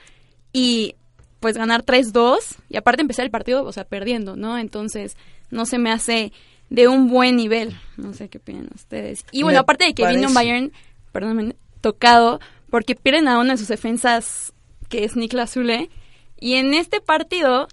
y 0.52 0.96
pues 1.40 1.56
ganar 1.56 1.82
3-2 1.82 2.36
y 2.68 2.76
aparte 2.76 3.00
empezar 3.00 3.24
el 3.24 3.30
partido, 3.30 3.64
o 3.64 3.72
sea, 3.72 3.84
perdiendo, 3.84 4.36
¿no? 4.36 4.58
Entonces, 4.58 5.16
no 5.50 5.64
se 5.64 5.78
me 5.78 5.90
hace 5.90 6.32
de 6.68 6.88
un 6.88 7.08
buen 7.08 7.36
nivel. 7.36 7.74
No 7.96 8.12
sé 8.12 8.28
qué 8.28 8.36
opinan 8.38 8.68
ustedes. 8.74 9.24
Y 9.32 9.42
bueno, 9.44 9.56
Me 9.56 9.60
aparte 9.60 9.84
de 9.86 9.94
que 9.94 10.06
vino 10.06 10.28
un 10.28 10.34
parece- 10.34 10.50
Bayern, 10.52 10.72
perdóname, 11.10 11.56
tocado, 11.80 12.38
porque 12.70 12.94
pierden 12.94 13.28
a 13.28 13.38
una 13.38 13.52
de 13.52 13.58
sus 13.58 13.68
defensas, 13.68 14.52
que 14.92 15.04
es 15.04 15.16
Niklas 15.16 15.54
Zule, 15.54 15.88
y 16.38 16.56
en 16.56 16.74
este 16.74 17.00
partido 17.00 17.66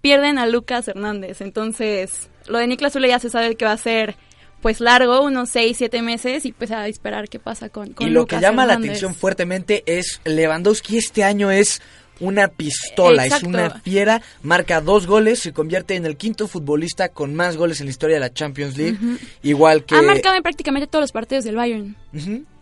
pierden 0.00 0.38
a 0.38 0.46
Lucas 0.48 0.88
Hernández. 0.88 1.40
Entonces, 1.40 2.28
lo 2.48 2.58
de 2.58 2.66
Niklas 2.66 2.94
Zule 2.94 3.06
ya 3.06 3.20
se 3.20 3.30
sabe 3.30 3.54
que 3.54 3.64
va 3.64 3.70
a 3.70 3.78
ser 3.78 4.16
pues 4.60 4.80
largo, 4.80 5.22
unos 5.22 5.50
6, 5.50 5.76
7 5.76 6.02
meses, 6.02 6.44
y 6.44 6.50
pues 6.50 6.72
a 6.72 6.88
esperar 6.88 7.28
qué 7.28 7.38
pasa 7.38 7.68
con, 7.68 7.92
con 7.92 8.08
y 8.08 8.10
lo 8.10 8.22
Lucas 8.22 8.40
que 8.40 8.42
llama 8.44 8.66
la 8.66 8.74
atención 8.74 9.14
fuertemente 9.14 9.84
es 9.86 10.20
Lewandowski 10.24 10.98
este 10.98 11.22
año 11.22 11.52
es 11.52 11.80
una 12.18 12.48
pistola, 12.48 13.24
Exacto. 13.24 13.46
es 13.46 13.54
una 13.54 13.70
fiera, 13.70 14.20
marca 14.42 14.80
dos 14.80 15.06
goles, 15.06 15.38
se 15.38 15.52
convierte 15.52 15.94
en 15.94 16.06
el 16.06 16.16
quinto 16.16 16.48
futbolista 16.48 17.10
con 17.10 17.36
más 17.36 17.56
goles 17.56 17.78
en 17.80 17.86
la 17.86 17.90
historia 17.90 18.16
de 18.16 18.20
la 18.20 18.32
Champions 18.32 18.76
League, 18.76 18.98
igual 19.42 19.84
que 19.84 19.94
Ha 19.94 20.02
marcado 20.02 20.34
en 20.34 20.42
prácticamente 20.42 20.88
todos 20.88 21.04
los 21.04 21.12
partidos 21.12 21.44
del 21.44 21.54
Bayern. 21.54 21.96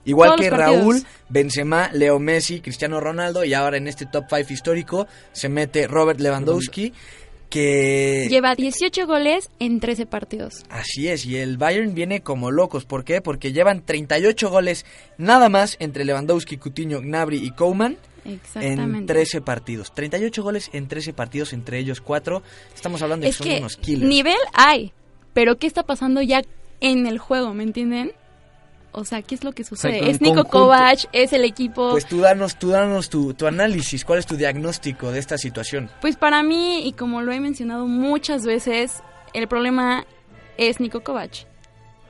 Igual 0.04 0.30
Todos 0.30 0.40
que. 0.40 0.50
Raúl, 0.50 1.02
Benzema, 1.28 1.90
Leo 1.92 2.18
Messi, 2.18 2.60
Cristiano 2.60 3.00
Ronaldo 3.00 3.44
y 3.44 3.54
ahora 3.54 3.76
en 3.76 3.88
este 3.88 4.06
top 4.06 4.24
5 4.28 4.52
histórico 4.52 5.06
se 5.32 5.48
mete 5.48 5.86
Robert 5.86 6.20
Lewandowski 6.20 6.92
que 7.52 8.28
Lleva 8.30 8.54
18 8.54 9.06
goles 9.06 9.50
en 9.58 9.78
13 9.78 10.06
partidos. 10.06 10.64
Así 10.70 11.08
es, 11.08 11.26
y 11.26 11.36
el 11.36 11.58
Bayern 11.58 11.94
viene 11.94 12.22
como 12.22 12.50
locos. 12.50 12.86
¿Por 12.86 13.04
qué? 13.04 13.20
Porque 13.20 13.52
llevan 13.52 13.84
38 13.84 14.48
goles 14.48 14.86
nada 15.18 15.50
más 15.50 15.76
entre 15.78 16.06
Lewandowski, 16.06 16.56
Coutinho, 16.56 17.02
Gnabry 17.02 17.36
y 17.36 17.52
en 17.62 17.98
Exactamente. 18.24 19.12
13 19.12 19.42
partidos. 19.42 19.92
38 19.94 20.42
goles 20.42 20.70
en 20.72 20.88
13 20.88 21.12
partidos, 21.12 21.52
entre 21.52 21.78
ellos 21.78 22.00
4. 22.00 22.42
Estamos 22.74 23.02
hablando 23.02 23.24
de 23.24 23.30
es 23.30 23.36
que 23.36 23.44
son 23.44 23.52
que 23.52 23.58
unos 23.58 23.76
killers. 23.76 24.08
nivel 24.08 24.38
hay, 24.54 24.92
pero 25.34 25.58
¿qué 25.58 25.66
está 25.66 25.82
pasando 25.82 26.22
ya 26.22 26.42
en 26.80 27.06
el 27.06 27.18
juego? 27.18 27.52
¿Me 27.52 27.64
entienden? 27.64 28.12
O 28.94 29.04
sea, 29.06 29.22
¿qué 29.22 29.34
es 29.34 29.42
lo 29.42 29.52
que 29.52 29.64
sucede? 29.64 30.10
es 30.10 30.20
Nico. 30.20 30.44
Kovac, 30.44 31.08
es 31.12 31.32
el 31.32 31.44
equipo. 31.44 31.90
Pues 31.92 32.06
tú 32.06 32.20
danos, 32.20 32.56
tú 32.58 32.68
danos 32.68 33.08
tu, 33.08 33.32
tu 33.34 33.46
análisis, 33.46 34.04
¿cuál 34.04 34.18
es 34.18 34.26
tu 34.26 34.36
diagnóstico 34.36 35.10
de 35.10 35.18
esta 35.18 35.38
situación? 35.38 35.90
Pues 36.02 36.16
para 36.16 36.42
mí, 36.42 36.86
y 36.86 36.92
como 36.92 37.22
lo 37.22 37.32
he 37.32 37.40
mencionado 37.40 37.86
muchas 37.86 38.44
veces, 38.44 39.02
el 39.32 39.48
problema 39.48 40.04
es 40.58 40.78
Nico 40.78 41.00
Kovac. 41.02 41.46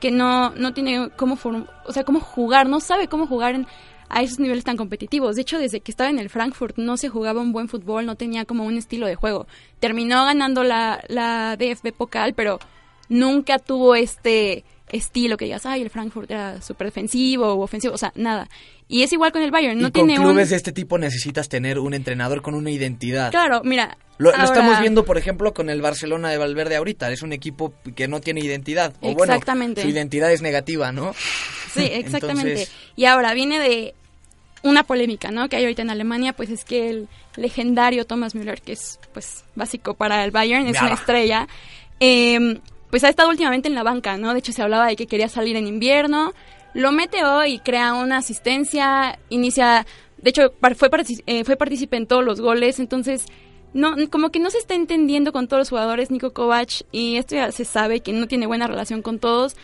Que 0.01 0.11
no, 0.11 0.49
no 0.51 0.73
tiene 0.73 1.09
cómo, 1.15 1.37
form- 1.37 1.69
o 1.85 1.93
sea, 1.93 2.03
cómo 2.03 2.19
jugar, 2.19 2.67
no 2.67 2.81
sabe 2.81 3.07
cómo 3.07 3.27
jugar 3.27 3.55
en- 3.55 3.67
a 4.09 4.21
esos 4.21 4.37
niveles 4.39 4.65
tan 4.65 4.75
competitivos. 4.75 5.37
De 5.37 5.41
hecho, 5.43 5.57
desde 5.57 5.79
que 5.79 5.89
estaba 5.89 6.09
en 6.09 6.19
el 6.19 6.29
Frankfurt 6.29 6.77
no 6.77 6.97
se 6.97 7.07
jugaba 7.07 7.39
un 7.39 7.53
buen 7.53 7.69
fútbol, 7.69 8.05
no 8.05 8.15
tenía 8.15 8.43
como 8.43 8.65
un 8.65 8.77
estilo 8.77 9.07
de 9.07 9.15
juego. 9.15 9.47
Terminó 9.79 10.25
ganando 10.25 10.63
la, 10.63 11.01
la 11.07 11.55
DFB 11.55 11.93
Pokal, 11.93 12.33
pero 12.33 12.59
nunca 13.07 13.57
tuvo 13.59 13.95
este 13.95 14.65
estilo 14.93 15.37
que 15.37 15.45
digas, 15.45 15.65
ay, 15.65 15.81
el 15.81 15.89
Frankfurt 15.89 16.29
era 16.29 16.61
súper 16.61 16.87
defensivo 16.87 17.47
o 17.53 17.63
ofensivo, 17.63 17.93
o 17.93 17.97
sea, 17.97 18.13
nada. 18.15 18.47
Y 18.87 19.01
es 19.01 19.11
igual 19.11 19.31
con 19.31 19.41
el 19.41 19.51
Bayern, 19.51 19.79
no 19.79 19.87
y 19.87 19.91
con 19.91 20.05
tiene 20.05 20.15
clubes 20.15 20.45
un... 20.45 20.49
de 20.51 20.55
este 20.55 20.71
tipo 20.71 20.97
necesitas 20.97 21.49
tener 21.49 21.79
un 21.79 21.93
entrenador 21.93 22.41
con 22.41 22.53
una 22.53 22.69
identidad. 22.69 23.31
Claro, 23.31 23.61
mira. 23.63 23.97
Lo, 24.19 24.31
estamos 24.31 24.79
viendo, 24.79 25.05
por 25.05 25.17
ejemplo, 25.17 25.53
con 25.53 25.71
el 25.71 25.81
Barcelona 25.81 26.29
de 26.29 26.37
Valverde 26.37 26.75
ahorita. 26.75 27.11
Es 27.11 27.23
un 27.23 27.33
equipo 27.33 27.73
que 27.95 28.07
no 28.07 28.21
tiene 28.21 28.41
identidad. 28.41 28.93
O 29.01 29.13
bueno, 29.15 29.33
Exactamente. 29.33 29.81
su 29.81 29.87
identidad 29.87 30.31
es 30.31 30.43
negativa, 30.43 30.91
¿no? 30.91 31.13
Sí, 31.73 31.81
exactamente. 31.91 32.51
Entonces- 32.51 32.71
Y 32.95 33.05
ahora 33.05 33.33
viene 33.33 33.59
de 33.59 33.95
una 34.61 34.83
polémica, 34.83 35.31
¿no? 35.31 35.49
Que 35.49 35.55
hay 35.55 35.63
ahorita 35.63 35.81
en 35.81 35.89
Alemania, 35.89 36.33
pues 36.33 36.51
es 36.51 36.63
que 36.63 36.89
el 36.91 37.07
legendario 37.35 38.05
Thomas 38.05 38.35
Müller, 38.35 38.61
que 38.61 38.73
es 38.73 38.99
pues 39.11 39.43
básico 39.55 39.95
para 39.95 40.23
el 40.23 40.29
Bayern, 40.31 40.67
es 40.67 40.79
una 40.79 40.93
estrella, 40.93 41.47
eh, 41.99 42.59
pues 42.93 43.03
ha 43.03 43.09
estado 43.09 43.29
últimamente 43.29 43.67
en 43.67 43.73
la 43.73 43.81
banca, 43.81 44.17
¿no? 44.17 44.33
De 44.33 44.37
hecho 44.37 44.51
se 44.51 44.61
hablaba 44.61 44.85
de 44.85 44.95
que 44.95 45.07
quería 45.07 45.27
salir 45.27 45.55
en 45.55 45.65
invierno, 45.65 46.31
lo 46.75 46.91
mete 46.91 47.25
hoy, 47.25 47.57
crea 47.57 47.95
una 47.95 48.17
asistencia, 48.17 49.17
inicia, 49.29 49.87
de 50.19 50.29
hecho 50.29 50.53
fue, 50.75 50.89
eh, 51.25 51.43
fue 51.43 51.55
partícipe 51.55 51.97
en 51.97 52.05
todos 52.05 52.23
los 52.23 52.39
goles, 52.39 52.79
entonces 52.79 53.25
no, 53.73 53.95
como 54.11 54.29
que 54.29 54.37
no 54.37 54.51
se 54.51 54.59
está 54.59 54.75
entendiendo 54.75 55.31
con 55.31 55.47
todos 55.47 55.61
los 55.61 55.69
jugadores 55.69 56.11
Nico 56.11 56.33
Kovac 56.33 56.83
y 56.91 57.15
esto 57.15 57.33
ya 57.33 57.51
se 57.51 57.65
sabe 57.65 58.01
que 58.01 58.13
no 58.13 58.27
tiene 58.27 58.45
buena 58.45 58.67
relación 58.67 59.01
con 59.01 59.17
todos, 59.17 59.55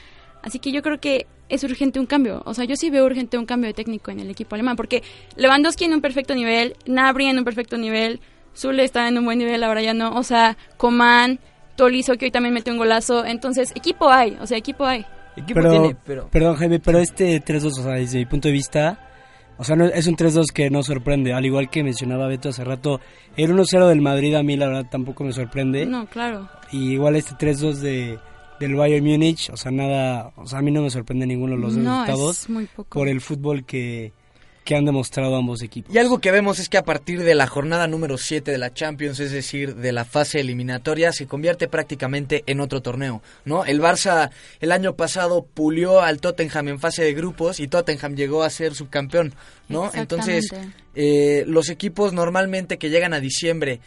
así 0.42 0.58
que 0.58 0.72
yo 0.72 0.82
creo 0.82 1.00
que 1.00 1.28
es 1.50 1.64
urgente 1.64 2.00
un 2.00 2.08
cambio, 2.08 2.42
o 2.48 2.56
sea, 2.56 2.66
yo 2.66 2.76
sí 2.78 2.90
veo 2.90 3.06
urgente 3.06 3.38
un 3.38 3.46
cambio 3.46 3.68
de 3.68 3.76
técnico 3.76 4.10
en 4.10 4.22
el 4.22 4.32
equipo 4.32 4.56
alemán, 4.56 4.76
porque 4.76 5.04
Lewandowski 5.36 5.86
en 5.86 5.94
un 5.94 6.02
perfecto 6.02 6.34
nivel, 6.34 6.78
Nabri 6.88 7.28
en 7.28 7.38
un 7.38 7.46
perfecto 7.46 7.78
nivel, 7.78 8.22
Zule 8.58 8.84
está 8.84 9.08
en 9.08 9.20
un 9.20 9.26
buen 9.26 9.38
nivel, 9.38 9.64
ahora 9.64 9.84
ya 9.84 9.94
no, 9.94 10.16
o 10.16 10.24
sea, 10.24 10.58
Coman, 10.78 11.40
Tolizo 11.80 12.14
que 12.16 12.26
hoy 12.26 12.32
también 12.32 12.54
metió 12.54 12.74
un 12.74 12.80
golazo, 12.80 13.26
entonces 13.26 13.72
equipo 13.76 14.10
hay, 14.10 14.38
o 14.42 14.46
sea, 14.46 14.58
equipo 14.58 14.86
hay. 14.86 15.06
pero, 15.54 16.28
Perdón, 16.30 16.56
Jaime, 16.58 16.80
pero 16.80 17.00
este 17.00 17.42
3-2, 17.44 17.66
o 17.66 17.70
sea, 17.84 17.94
desde 17.94 18.20
mi 18.20 18.26
punto 18.26 18.50
de 18.50 18.52
vista, 18.54 19.00
o 19.58 19.64
sea, 19.64 19.76
no, 19.76 19.86
es 19.86 20.06
un 20.08 20.16
3-2 20.18 20.48
que 20.54 20.70
no 20.70 20.84
sorprende. 20.84 21.34
Al 21.34 21.46
igual 21.46 21.70
que 21.70 21.84
mencionaba 21.84 22.28
Beto 22.28 22.50
hace 22.50 22.64
rato, 22.64 23.00
el 23.38 23.52
1-0 23.54 23.88
del 23.88 24.02
Madrid 24.02 24.36
a 24.36 24.44
mí 24.44 24.58
la 24.58 24.68
verdad 24.68 24.86
tampoco 24.92 25.24
me 25.24 25.32
sorprende. 25.34 25.86
No, 25.86 26.06
claro. 26.08 26.50
Y 26.72 26.92
igual 26.94 27.16
este 27.16 27.34
3-2 27.36 27.74
de, 27.76 28.20
del 28.60 28.76
Bayern 28.76 29.06
Múnich, 29.06 29.50
o 29.50 29.58
sea, 29.58 29.72
nada, 29.72 30.34
o 30.36 30.46
sea, 30.46 30.60
a 30.60 30.62
mí 30.62 30.72
no 30.72 30.82
me 30.82 30.90
sorprende 30.90 31.26
ninguno 31.26 31.56
de 31.56 31.62
los 31.62 31.76
dos 31.76 31.84
No, 31.84 32.02
resultados 32.06 32.40
es 32.42 32.50
muy 32.50 32.66
poco. 32.66 32.90
por 33.00 33.08
el 33.08 33.22
fútbol 33.22 33.66
que, 33.66 34.12
que 34.70 34.76
han 34.76 34.86
demostrado 34.86 35.36
ambos 35.36 35.64
equipos. 35.64 35.92
Y 35.96 35.98
algo 35.98 36.20
que 36.20 36.30
vemos 36.30 36.60
es 36.60 36.70
que 36.70 36.78
a 36.78 36.84
partir 36.84 37.24
de 37.24 37.34
la 37.34 37.48
jornada 37.48 37.88
número 37.88 38.20
7 38.20 38.52
de 38.52 38.60
la 38.60 38.72
Champions, 38.72 39.20
es 39.20 39.32
decir, 39.32 39.74
de 39.78 39.92
la 39.92 40.06
fase 40.06 40.42
eliminatoria, 40.42 41.12
se 41.12 41.26
convierte 41.26 41.68
prácticamente 41.68 42.44
en 42.46 42.60
otro 42.60 42.80
torneo, 42.80 43.24
¿no? 43.46 43.66
El 43.66 43.82
Barça 43.82 44.30
el 44.60 44.72
año 44.72 44.96
pasado 44.96 45.44
pulió 45.44 46.02
al 46.02 46.22
Tottenham 46.22 46.68
en 46.68 46.80
fase 46.80 47.04
de 47.04 47.16
grupos 47.16 47.60
y 47.60 47.68
Tottenham 47.68 48.16
llegó 48.16 48.44
a 48.44 48.52
ser 48.52 48.76
subcampeón, 48.76 49.34
¿no? 49.70 49.90
Entonces, 49.92 50.50
eh, 50.94 51.46
los 51.48 51.70
equipos 51.70 52.14
normalmente 52.14 52.78
que 52.78 52.92
llegan 52.92 53.16
a 53.16 53.20
diciembre, 53.20 53.80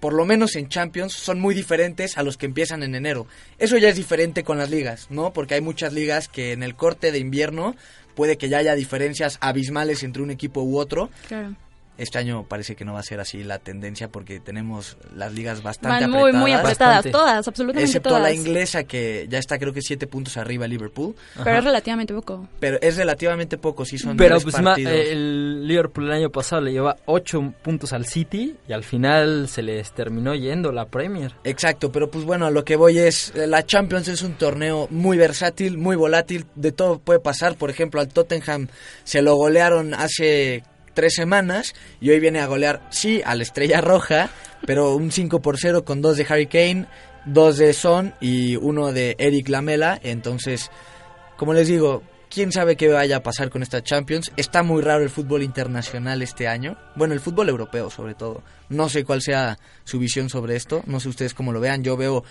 por 0.00 0.14
lo 0.14 0.24
menos 0.24 0.56
en 0.56 0.70
Champions, 0.70 1.12
son 1.12 1.38
muy 1.38 1.54
diferentes 1.54 2.16
a 2.16 2.22
los 2.22 2.38
que 2.38 2.46
empiezan 2.46 2.82
en 2.82 2.94
enero. 2.94 3.26
Eso 3.58 3.76
ya 3.76 3.90
es 3.90 3.96
diferente 3.96 4.42
con 4.42 4.56
las 4.56 4.70
ligas, 4.70 5.08
¿no? 5.10 5.34
Porque 5.34 5.52
hay 5.52 5.60
muchas 5.60 5.92
ligas 5.92 6.28
que 6.28 6.52
en 6.52 6.62
el 6.62 6.76
corte 6.76 7.12
de 7.12 7.18
invierno 7.18 7.76
puede 8.14 8.36
que 8.36 8.48
ya 8.48 8.58
haya 8.58 8.74
diferencias 8.74 9.38
abismales 9.40 10.02
entre 10.02 10.22
un 10.22 10.30
equipo 10.30 10.62
u 10.62 10.78
otro. 10.78 11.10
Claro. 11.28 11.56
Este 12.00 12.18
año 12.18 12.44
parece 12.48 12.74
que 12.76 12.84
no 12.84 12.94
va 12.94 13.00
a 13.00 13.02
ser 13.02 13.20
así 13.20 13.44
la 13.44 13.58
tendencia 13.58 14.08
porque 14.08 14.40
tenemos 14.40 14.96
las 15.14 15.32
ligas 15.32 15.62
bastante 15.62 16.04
Van 16.06 16.10
muy, 16.10 16.32
muy 16.32 16.52
apretadas, 16.52 16.96
Bastante. 17.04 17.10
todas, 17.10 17.46
absolutamente 17.48 17.84
Excepto 17.86 18.08
todas. 18.10 18.22
la 18.22 18.32
inglesa 18.32 18.84
que 18.84 19.26
ya 19.28 19.38
está 19.38 19.58
creo 19.58 19.72
que 19.72 19.82
siete 19.82 20.06
puntos 20.06 20.36
arriba 20.36 20.66
Liverpool. 20.66 21.14
Pero 21.44 21.58
es 21.58 21.64
relativamente 21.64 22.14
poco. 22.14 22.48
Pero 22.58 22.78
es 22.80 22.96
relativamente 22.96 23.58
poco, 23.58 23.84
sí 23.84 23.98
son 23.98 24.16
Pero 24.16 24.36
tres 24.36 24.44
pues 24.44 24.54
ma- 24.62 24.70
partidos. 24.70 24.92
el 24.92 25.66
Liverpool 25.66 26.06
el 26.06 26.12
año 26.12 26.30
pasado 26.30 26.62
le 26.62 26.72
lleva 26.72 26.96
8 27.06 27.54
puntos 27.62 27.92
al 27.92 28.06
City 28.06 28.56
y 28.68 28.72
al 28.72 28.84
final 28.84 29.48
se 29.48 29.62
les 29.62 29.92
terminó 29.92 30.34
yendo 30.34 30.72
la 30.72 30.86
Premier. 30.86 31.34
Exacto, 31.44 31.92
pero 31.92 32.10
pues 32.10 32.24
bueno, 32.24 32.46
a 32.46 32.50
lo 32.50 32.64
que 32.64 32.76
voy 32.76 32.98
es, 32.98 33.32
eh, 33.36 33.46
la 33.46 33.64
Champions 33.66 34.08
es 34.08 34.22
un 34.22 34.34
torneo 34.34 34.88
muy 34.90 35.16
versátil, 35.18 35.76
muy 35.78 35.96
volátil, 35.96 36.46
de 36.54 36.72
todo 36.72 36.98
puede 36.98 37.20
pasar. 37.20 37.56
Por 37.56 37.70
ejemplo, 37.70 38.00
al 38.00 38.08
Tottenham 38.08 38.68
se 39.04 39.22
lo 39.22 39.34
golearon 39.36 39.94
hace 39.94 40.62
tres 40.94 41.14
semanas 41.14 41.74
y 42.00 42.10
hoy 42.10 42.20
viene 42.20 42.40
a 42.40 42.46
golear, 42.46 42.82
sí, 42.90 43.22
a 43.24 43.34
la 43.34 43.42
Estrella 43.42 43.80
Roja, 43.80 44.30
pero 44.66 44.94
un 44.94 45.10
5 45.10 45.40
por 45.40 45.58
0 45.58 45.84
con 45.84 46.02
dos 46.02 46.16
de 46.16 46.26
Harry 46.28 46.46
Kane, 46.46 46.86
dos 47.24 47.58
de 47.58 47.72
Son 47.72 48.14
y 48.20 48.56
uno 48.56 48.92
de 48.92 49.16
Eric 49.18 49.48
Lamela. 49.48 49.98
Entonces, 50.02 50.70
como 51.36 51.54
les 51.54 51.68
digo, 51.68 52.02
quién 52.30 52.52
sabe 52.52 52.76
qué 52.76 52.88
vaya 52.88 53.16
a 53.16 53.22
pasar 53.22 53.50
con 53.50 53.62
esta 53.62 53.82
Champions. 53.82 54.32
Está 54.36 54.62
muy 54.62 54.80
raro 54.82 55.02
el 55.02 55.10
fútbol 55.10 55.42
internacional 55.42 56.22
este 56.22 56.48
año. 56.48 56.76
Bueno, 56.94 57.12
el 57.12 57.20
fútbol 57.20 57.48
europeo 57.48 57.90
sobre 57.90 58.14
todo. 58.14 58.42
No 58.68 58.88
sé 58.88 59.04
cuál 59.04 59.20
sea 59.20 59.58
su 59.84 59.98
visión 59.98 60.30
sobre 60.30 60.56
esto. 60.56 60.82
No 60.86 61.00
sé 61.00 61.08
ustedes 61.08 61.34
cómo 61.34 61.52
lo 61.52 61.60
vean. 61.60 61.82
Yo 61.82 61.96
veo 61.96 62.24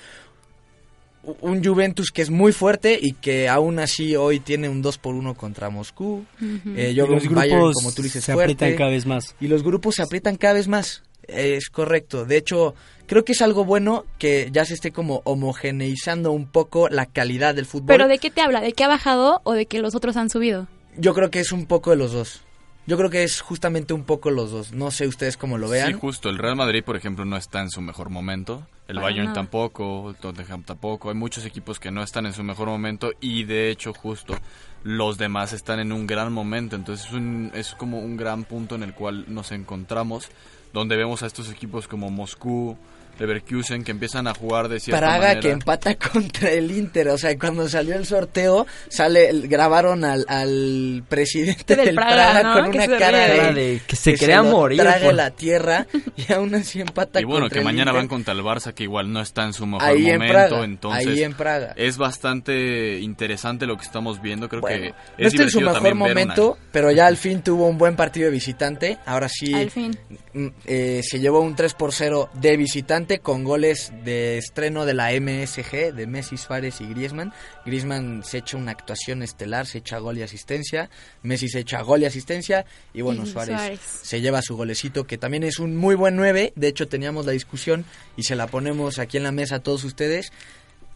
un 1.42 1.64
Juventus 1.64 2.12
que 2.12 2.22
es 2.22 2.30
muy 2.30 2.52
fuerte 2.54 2.98
y 3.02 3.14
que 3.14 3.50
aún 3.50 3.80
así 3.80 4.16
hoy 4.16 4.40
tiene 4.40 4.70
un 4.70 4.82
2 4.82 4.98
por 5.00 5.16
1 5.16 5.34
contra 5.36 5.70
Moscú. 5.70 6.26
Eh, 6.42 6.94
yo 6.96 7.06
Y 7.06 7.08
veo 7.10 7.16
los 7.16 7.30
Bayern, 7.30 7.60
grupos 7.60 7.76
como 7.76 7.92
tú 7.94 8.02
dices, 8.02 8.24
se 8.24 8.34
fuerte. 8.34 8.54
aprietan 8.54 8.78
cada 8.78 8.90
vez 8.90 9.06
más. 9.06 9.36
Y 9.40 9.48
los 9.48 9.64
grupos 9.64 9.96
se 9.96 10.02
aprietan 10.04 10.38
cada 10.38 10.54
vez 10.56 10.68
más. 10.68 11.04
Es 11.28 11.70
correcto. 11.70 12.26
De 12.26 12.38
hecho, 12.38 12.74
creo 13.06 13.24
que 13.24 13.34
es 13.34 13.42
algo 13.42 13.64
bueno 13.64 14.06
que 14.18 14.50
ya 14.52 14.66
se 14.66 14.74
esté 14.74 14.92
como 14.92 15.22
homogeneizando 15.26 16.32
un 16.32 16.48
poco 16.48 16.90
la 16.90 17.06
calidad 17.06 17.54
del 17.54 17.66
fútbol. 17.66 17.88
Pero 17.88 18.08
¿de 18.08 18.18
qué 18.18 18.32
te 18.32 18.42
habla? 18.42 18.62
¿De 18.62 18.74
que 18.74 18.84
ha 18.84 18.88
bajado 18.88 19.42
o 19.44 19.54
de 19.54 19.66
que 19.68 19.80
los 19.80 19.94
otros 19.96 20.18
han 20.18 20.30
subido? 20.30 20.68
Yo 20.98 21.14
creo 21.14 21.30
que 21.30 21.40
es 21.40 21.52
un 21.52 21.66
poco 21.68 21.92
de 21.92 21.98
los 21.98 22.14
dos. 22.14 22.42
Yo 22.90 22.98
creo 22.98 23.10
que 23.12 23.24
es 23.24 23.40
justamente 23.42 23.94
un 23.94 24.04
poco 24.04 24.32
los 24.32 24.50
dos. 24.52 24.72
No 24.74 24.90
sé 24.90 25.08
ustedes 25.08 25.38
cómo 25.38 25.60
lo 25.60 25.70
vean. 25.70 25.88
Sí, 25.88 25.94
justo. 25.94 26.28
El 26.30 26.40
Real 26.40 26.56
Madrid, 26.56 26.84
por 26.84 26.96
ejemplo, 26.96 27.24
no 27.24 27.38
está 27.38 27.62
en 27.62 27.70
su 27.70 27.82
mejor 27.82 28.10
momento. 28.10 28.66
El 28.88 28.96
Para 28.96 29.06
Bayern 29.08 29.26
nada. 29.26 29.36
tampoco, 29.36 30.10
el 30.10 30.16
Tottenham 30.16 30.64
tampoco. 30.64 31.10
Hay 31.10 31.16
muchos 31.16 31.46
equipos 31.46 31.80
que 31.80 31.92
no 31.92 32.02
están 32.02 32.26
en 32.26 32.34
su 32.34 32.44
mejor 32.44 32.68
momento 32.68 33.12
y 33.22 33.44
de 33.44 33.70
hecho 33.70 33.94
justo 33.94 34.36
los 34.84 35.20
demás 35.20 35.54
están 35.54 35.80
en 35.80 35.92
un 35.92 36.08
gran 36.08 36.34
momento. 36.34 36.76
Entonces 36.76 37.06
es, 37.06 37.14
un- 37.14 37.52
es 37.54 37.76
como 37.76 38.00
un 38.00 38.18
gran 38.18 38.44
punto 38.44 38.74
en 38.74 38.82
el 38.82 38.96
cual 38.96 39.26
nos 39.28 39.52
encontramos, 39.52 40.28
donde 40.74 40.98
vemos 40.98 41.22
a 41.22 41.28
estos 41.28 41.52
equipos 41.52 41.88
como 41.88 42.10
Moscú, 42.10 42.76
Leverkusen, 43.20 43.84
que 43.84 43.92
empiezan 43.92 44.28
a 44.28 44.34
jugar 44.34 44.68
de 44.70 44.80
cierta 44.80 45.00
Praga 45.00 45.20
manera. 45.20 45.40
que 45.42 45.52
empata 45.52 45.96
contra 46.12 46.50
el 46.52 46.72
Inter. 46.72 47.10
O 47.10 47.18
sea, 47.18 47.38
cuando 47.38 47.68
salió 47.70 47.96
el 47.96 48.06
sorteo, 48.06 48.66
sale 48.88 49.30
grabaron 49.48 50.04
al, 50.06 50.26
al 50.28 51.04
presidente 51.08 51.76
Del 51.76 51.86
del, 51.88 51.96
Praga, 51.96 52.32
Praga, 52.32 52.44
¿no? 52.44 52.62
con 52.62 52.72
Que 52.72 52.78
una 52.78 52.86
se 52.88 52.98
cara 52.98 53.18
de, 53.28 53.38
Cara 53.38 53.54
de 53.54 53.82
que 53.88 53.96
se 53.96 54.14
quería 54.16 54.38
lo 54.42 54.50
morir 54.52 54.80
Trague 54.82 55.06
por- 55.06 55.14
la 55.14 55.32
tierra 55.32 55.88
y 56.16 56.32
aún 56.34 56.56
así 56.56 56.82
empata 56.82 57.20
Y 57.22 57.26
bueno, 57.26 57.42
contra 57.42 57.56
que 57.56 57.60
el 57.60 57.66
mañana 57.66 57.92
Inter. 57.92 57.96
van 58.02 58.08
contra 58.08 58.34
el 58.34 58.42
Barça, 58.42 58.74
que 58.74 58.84
igual 58.84 59.12
no 59.12 59.22
está 59.22 59.44
en 59.46 59.54
su 59.54 59.66
mejor 59.66 59.88
Ahí 59.88 60.08
en 60.08 60.14
momento. 60.14 60.34
Praga, 60.34 60.64
entonces, 60.64 61.08
ahí 61.08 61.24
en 61.24 61.34
Praga. 61.34 61.74
es 61.76 61.98
bastante 61.98 63.00
interesante 63.00 63.66
lo 63.66 63.78
que 63.78 63.84
estamos 63.84 64.22
viendo. 64.22 64.48
Creo 64.50 64.62
Bueno, 64.62 64.82
que 64.84 64.90
no 64.92 64.96
es 65.18 65.34
está 65.34 65.44
en 65.44 65.50
su 65.50 65.62
mejor 65.62 65.82
una- 65.82 65.94
momento, 65.96 66.58
pero 66.72 66.92
ya 66.92 67.08
al 67.08 67.18
fin 67.18 67.42
tuvo 67.42 67.68
un 67.68 67.78
buen 67.78 67.96
partido 67.96 68.26
de 68.28 68.32
visitante. 68.32 68.98
Ahora 69.06 69.28
sí 69.30 69.54
Al 69.54 69.72
fin. 69.72 69.98
mm, 70.34 70.48
eh, 70.66 71.02
se 71.04 71.20
llevó 71.20 71.42
un 71.42 71.56
3 71.56 71.74
por 71.74 71.92
0 71.94 72.30
de 72.34 72.58
visitante 72.58 73.09
con 73.18 73.44
goles 73.44 73.92
de 74.06 74.38
estreno 74.38 74.86
de 74.86 74.94
la 74.94 75.10
MSG 75.12 75.96
de 75.96 76.06
Messi, 76.06 76.38
Suárez 76.38 76.80
y 76.82 76.86
Griezmann. 76.86 77.34
Griezmann 77.66 78.24
se 78.24 78.38
echa 78.38 78.58
una 78.58 78.72
actuación 78.72 79.24
estelar, 79.24 79.66
se 79.66 79.80
echa 79.80 79.98
gol 79.98 80.20
y 80.20 80.22
asistencia. 80.22 80.92
Messi 81.24 81.50
se 81.50 81.60
echa 81.62 81.82
gol 81.82 82.04
y 82.04 82.06
asistencia. 82.06 82.66
Y 82.94 83.02
bueno, 83.02 83.26
Suárez. 83.26 83.80
se 83.82 84.22
lleva 84.22 84.44
su 84.44 84.56
golecito, 84.56 85.08
que 85.08 85.18
también 85.18 85.44
es 85.44 85.58
un 85.58 85.76
muy 85.76 85.96
buen 85.96 86.16
9. 86.16 86.54
De 86.56 86.68
hecho, 86.68 86.88
teníamos 86.88 87.26
la 87.26 87.32
discusión 87.32 87.86
y 88.16 88.24
se 88.24 88.36
la 88.36 88.46
ponemos 88.46 89.00
aquí 89.00 89.18
en 89.18 89.24
la 89.24 89.32
mesa 89.32 89.56
a 89.56 89.60
todos 89.64 89.84
ustedes. 89.84 90.32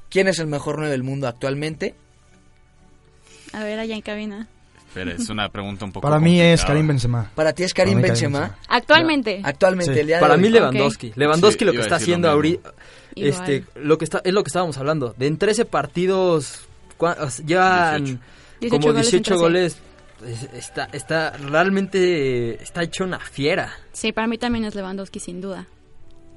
¿Quién 0.10 0.28
es 0.28 0.38
el 0.38 0.46
mejor 0.46 0.78
9 0.78 0.92
del 0.92 1.02
mundo 1.02 1.28
actualmente? 1.28 1.96
A 3.54 3.64
ver, 3.64 3.80
allá 3.80 3.96
en 3.96 4.02
cabina. 4.02 4.48
Pero 4.94 5.12
es 5.12 5.28
una 5.30 5.50
pregunta 5.50 5.86
un 5.86 5.92
poco 5.92 6.08
Para 6.08 6.20
mí 6.20 6.40
es 6.40 6.62
complicada. 6.62 6.68
Karim 6.74 6.88
Benzema. 6.88 7.32
Para 7.36 7.54
ti 7.54 7.64
es 7.64 7.74
Karim 7.74 7.94
Para 7.96 8.02
mí 8.04 8.10
Benzema. 8.10 8.58
Actualmente. 8.68 9.42
Actualmente, 9.44 9.94
Sí. 9.94 10.00
el 10.00 10.08
día 10.08 10.16
de 10.18 10.22
Para 10.22 10.36
hoy. 10.36 10.42
mí 10.42 10.50
Lewandowski. 10.50 11.10
Ok. 11.10 11.18
Lewandowski 11.18 11.60
Sí, 11.60 11.66
lo 11.66 11.72
que 11.72 11.80
está 11.82 11.96
haciendo 11.96 12.30
ahorita 12.30 12.74
Igual. 13.16 13.34
este 13.34 13.64
lo 13.76 13.98
que 13.98 14.06
está 14.06 14.22
es 14.24 14.34
lo 14.34 14.44
que 14.44 14.48
estábamos 14.50 14.78
hablando. 14.78 15.14
De 15.18 15.28
en 15.28 15.38
13 15.38 15.66
partidos 15.66 16.62
llevan 17.46 18.04
18. 18.06 18.22
18 18.62 18.70
como 18.70 18.88
goles 18.94 19.06
en 19.08 19.12
18 19.12 19.24
13. 19.24 19.42
goles. 19.42 19.78
Es- 20.26 20.54
Está 20.54 20.88
está 20.94 21.32
realmente 21.32 22.62
está 22.64 22.84
hecho 22.84 23.04
una 23.04 23.20
fiera. 23.20 23.74
Sí, 23.92 24.12
para 24.14 24.28
mí 24.28 24.38
también 24.38 24.64
es 24.66 24.74
Lewandowski, 24.76 25.20
sin 25.20 25.42
duda. 25.42 25.68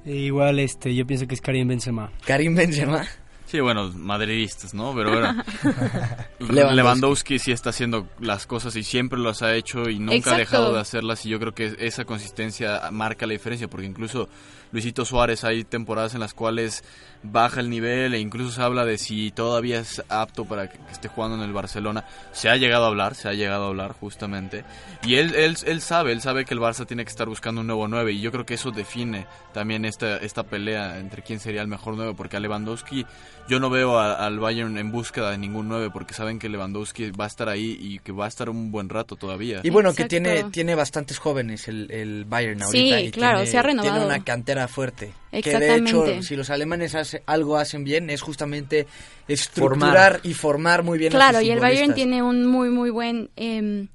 E 0.05 0.12
igual, 0.16 0.59
este, 0.61 0.95
yo 0.95 1.07
pienso 1.07 1.27
que 1.27 1.35
es 1.35 1.40
Karim 1.40 1.69
Benzema. 1.69 2.11
Karim 2.25 2.55
Benzema. 2.55 3.05
Sí, 3.47 3.61
bueno, 3.61 3.91
madridistas, 3.95 4.75
¿no? 4.75 4.93
Pero 4.95 5.11
bueno, 5.11 5.43
Lewandowski. 6.41 6.77
Lewandowski 6.77 7.39
sí 7.39 7.53
está 7.53 7.71
haciendo 7.71 8.09
las 8.19 8.47
cosas 8.47 8.75
y 8.75 8.83
siempre 8.83 9.19
las 9.21 9.43
ha 9.43 9.55
hecho 9.55 9.89
y 9.89 10.01
nunca 10.01 10.35
ha 10.35 10.39
dejado 10.39 10.73
de 10.73 10.81
hacerlas 10.81 11.25
y 11.27 11.29
yo 11.29 11.39
creo 11.39 11.53
que 11.53 11.77
esa 11.79 12.05
consistencia 12.05 12.91
marca 12.91 13.25
la 13.25 13.33
diferencia 13.33 13.69
porque 13.69 13.87
incluso 13.87 14.29
Luisito 14.73 15.05
Suárez 15.05 15.45
hay 15.45 15.65
temporadas 15.65 16.15
en 16.15 16.21
las 16.21 16.35
cuales 16.35 16.83
baja 17.23 17.61
el 17.61 17.71
nivel 17.71 18.15
e 18.15 18.21
incluso 18.21 18.53
se 18.53 18.63
habla 18.63 18.85
de 18.85 18.99
si 18.99 19.31
todavía 19.33 19.81
es 19.81 20.03
apto 20.09 20.45
para 20.45 20.69
que, 20.69 20.79
que 20.79 20.93
esté 20.93 21.09
jugando 21.09 21.37
en 21.37 21.43
el 21.43 21.53
Barcelona. 21.53 22.05
Se 22.33 22.49
ha 22.49 22.57
llegado 22.57 22.85
a 22.85 22.89
hablar, 22.89 23.15
se 23.15 23.29
ha 23.29 23.33
llegado 23.33 23.65
a 23.65 23.69
hablar 23.69 23.93
justamente 23.93 24.65
y 25.05 25.17
él, 25.17 25.35
él, 25.35 25.57
él 25.67 25.81
sabe, 25.81 26.13
él 26.13 26.21
sabe 26.21 26.45
que 26.45 26.55
el 26.55 26.61
Barça 26.61 26.87
tiene 26.87 27.05
que 27.05 27.11
estar 27.11 27.29
buscando 27.29 27.63
un 27.63 27.67
nuevo 27.67 27.89
9 27.89 28.13
y 28.13 28.21
yo 28.21 28.31
creo 28.31 28.47
que 28.47 28.55
eso 28.55 28.71
define 28.71 29.27
también 29.53 29.85
esta, 29.85 30.19
esta 30.19 30.45
pelea 30.45 30.99
entre 30.99 31.23
quién 31.23 31.41
sería 31.41 31.63
el 31.63 31.69
mejor 31.69 31.95
9 31.97 32.15
porque 32.17 32.37
a 32.37 32.41
Lewandowski 32.41 33.07
yo 33.49 33.59
no 33.61 33.71
veo 33.71 33.99
a- 33.99 34.15
al 34.27 34.39
Bayern 34.39 34.77
en 34.79 34.93
búsqueda 34.93 35.31
de 35.31 35.39
ningún 35.39 35.69
9 35.69 35.91
porque 35.93 36.15
saben 36.15 36.39
que 36.39 36.49
Lewandowski 36.49 37.11
va 37.13 37.25
a 37.25 37.29
estar 37.29 37.49
ahí 37.49 37.77
y 37.81 37.99
que 38.01 38.13
va 38.13 38.27
a 38.27 38.29
estar 38.29 38.49
un 38.51 38.71
buen 38.71 38.89
rato 38.89 39.17
todavía. 39.17 39.61
Y 39.65 39.71
bueno, 39.71 39.95
que 39.95 40.05
tiene, 40.05 40.45
tiene 40.45 40.75
bastantes 40.75 41.19
jóvenes 41.19 41.67
el, 41.69 41.91
el 41.91 42.25
Bayern 42.25 42.61
Sí, 42.71 42.93
ahorita. 42.93 43.01
y 43.01 43.11
claro, 43.11 43.39
tiene- 43.39 43.51
se 43.51 43.59
ha 43.59 43.63
renovado. 43.63 43.93
Tiene 43.95 44.07
una 44.07 44.23
cantera 44.25 44.56
fuerte. 44.69 45.12
Que 45.31 45.59
de 45.59 45.77
hecho, 45.77 46.23
si 46.23 46.35
los 46.37 46.51
alemanes 46.51 46.95
hace- 46.95 47.23
algo 47.27 47.57
hacen 47.57 47.85
bien, 47.85 48.09
es 48.11 48.23
justamente 48.23 48.87
estructurar 49.29 50.12
Formar. 50.12 50.21
y 50.23 50.35
formar 50.35 50.83
muy 50.83 50.99
bien 50.99 51.12
a 51.12 51.16
Claro, 51.16 51.38
sus 51.38 51.47
y 51.47 51.51
el 51.51 51.61
Bayern 51.61 51.95
tiene 51.95 52.23
un 52.23 52.47
muy, 52.47 52.71
muy 52.71 52.90
buen, 52.90 53.29
em, 53.37 53.88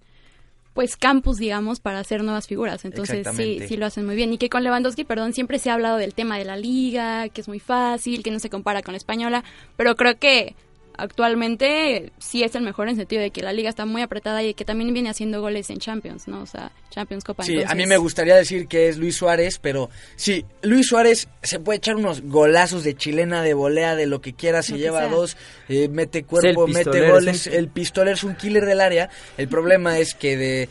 pues, 0.73 0.95
campus, 0.95 1.37
digamos, 1.37 1.79
para 1.79 1.99
hacer 1.99 2.23
nuevas 2.23 2.47
figuras. 2.47 2.85
Entonces, 2.85 3.27
sí, 3.35 3.59
sí 3.67 3.75
lo 3.77 3.85
hacen 3.87 4.05
muy 4.05 4.15
bien. 4.15 4.31
Y 4.33 4.37
que 4.37 4.49
con 4.49 4.63
Lewandowski, 4.63 5.03
perdón, 5.03 5.33
siempre 5.33 5.59
se 5.59 5.69
ha 5.69 5.73
hablado 5.73 5.97
del 5.97 6.13
tema 6.13 6.37
de 6.37 6.45
la 6.45 6.55
liga, 6.57 7.27
que 7.29 7.41
es 7.41 7.47
muy 7.47 7.59
fácil, 7.59 8.23
que 8.23 8.31
no 8.31 8.39
se 8.39 8.49
compara 8.49 8.81
con 8.81 8.93
la 8.93 8.97
española, 8.97 9.43
pero 9.75 9.95
creo 9.95 10.17
que 10.17 10.55
actualmente 11.01 12.11
sí 12.19 12.43
es 12.43 12.55
el 12.55 12.61
mejor 12.63 12.87
en 12.89 12.95
sentido 12.95 13.21
de 13.21 13.31
que 13.31 13.41
la 13.41 13.53
liga 13.53 13.69
está 13.69 13.85
muy 13.85 14.01
apretada 14.01 14.43
y 14.43 14.53
que 14.53 14.65
también 14.65 14.93
viene 14.93 15.09
haciendo 15.09 15.41
goles 15.41 15.69
en 15.69 15.79
Champions, 15.79 16.27
¿no? 16.27 16.41
O 16.41 16.45
sea, 16.45 16.71
Champions 16.89 17.23
Copa. 17.23 17.43
Sí, 17.43 17.57
a 17.65 17.73
mí 17.75 17.85
me 17.87 17.97
gustaría 17.97 18.35
decir 18.35 18.67
que 18.67 18.87
es 18.89 18.97
Luis 18.97 19.15
Suárez, 19.15 19.59
pero 19.59 19.89
sí, 20.15 20.45
Luis 20.61 20.87
Suárez 20.87 21.27
se 21.41 21.59
puede 21.59 21.77
echar 21.77 21.95
unos 21.95 22.21
golazos 22.21 22.83
de 22.83 22.95
chilena, 22.95 23.41
de 23.41 23.53
volea, 23.53 23.95
de 23.95 24.05
lo 24.05 24.21
que 24.21 24.33
quiera, 24.33 24.61
se 24.61 24.73
Lo 24.73 24.77
lleva 24.77 25.07
dos, 25.07 25.37
eh, 25.69 25.87
mete 25.89 26.23
cuerpo, 26.23 26.67
mete 26.67 27.09
goles, 27.09 27.47
un- 27.47 27.53
el 27.53 27.67
pistolero 27.69 28.15
es 28.15 28.23
un 28.23 28.35
killer 28.35 28.65
del 28.65 28.81
área. 28.81 29.09
El 29.37 29.47
problema 29.47 29.97
es 29.99 30.13
que 30.13 30.37
de 30.37 30.69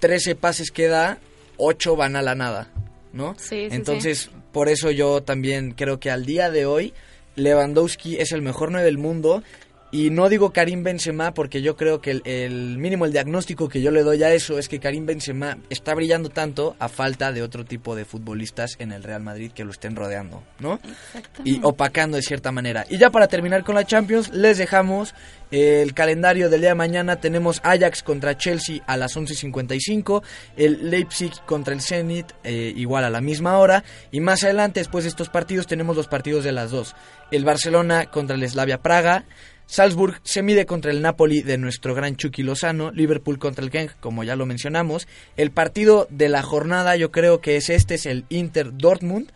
13 0.00 0.34
pases 0.34 0.70
que 0.70 0.88
da, 0.88 1.18
8 1.58 1.96
van 1.96 2.16
a 2.16 2.22
la 2.22 2.34
nada, 2.34 2.68
¿no? 3.12 3.34
Sí, 3.38 3.48
sí, 3.48 3.68
Entonces, 3.70 4.30
por 4.52 4.68
eso 4.68 4.90
yo 4.90 5.22
también 5.22 5.72
creo 5.72 6.00
que 6.00 6.10
al 6.10 6.26
día 6.26 6.50
de 6.50 6.66
hoy 6.66 6.92
Lewandowski 7.36 8.16
es 8.16 8.32
el 8.32 8.42
mejor 8.42 8.70
9 8.70 8.84
del 8.84 8.98
mundo 8.98 9.42
y 9.94 10.08
no 10.08 10.30
digo 10.30 10.54
Karim 10.54 10.82
Benzema 10.82 11.34
porque 11.34 11.60
yo 11.60 11.76
creo 11.76 12.00
que 12.00 12.12
el, 12.12 12.22
el 12.24 12.78
mínimo, 12.78 13.04
el 13.04 13.12
diagnóstico 13.12 13.68
que 13.68 13.82
yo 13.82 13.90
le 13.90 14.02
doy 14.02 14.22
a 14.22 14.32
eso 14.32 14.58
es 14.58 14.66
que 14.66 14.80
Karim 14.80 15.04
Benzema 15.04 15.58
está 15.68 15.94
brillando 15.94 16.30
tanto 16.30 16.74
a 16.78 16.88
falta 16.88 17.30
de 17.30 17.42
otro 17.42 17.66
tipo 17.66 17.94
de 17.94 18.06
futbolistas 18.06 18.76
en 18.78 18.90
el 18.90 19.02
Real 19.02 19.22
Madrid 19.22 19.52
que 19.52 19.64
lo 19.64 19.70
estén 19.70 19.94
rodeando, 19.94 20.42
¿no? 20.60 20.80
Y 21.44 21.60
opacando 21.62 22.16
de 22.16 22.22
cierta 22.22 22.50
manera. 22.52 22.86
Y 22.88 22.96
ya 22.96 23.10
para 23.10 23.28
terminar 23.28 23.64
con 23.64 23.74
la 23.74 23.84
Champions, 23.84 24.30
les 24.30 24.56
dejamos 24.56 25.14
el 25.50 25.92
calendario 25.92 26.48
del 26.48 26.62
día 26.62 26.70
de 26.70 26.74
mañana. 26.74 27.16
Tenemos 27.16 27.60
Ajax 27.62 28.02
contra 28.02 28.38
Chelsea 28.38 28.82
a 28.86 28.96
las 28.96 29.14
11.55, 29.14 30.22
el 30.56 30.90
Leipzig 30.90 31.32
contra 31.44 31.74
el 31.74 31.82
Zenit 31.82 32.32
eh, 32.44 32.72
igual 32.74 33.04
a 33.04 33.10
la 33.10 33.20
misma 33.20 33.58
hora. 33.58 33.84
Y 34.10 34.20
más 34.20 34.42
adelante, 34.42 34.80
después 34.80 35.04
de 35.04 35.10
estos 35.10 35.28
partidos, 35.28 35.66
tenemos 35.66 35.96
los 35.96 36.08
partidos 36.08 36.44
de 36.44 36.52
las 36.52 36.70
dos. 36.70 36.96
El 37.32 37.46
Barcelona 37.46 38.06
contra 38.06 38.36
el 38.36 38.48
Slavia 38.48 38.82
Praga. 38.82 39.24
Salzburg 39.64 40.20
se 40.22 40.42
mide 40.42 40.66
contra 40.66 40.90
el 40.90 41.00
Napoli 41.00 41.40
de 41.40 41.56
nuestro 41.56 41.94
gran 41.94 42.14
Chucky 42.16 42.42
Lozano, 42.42 42.90
Liverpool 42.92 43.38
contra 43.38 43.64
el 43.64 43.70
Genk, 43.70 43.92
como 44.00 44.22
ya 44.22 44.36
lo 44.36 44.44
mencionamos. 44.44 45.08
El 45.38 45.50
partido 45.50 46.06
de 46.10 46.28
la 46.28 46.42
jornada 46.42 46.94
yo 46.96 47.10
creo 47.10 47.40
que 47.40 47.56
es 47.56 47.70
este, 47.70 47.94
es 47.94 48.04
el 48.04 48.26
Inter 48.28 48.76
Dortmund, 48.76 49.32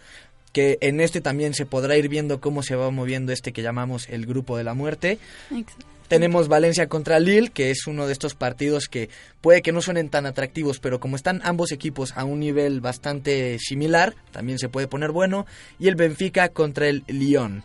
que 0.53 0.77
en 0.83 1.01
este 1.01 1.23
también 1.23 1.55
se 1.55 1.65
podrá 1.65 1.97
ir 1.97 2.11
viendo 2.11 2.39
cómo 2.39 2.63
se 2.63 2.77
va 2.77 2.91
moviendo 2.91 3.33
este 3.33 3.55
que 3.55 3.63
llamamos 3.63 4.11
el 4.11 4.27
grupo 4.27 4.59
de 4.59 4.65
la 4.65 4.75
muerte. 4.75 5.19
Exacto. 5.51 5.87
Tenemos 6.09 6.49
Valencia 6.49 6.87
contra 6.87 7.19
Lille, 7.19 7.51
que 7.51 7.71
es 7.71 7.87
uno 7.87 8.07
de 8.07 8.13
estos 8.13 8.35
partidos 8.35 8.89
que 8.89 9.09
puede 9.41 9.63
que 9.63 9.73
no 9.73 9.81
suenen 9.81 10.09
tan 10.09 10.25
atractivos, 10.27 10.79
pero 10.79 11.01
como 11.01 11.17
están 11.17 11.41
ambos 11.45 11.73
equipos 11.73 12.13
a 12.15 12.25
un 12.25 12.39
nivel 12.41 12.81
bastante 12.81 13.59
similar, 13.59 14.15
también 14.31 14.59
se 14.59 14.69
puede 14.69 14.87
poner 14.87 15.11
bueno. 15.11 15.47
Y 15.79 15.89
el 15.89 15.97
Benfica 15.97 16.51
contra 16.51 16.89
el 16.89 17.03
Lyon. 17.09 17.65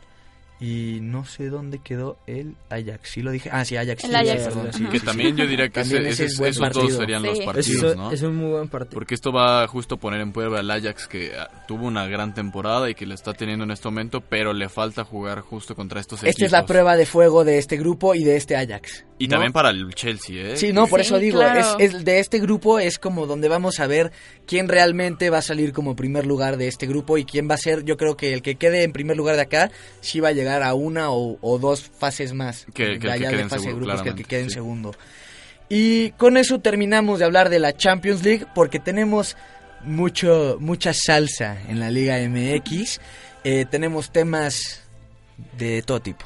Y 0.63 1.00
no 1.02 1.26
sé 1.26 1.50
dónde 1.50 1.80
quedó 1.80 2.17
el 2.28 2.56
Ajax. 2.69 3.10
Sí 3.10 3.24
lo 3.24 3.32
dije. 3.32 3.50
Ah, 3.52 3.65
sí, 3.65 3.78
Ajax. 3.78 4.04
El 4.04 4.12
sí, 4.12 4.15
Ajax. 4.15 4.43
perdón, 4.43 4.74
sí, 4.74 4.84
que 4.86 5.00
sí, 5.00 5.06
también 5.08 5.32
sí. 5.36 5.41
yo 5.41 5.47
diría 5.47 5.69
que 5.69 5.80
ese- 5.82 6.08
ese 6.08 6.26
es 6.26 6.39
esos 6.39 6.71
dos 6.74 6.93
serían 6.93 7.24
los 7.24 7.39
partidos, 7.39 8.13
es 8.13 8.21
un 8.21 8.36
muy 8.36 8.52
buen 8.52 8.67
partido. 8.69 8.93
Porque 8.93 9.15
esto 9.15 9.32
va 9.32 9.67
justo 9.67 9.95
a 9.95 9.97
poner 10.00 10.21
en 10.21 10.32
prueba 10.32 10.60
al 10.60 10.69
Ajax 10.69 11.08
que 11.08 11.32
ah, 11.36 11.50
tuvo 11.67 11.88
una 11.88 12.06
gran 12.08 12.36
temporada 12.36 12.91
y 12.91 12.93
que 12.93 13.08
le 13.08 13.15
está 13.15 13.34
teniendo 13.34 13.63
en 13.65 13.71
este 13.71 13.88
momento, 13.88 14.21
pero 14.21 14.54
le 14.54 14.69
falta 14.69 15.04
jugar 15.04 15.41
justo 15.41 15.74
contra 15.76 16.00
estos 16.00 16.19
equipos. 16.19 16.30
Esta 16.36 16.45
es 16.45 16.52
la 16.52 16.65
prueba 16.67 16.95
de 16.95 17.08
fuego 17.08 17.43
de 17.43 17.58
este 17.58 17.78
grupo 17.78 18.13
y 18.13 18.24
de 18.24 18.38
este 18.38 18.56
Ajax. 18.56 19.04
Y 19.17 19.28
¿no? 19.28 19.32
también 19.32 19.54
para 19.54 19.71
el 19.71 19.93
Chelsea, 19.95 20.43
¿eh? 20.54 20.58
Sí, 20.58 20.74
no, 20.74 20.86
por 20.88 21.00
Sí, 21.00 21.08
eso 21.08 21.17
digo, 21.17 21.39
claro. 21.39 21.60
es, 21.80 21.93
es 21.95 22.06
de 22.06 22.19
este 22.19 22.39
grupo 22.39 22.78
es 22.80 23.00
como 23.00 23.26
donde 23.26 23.47
vamos 23.50 23.80
a 23.80 23.88
ver 23.88 24.12
quién 24.45 24.67
realmente 24.67 25.30
va 25.32 25.39
a 25.39 25.41
salir 25.43 25.74
como 25.74 25.95
primer 25.95 26.26
lugar 26.28 26.58
de 26.58 26.67
este 26.67 26.86
grupo 26.86 27.17
y 27.17 27.26
quién 27.26 27.50
va 27.50 27.56
a 27.56 27.58
ser, 27.58 27.84
yo 27.84 27.97
creo 27.97 28.15
que 28.17 28.34
el 28.34 28.41
que 28.43 28.56
quede 28.56 28.84
en 28.84 28.91
primer 28.93 29.17
lugar 29.17 29.36
de 29.38 29.41
acá 29.43 29.71
sí 30.02 30.19
va 30.19 30.30
a 30.30 30.32
llegar 30.34 30.51
a 30.64 30.74
una 30.74 31.12
o, 31.12 31.38
o 31.42 31.58
dos 31.60 31.82
fases 31.98 32.34
más 32.34 32.66
Que- 32.74 33.00
que 33.00 33.08
de 33.08 33.20
que 33.20 33.28
de 33.38 33.44
fase 33.50 33.56
de 33.56 33.62
segundo, 33.70 33.86
grupos 33.88 34.02
que 34.04 34.10
el 34.10 34.16
que 34.16 34.24
claramente, 34.24 34.24
quede 34.24 34.42
en 34.42 34.50
segundo. 34.50 34.96
Y 35.70 36.12
con 36.12 36.36
eso 36.38 36.60
terminamos 36.60 37.20
de 37.20 37.26
hablar 37.26 37.50
de 37.50 37.60
la 37.60 37.74
Champions 37.76 38.24
League 38.24 38.46
porque 38.54 38.80
tenemos 38.80 39.38
mucho 39.84 40.58
mucha 40.60 40.94
salsa 40.94 41.58
en 41.70 41.80
la 41.80 41.90
Liga 41.90 42.18
MX. 42.28 43.00
Eh, 43.44 43.66
tenemos 43.72 44.12
temas 44.12 44.82
de 45.58 45.82
todo 45.82 46.02
tipo. 46.02 46.26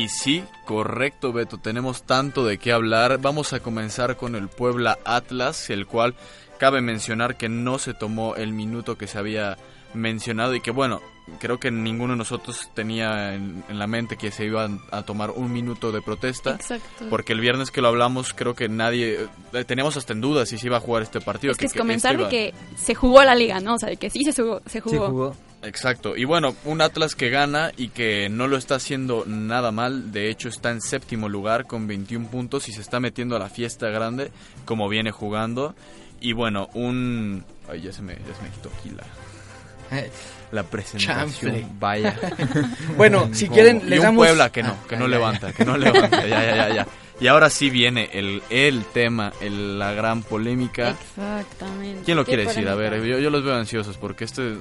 Y 0.00 0.08
sí, 0.08 0.44
correcto, 0.64 1.32
Beto, 1.32 1.58
tenemos 1.58 2.04
tanto 2.04 2.44
de 2.46 2.58
qué 2.58 2.72
hablar. 2.72 3.18
Vamos 3.20 3.52
a 3.52 3.60
comenzar 3.60 4.16
con 4.16 4.34
el 4.34 4.48
Puebla 4.48 4.98
Atlas, 5.04 5.68
el 5.70 5.86
cual 5.86 6.14
cabe 6.58 6.80
mencionar 6.80 7.36
que 7.36 7.48
no 7.48 7.78
se 7.78 7.92
tomó 7.94 8.34
el 8.36 8.52
minuto 8.52 8.96
que 8.96 9.06
se 9.06 9.18
había 9.18 9.56
mencionado 9.92 10.54
y 10.54 10.60
que 10.60 10.70
bueno, 10.70 11.00
creo 11.40 11.58
que 11.58 11.70
ninguno 11.70 12.12
de 12.12 12.18
nosotros 12.18 12.70
tenía 12.74 13.34
en, 13.34 13.64
en 13.68 13.78
la 13.78 13.86
mente 13.86 14.16
que 14.16 14.30
se 14.30 14.44
iba 14.44 14.68
a 14.90 15.02
tomar 15.02 15.30
un 15.32 15.52
minuto 15.52 15.90
de 15.92 16.00
protesta. 16.00 16.52
Exacto. 16.52 17.06
Porque 17.10 17.32
el 17.32 17.40
viernes 17.40 17.70
que 17.70 17.80
lo 17.82 17.88
hablamos, 17.88 18.32
creo 18.32 18.54
que 18.54 18.68
nadie. 18.68 19.26
eh, 19.52 19.64
teníamos 19.64 19.96
hasta 19.96 20.12
en 20.12 20.20
dudas 20.20 20.48
si 20.48 20.58
se 20.58 20.66
iba 20.66 20.76
a 20.76 20.80
jugar 20.80 21.02
este 21.02 21.20
partido. 21.20 21.50
Es 21.52 21.58
que 21.58 21.66
es 21.66 21.72
que 21.72 21.78
comenzar 21.80 22.12
esto 22.12 22.28
de 22.28 22.36
iba- 22.48 22.52
que 22.52 22.76
se 22.76 22.94
jugó 22.94 23.22
la 23.24 23.34
liga, 23.34 23.60
¿no? 23.60 23.74
O 23.74 23.78
sea, 23.78 23.88
de 23.88 23.96
que 23.96 24.08
sí 24.10 24.24
se 24.24 24.32
jugó. 24.40 24.62
Se 24.66 24.80
jugó. 24.80 25.34
Exacto. 25.62 26.16
Y 26.16 26.24
bueno, 26.24 26.54
un 26.64 26.80
Atlas 26.80 27.14
que 27.14 27.28
gana 27.30 27.70
y 27.76 27.88
que 27.88 28.28
no 28.30 28.48
lo 28.48 28.56
está 28.56 28.76
haciendo 28.76 29.24
nada 29.26 29.70
mal. 29.72 30.10
De 30.12 30.30
hecho, 30.30 30.48
está 30.48 30.70
en 30.70 30.80
séptimo 30.80 31.28
lugar 31.28 31.66
con 31.66 31.86
21 31.86 32.28
puntos 32.28 32.68
y 32.68 32.72
se 32.72 32.80
está 32.80 32.98
metiendo 33.00 33.36
a 33.36 33.38
la 33.38 33.48
fiesta 33.50 33.88
grande 33.90 34.30
como 34.64 34.88
viene 34.88 35.10
jugando. 35.10 35.74
Y 36.20 36.32
bueno, 36.32 36.68
un... 36.74 37.44
Ay, 37.70 37.82
ya 37.82 37.92
se 37.92 38.02
me, 38.02 38.14
ya 38.14 38.34
se 38.34 38.42
me 38.42 38.48
quitó 38.50 38.70
aquí 38.78 38.90
la, 38.90 40.02
la 40.52 40.62
presentación. 40.64 41.16
Chanfle. 41.16 41.66
Vaya. 41.78 42.16
Bueno, 42.96 43.30
si 43.32 43.48
quieren, 43.48 43.82
y 43.84 43.90
les 43.90 43.98
un 44.00 44.04
damos- 44.06 44.26
Puebla 44.26 44.50
que 44.52 44.62
no, 44.62 44.70
Ah, 44.70 44.84
que 44.88 44.94
ah, 44.96 44.98
no 44.98 45.08
levanta, 45.08 45.48
ya. 45.48 45.52
que 45.54 45.64
no 45.64 45.76
levanta. 45.78 46.26
Ya, 46.26 46.44
ya, 46.44 46.56
ya, 46.56 46.74
ya. 46.74 46.86
Y 47.20 47.26
ahora 47.26 47.50
sí 47.50 47.68
viene 47.70 48.08
el, 48.14 48.42
el 48.50 48.84
tema, 48.86 49.32
el- 49.42 49.78
la 49.78 49.92
gran 49.92 50.22
polémica. 50.22 50.90
Exactamente. 50.90 52.02
¿Quién 52.04 52.16
lo 52.16 52.24
quiere 52.24 52.46
decir? 52.46 52.66
A 52.68 52.74
ver, 52.74 53.02
yo, 53.04 53.18
yo 53.18 53.30
los 53.30 53.44
veo 53.44 53.54
ansiosos 53.54 53.96
porque 53.98 54.24
este 54.24 54.56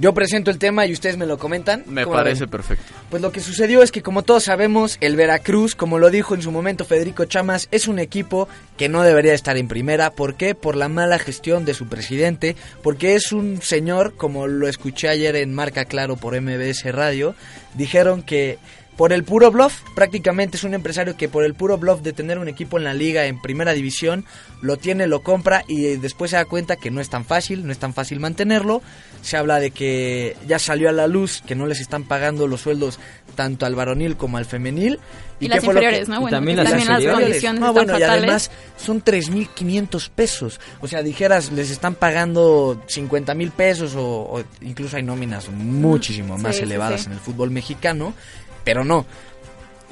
Yo 0.00 0.14
presento 0.14 0.50
el 0.50 0.58
tema 0.58 0.86
y 0.86 0.94
ustedes 0.94 1.18
me 1.18 1.26
lo 1.26 1.36
comentan. 1.36 1.84
me 1.86 2.04
¿Cómo 2.04 2.16
la 2.16 2.22
parece 2.22 2.46
perfecto. 2.46 2.84
Pues 3.10 3.20
lo 3.20 3.32
que 3.32 3.40
sucedió 3.40 3.82
es 3.82 3.92
que 3.92 4.00
como 4.00 4.22
todos 4.22 4.44
sabemos, 4.44 4.96
el 5.02 5.14
Veracruz, 5.14 5.74
como 5.74 5.98
lo 5.98 6.08
dijo 6.08 6.34
en 6.34 6.40
su 6.40 6.50
momento 6.50 6.86
Federico 6.86 7.26
Chamas, 7.26 7.68
es 7.70 7.86
un 7.86 7.98
equipo 7.98 8.48
que 8.78 8.88
no 8.88 9.02
debería 9.02 9.34
estar 9.34 9.58
en 9.58 9.68
primera. 9.68 10.10
¿Por 10.12 10.36
qué? 10.36 10.54
Por 10.54 10.74
la 10.74 10.88
mala 10.88 11.18
gestión 11.18 11.66
de 11.66 11.74
su 11.74 11.86
presidente, 11.86 12.56
porque 12.82 13.14
es 13.14 13.30
un 13.30 13.60
señor, 13.60 14.14
como 14.16 14.46
lo 14.46 14.68
escuché 14.68 15.10
ayer 15.10 15.36
en 15.36 15.52
Marca 15.52 15.84
Claro 15.84 16.16
por 16.16 16.40
MBS 16.40 16.90
Radio, 16.92 17.34
dijeron 17.74 18.22
que 18.22 18.58
por 18.96 19.12
el 19.12 19.24
puro 19.24 19.50
bluff, 19.50 19.80
prácticamente 19.94 20.56
es 20.56 20.64
un 20.64 20.74
empresario 20.74 21.16
que 21.16 21.28
por 21.28 21.44
el 21.44 21.54
puro 21.54 21.78
bluff 21.78 22.02
de 22.02 22.12
tener 22.12 22.38
un 22.38 22.48
equipo 22.48 22.76
en 22.76 22.84
la 22.84 22.92
liga 22.92 23.24
en 23.26 23.40
primera 23.40 23.72
división, 23.72 24.26
lo 24.60 24.76
tiene, 24.76 25.06
lo 25.06 25.22
compra 25.22 25.64
y 25.66 25.96
después 25.96 26.32
se 26.32 26.36
da 26.36 26.44
cuenta 26.44 26.76
que 26.76 26.90
no 26.90 27.00
es 27.00 27.08
tan 27.08 27.24
fácil, 27.24 27.66
no 27.66 27.72
es 27.72 27.78
tan 27.78 27.94
fácil 27.94 28.20
mantenerlo. 28.20 28.82
Se 29.22 29.36
habla 29.36 29.58
de 29.58 29.70
que 29.70 30.36
ya 30.46 30.58
salió 30.58 30.88
a 30.88 30.92
la 30.92 31.06
luz 31.06 31.42
que 31.46 31.54
no 31.54 31.66
les 31.66 31.80
están 31.80 32.04
pagando 32.04 32.46
los 32.46 32.60
sueldos 32.60 32.98
tanto 33.34 33.64
al 33.64 33.74
varonil 33.74 34.16
como 34.16 34.36
al 34.36 34.44
femenil. 34.44 34.98
Y, 35.40 35.48
las 35.48 35.64
inferiores, 35.64 36.06
¿no? 36.06 36.20
Bueno, 36.20 36.36
también, 36.36 36.58
las, 36.58 36.70
condiciones 36.70 37.60
no, 37.60 37.72
bueno, 37.72 37.98
y 37.98 38.02
además 38.02 38.50
son 38.76 39.02
3.500 39.02 40.10
pesos. 40.10 40.60
O 40.82 40.88
sea, 40.88 41.02
dijeras, 41.02 41.50
les 41.52 41.70
están 41.70 41.94
pagando 41.94 42.82
50 42.86 43.34
mil 43.34 43.50
pesos 43.50 43.94
o, 43.94 44.04
o, 44.04 44.44
incluso 44.60 44.98
hay 44.98 45.02
nóminas 45.02 45.48
muchísimo 45.48 46.36
más 46.36 46.56
Sí, 46.56 46.58
sí, 46.58 46.64
elevadas 46.64 47.00
sí. 47.02 47.06
en 47.06 47.12
el 47.14 47.20
fútbol 47.20 47.50
mexicano, 47.50 48.12
pero 48.64 48.84
no. 48.84 49.06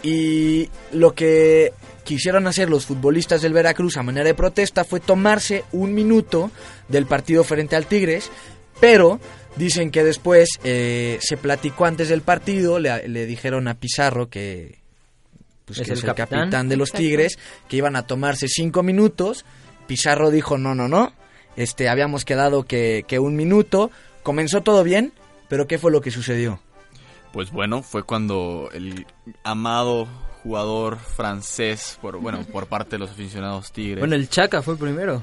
Y 0.03 0.69
lo 0.93 1.14
que 1.14 1.73
quisieron 2.05 2.47
hacer 2.47 2.71
los 2.71 2.87
futbolistas 2.87 3.43
del 3.43 3.53
Veracruz 3.53 3.97
a 3.97 4.03
manera 4.03 4.27
de 4.27 4.35
protesta 4.35 4.85
fue 4.85 5.01
tomarse 5.01 5.64
un 5.73 5.93
minuto 5.95 6.51
del 6.89 7.07
partido 7.07 7.45
frente 7.45 7.77
al 7.77 7.87
Tigres, 7.87 8.31
pero 8.81 9.21
dicen 9.57 9.91
que 9.91 10.05
después 10.05 10.61
eh, 10.64 11.19
se 11.21 11.37
platicó 11.37 11.85
antes 11.85 12.09
del 12.09 12.23
partido, 12.23 12.79
le, 12.79 13.09
le 13.09 13.27
dijeron 13.27 13.66
a 13.69 13.75
Pizarro 13.75 14.31
que, 14.31 14.79
pues, 15.64 15.81
Es 15.81 15.87
que 15.87 15.93
el 15.93 15.99
es 15.99 16.05
el 16.05 16.14
capitán. 16.14 16.41
capitán 16.41 16.69
de 16.69 16.77
los. 16.77 16.93
Tigres, 16.93 17.39
que 17.69 17.77
iban 17.77 17.97
a 17.97 18.07
tomarse 18.07 18.49
cinco 18.49 18.83
minutos. 18.83 19.45
Pizarro 19.87 20.31
dijo 20.31 20.57
no, 20.59 20.75
no, 20.75 20.89
no. 20.89 21.12
Este, 21.57 21.89
habíamos 21.89 22.25
quedado 22.25 22.64
que, 22.64 23.05
que 23.09 23.19
un 23.19 23.35
minuto. 23.37 23.91
Comenzó 24.23 24.62
todo 24.62 24.85
bien, 24.85 25.12
pero 25.49 25.66
¿qué 25.66 25.79
fue 25.79 25.91
lo 25.91 26.01
que 26.01 26.11
sucedió? 26.11 26.61
Pues 27.39 27.53
bueno, 27.53 27.84
fue 27.84 28.03
cuando 28.03 28.68
el 28.72 29.07
amado 29.45 30.09
jugador 30.43 30.99
francés, 30.99 31.97
por 32.03 32.18
bueno, 32.18 32.41
por 32.51 32.66
parte 32.66 32.97
de 32.97 32.99
los 32.99 33.11
aficionados 33.11 33.70
Tigres. 33.70 34.01
Bueno, 34.01 34.16
el 34.16 34.28
Chaca 34.28 34.61
fue 34.61 34.74
el 34.74 34.80
primero. 34.80 35.22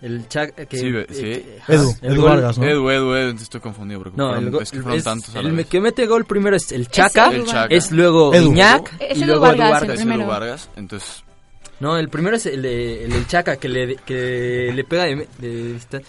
El 0.00 0.26
Chaca 0.26 0.66
que... 0.66 0.76
Sí, 0.76 0.86
eh, 0.88 1.06
sí. 1.10 1.22
que- 1.22 1.58
Edu, 1.72 1.94
el 2.02 2.14
Edu 2.14 2.22
gol- 2.22 2.30
Vargas, 2.30 2.58
¿no? 2.58 2.64
Edu, 2.66 2.90
Edu, 2.90 3.14
Edu, 3.14 3.36
estoy 3.36 3.60
confundido 3.60 4.00
porque 4.02 4.16
No, 4.16 4.30
fueron- 4.32 4.48
el, 4.56 4.60
es 4.60 4.70
que 4.72 4.80
fueron 4.82 4.98
es- 4.98 5.04
tantos 5.04 5.36
a 5.36 5.38
el 5.38 5.52
vez. 5.52 5.66
que 5.68 5.80
mete 5.80 6.04
gol 6.08 6.24
primero 6.24 6.56
es 6.56 6.72
el 6.72 6.88
Chaca, 6.88 7.30
El 7.30 7.44
Chaca. 7.46 7.72
es 7.72 7.92
luego 7.92 8.34
Edu. 8.34 8.46
Iñak 8.50 8.92
Es 8.98 9.18
y 9.18 9.24
luego 9.24 9.42
Vargas, 9.42 9.54
Edu 9.60 9.62
el 9.66 9.70
Vargas. 9.72 9.82
Es 9.94 10.00
Edu 10.00 10.08
primero. 10.08 10.28
Vargas, 10.28 10.68
entonces 10.74 11.24
No, 11.78 11.96
el 11.96 12.08
primero 12.08 12.34
es 12.38 12.46
el, 12.46 12.62
de- 12.62 13.04
el 13.04 13.12
del 13.12 13.26
Chaca 13.28 13.56
que 13.56 13.68
le, 13.68 13.94
que 13.98 14.72
le 14.74 14.82
pega 14.82 15.04
de... 15.04 15.28
de- 15.38 15.76
está- 15.76 16.00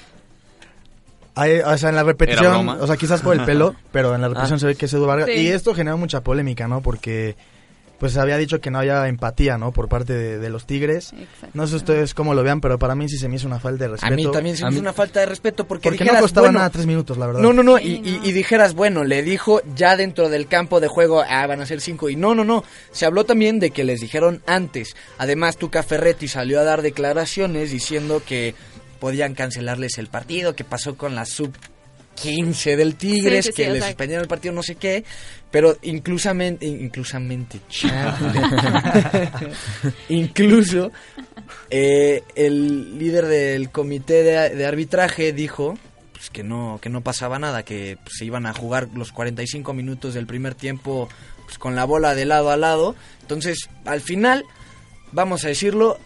O 1.35 1.77
sea, 1.77 1.89
en 1.89 1.95
la 1.95 2.03
repetición, 2.03 2.69
o 2.69 2.87
sea, 2.87 2.95
quizás 2.97 3.21
por 3.21 3.35
el 3.35 3.43
pelo, 3.45 3.75
pero 3.91 4.13
en 4.15 4.21
la 4.21 4.27
repetición 4.29 4.57
Ah. 4.57 4.59
se 4.59 4.65
ve 4.67 4.75
que 4.75 4.85
es 4.85 4.93
Edu 4.93 5.05
Vargas. 5.05 5.27
Sí. 5.27 5.41
Y 5.41 5.47
esto 5.47 5.73
genera 5.73 5.95
mucha 5.95 6.21
polémica, 6.21 6.67
¿no? 6.67 6.81
Porque 6.81 7.35
pues 7.99 8.11
se 8.13 8.19
había 8.19 8.35
dicho 8.37 8.59
que 8.59 8.69
no 8.69 8.79
había 8.79 9.07
empatía, 9.07 9.57
¿no? 9.57 9.71
Por 9.71 9.87
parte 9.87 10.11
de, 10.11 10.37
de 10.37 10.49
los 10.49 10.65
Tigres. 10.65 11.13
Exacto. 11.13 11.47
No 11.53 11.65
sé 11.67 11.77
ustedes 11.77 12.13
cómo 12.13 12.33
lo 12.33 12.43
vean, 12.43 12.59
pero 12.59 12.77
para 12.77 12.95
mí 12.95 13.07
sí 13.07 13.17
se 13.17 13.29
me 13.29 13.37
hizo 13.37 13.47
una 13.47 13.59
falta 13.59 13.85
de 13.85 13.85
A 13.85 13.89
respeto. 13.93 14.15
mí 14.15 14.29
también 14.29 14.57
se 14.57 14.63
A 14.63 14.67
me 14.67 14.73
hizo 14.73 14.81
una 14.81 14.91
falta 14.91 15.21
de 15.21 15.25
respeto 15.27 15.65
porque, 15.65 15.83
Porque 15.83 15.99
dijeras, 16.03 16.15
no 16.19 16.23
costaba 16.25 16.47
bueno, 16.47 16.59
nada 16.59 16.69
tres 16.69 16.85
minutos, 16.85 17.17
la 17.17 17.27
verdad. 17.27 17.41
No, 17.41 17.53
no, 17.53 17.63
no, 17.63 17.79
y, 17.79 17.83
Sí, 17.83 18.01
y- 18.03 18.11
no. 18.19 18.25
y 18.25 18.31
dijeras, 18.33 18.73
bueno, 18.73 19.05
le 19.05 19.23
dijo 19.23 19.61
ya 19.73 19.95
dentro 19.95 20.27
del 20.27 20.47
campo 20.47 20.81
de 20.81 20.89
juego, 20.89 21.23
ah, 21.25 21.47
van 21.47 21.61
a 21.61 21.65
ser 21.65 21.79
cinco. 21.79 22.09
Y 22.09 22.17
no, 22.17 22.35
no, 22.35 22.43
no. 22.43 22.65
Se 22.91 23.05
habló 23.05 23.23
también 23.23 23.59
de 23.59 23.71
que 23.71 23.85
les 23.85 24.01
dijeron 24.01 24.41
antes. 24.47 24.97
Además, 25.17 25.55
Tuca 25.55 25.81
Ferretti 25.81 26.27
salió 26.27 26.59
a 26.59 26.63
dar 26.63 26.81
declaraciones 26.81 27.71
diciendo 27.71 28.21
que 28.27 28.53
podían 29.03 29.35
cancelarles 29.35 29.97
el 29.97 30.07
partido, 30.07 30.55
que 30.55 30.63
pasó 30.63 30.95
con 30.95 31.13
la 31.13 31.25
sub 31.25 31.51
15 32.15 32.77
del 32.77 32.95
Tigres, 32.95 33.47
Sí, 33.47 33.51
sí, 33.51 33.55
que 33.57 33.65
sí, 33.73 33.79
sea- 33.79 33.87
suspendieron 33.89 34.21
el 34.23 34.29
partido, 34.29 34.53
no 34.53 34.63
sé 34.63 34.75
qué. 34.75 35.03
Pero 35.51 35.77
inclusamente, 35.81 36.65
inclusamente, 36.65 37.59
incluso 40.07 40.89
eh, 41.69 42.23
el 42.35 42.97
líder 42.97 43.25
del 43.25 43.69
comité 43.71 44.23
de, 44.23 44.55
de 44.55 44.65
arbitraje 44.65 45.33
dijo 45.33 45.77
pues, 46.13 46.29
que 46.29 46.43
no 46.43 46.79
que 46.81 46.89
no 46.89 47.01
pasaba 47.01 47.39
nada, 47.39 47.63
que 47.63 47.97
pues, 48.01 48.15
se 48.19 48.25
iban 48.25 48.45
a 48.45 48.53
jugar 48.53 48.87
los 48.95 49.11
45 49.11 49.73
minutos 49.73 50.13
del 50.13 50.27
primer 50.27 50.55
tiempo 50.55 51.09
pues, 51.45 51.57
con 51.57 51.75
la 51.75 51.83
bola 51.83 52.15
de 52.15 52.23
lado 52.23 52.51
a 52.51 52.55
lado. 52.57 52.95
Entonces, 53.21 53.67
al 53.83 53.99
final, 53.99 54.45
vamos 55.11 55.43
a 55.43 55.49
decirlo, 55.49 55.99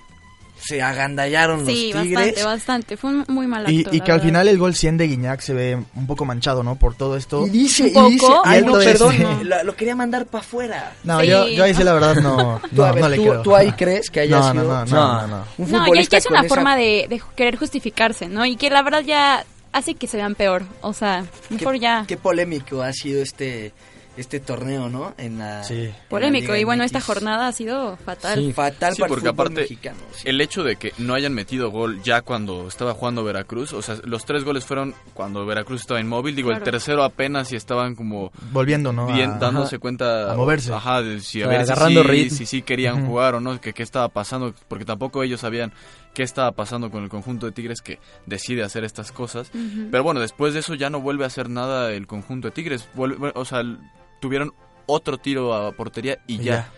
se 0.67 0.81
agandallaron 0.81 1.65
Sí, 1.65 1.91
los 1.93 2.03
Tigres. 2.03 2.15
bastante, 2.25 2.43
bastante. 2.43 2.97
Fue 2.97 3.09
un 3.11 3.25
muy 3.27 3.47
mal 3.47 3.65
acto. 3.65 3.71
Y, 3.71 3.97
y 3.97 4.01
que 4.01 4.11
al 4.11 4.21
final 4.21 4.47
el 4.47 4.57
gol 4.57 4.75
100 4.75 4.97
de 4.97 5.07
Guiñac 5.07 5.39
se 5.41 5.53
ve 5.53 5.77
un 5.95 6.07
poco 6.07 6.25
manchado, 6.25 6.63
¿no? 6.63 6.75
Por 6.75 6.95
todo 6.95 7.15
esto. 7.17 7.47
Y 7.47 7.49
dice, 7.51 7.91
Un 7.95 8.07
y 8.07 8.11
dice, 8.13 8.27
poco. 8.27 8.41
ay 8.45 8.59
Y 8.61 8.65
no, 8.65 8.79
es- 8.79 8.85
perdón, 8.85 9.15
lo, 9.49 9.63
lo 9.63 9.75
quería 9.75 9.95
mandar 9.95 10.25
para 10.25 10.43
afuera. 10.43 10.93
No, 11.03 11.21
Sí. 11.21 11.27
yo, 11.27 11.47
yo 11.47 11.63
ahí 11.63 11.73
sí 11.73 11.83
la 11.83 11.93
verdad 11.93 12.15
no, 12.17 12.39
a 12.57 12.61
no, 12.71 12.93
ver, 12.93 13.01
no 13.01 13.09
le 13.09 13.15
tú- 13.17 13.21
creo. 13.23 13.41
tú 13.41 13.55
ahí 13.55 13.71
crees 13.71 14.09
que 14.09 14.19
haya 14.21 14.39
no, 14.39 14.53
no, 14.53 14.61
sido 14.61 14.63
no, 14.63 14.85
no, 14.85 14.85
No. 14.85 15.21
no, 15.21 15.27
no. 15.27 15.43
un 15.57 15.71
No, 15.71 15.77
ya, 15.79 15.83
futbolista 15.85 16.11
ya 16.15 16.17
es 16.19 16.25
una 16.27 16.39
esa- 16.41 16.49
forma 16.49 16.75
de, 16.75 17.07
de 17.09 17.21
querer 17.35 17.55
justificarse, 17.57 18.27
¿no? 18.27 18.45
Y 18.45 18.55
que 18.57 18.69
la 18.69 18.81
verdad 18.83 19.01
ya 19.01 19.45
hace 19.73 19.95
que 19.95 20.07
se 20.07 20.17
vean 20.17 20.35
peor. 20.35 20.63
O 20.81 20.93
sea, 20.93 21.25
mejor 21.49 21.73
qué, 21.73 21.79
ya. 21.79 22.05
qué 22.07 22.17
polémico 22.17 22.81
ha 22.81 22.91
sido 22.93 23.21
este 23.21 23.71
este 24.17 24.39
torneo, 24.39 24.89
¿no? 24.89 25.13
En 25.17 25.37
la 25.39 25.63
Sí. 25.63 25.73
en 25.75 25.89
la 25.91 25.97
Polémico. 26.09 26.55
Y 26.55 26.63
bueno, 26.63 26.83
MX. 26.83 26.85
esta 26.87 27.01
jornada 27.01 27.47
ha 27.47 27.51
sido 27.51 27.95
fatal. 27.97 28.39
Sí. 28.39 28.51
fatal 28.53 28.93
Sí, 28.93 29.01
para 29.01 29.09
porque 29.09 29.27
el 29.27 29.31
fútbol 29.31 29.45
aparte 29.45 29.61
mexicano. 29.61 29.97
sí. 30.13 30.27
el 30.27 30.41
hecho 30.41 30.63
de 30.63 30.75
que 30.75 30.93
no 30.97 31.13
hayan 31.13 31.33
metido 31.33 31.69
gol 31.71 32.01
ya 32.03 32.21
cuando 32.21 32.67
estaba 32.67 32.93
jugando 32.93 33.23
Veracruz, 33.23 33.73
o 33.73 33.81
sea, 33.81 33.95
los 34.03 34.25
tres 34.25 34.43
goles 34.43 34.65
fueron 34.65 34.95
cuando 35.13 35.45
Veracruz 35.45 35.81
estaba 35.81 35.99
inmóvil, 35.99 36.35
digo, 36.35 36.49
Claro. 36.49 36.65
el 36.65 36.71
tercero 36.71 37.03
apenas 37.03 37.51
y 37.51 37.55
estaban 37.55 37.95
como 37.95 38.31
Volviendo, 38.51 38.91
¿no? 38.91 39.07
bien 39.07 39.31
A- 39.31 39.37
dándose 39.39 39.77
cuenta 39.79 40.31
a 40.31 40.35
moverse. 40.35 40.73
ajá, 40.73 41.01
de 41.01 41.21
si 41.21 41.41
a 41.41 41.45
O 41.45 41.49
sea, 41.49 41.57
ver 41.57 41.65
si 41.67 41.71
agarrando 41.71 42.01
sí- 42.01 42.07
ritmo. 42.07 42.37
si 42.37 42.45
sí 42.45 42.61
querían 42.63 43.05
jugar 43.05 43.35
o 43.35 43.39
no, 43.39 43.59
que 43.61 43.73
qué 43.73 43.83
estaba 43.83 44.09
pasando, 44.09 44.53
porque 44.67 44.85
tampoco 44.85 45.23
ellos 45.23 45.41
sabían 45.41 45.71
qué 46.13 46.23
estaba 46.23 46.51
pasando 46.53 46.89
con 46.89 47.03
el 47.03 47.09
conjunto 47.09 47.45
de 47.45 47.51
Tigres 47.51 47.81
que 47.81 47.99
decide 48.25 48.63
hacer 48.63 48.83
estas 48.83 49.11
cosas. 49.11 49.51
Pero 49.91 50.03
bueno, 50.03 50.19
después 50.19 50.53
de 50.55 50.61
eso 50.61 50.73
ya 50.73 50.89
no 50.89 50.99
vuelve 50.99 51.23
a 51.25 51.27
hacer 51.27 51.47
nada 51.49 51.91
el 51.93 52.07
conjunto 52.07 52.47
de 52.47 52.51
Tigres. 52.53 52.87
Vuelve- 52.95 53.31
o 53.35 53.45
sea, 53.45 53.61
tuvieron 54.19 54.53
otro 54.85 55.17
tiro 55.17 55.53
a 55.53 55.71
portería 55.73 56.19
y 56.27 56.37
ya. 56.37 56.43
ya. 56.43 56.71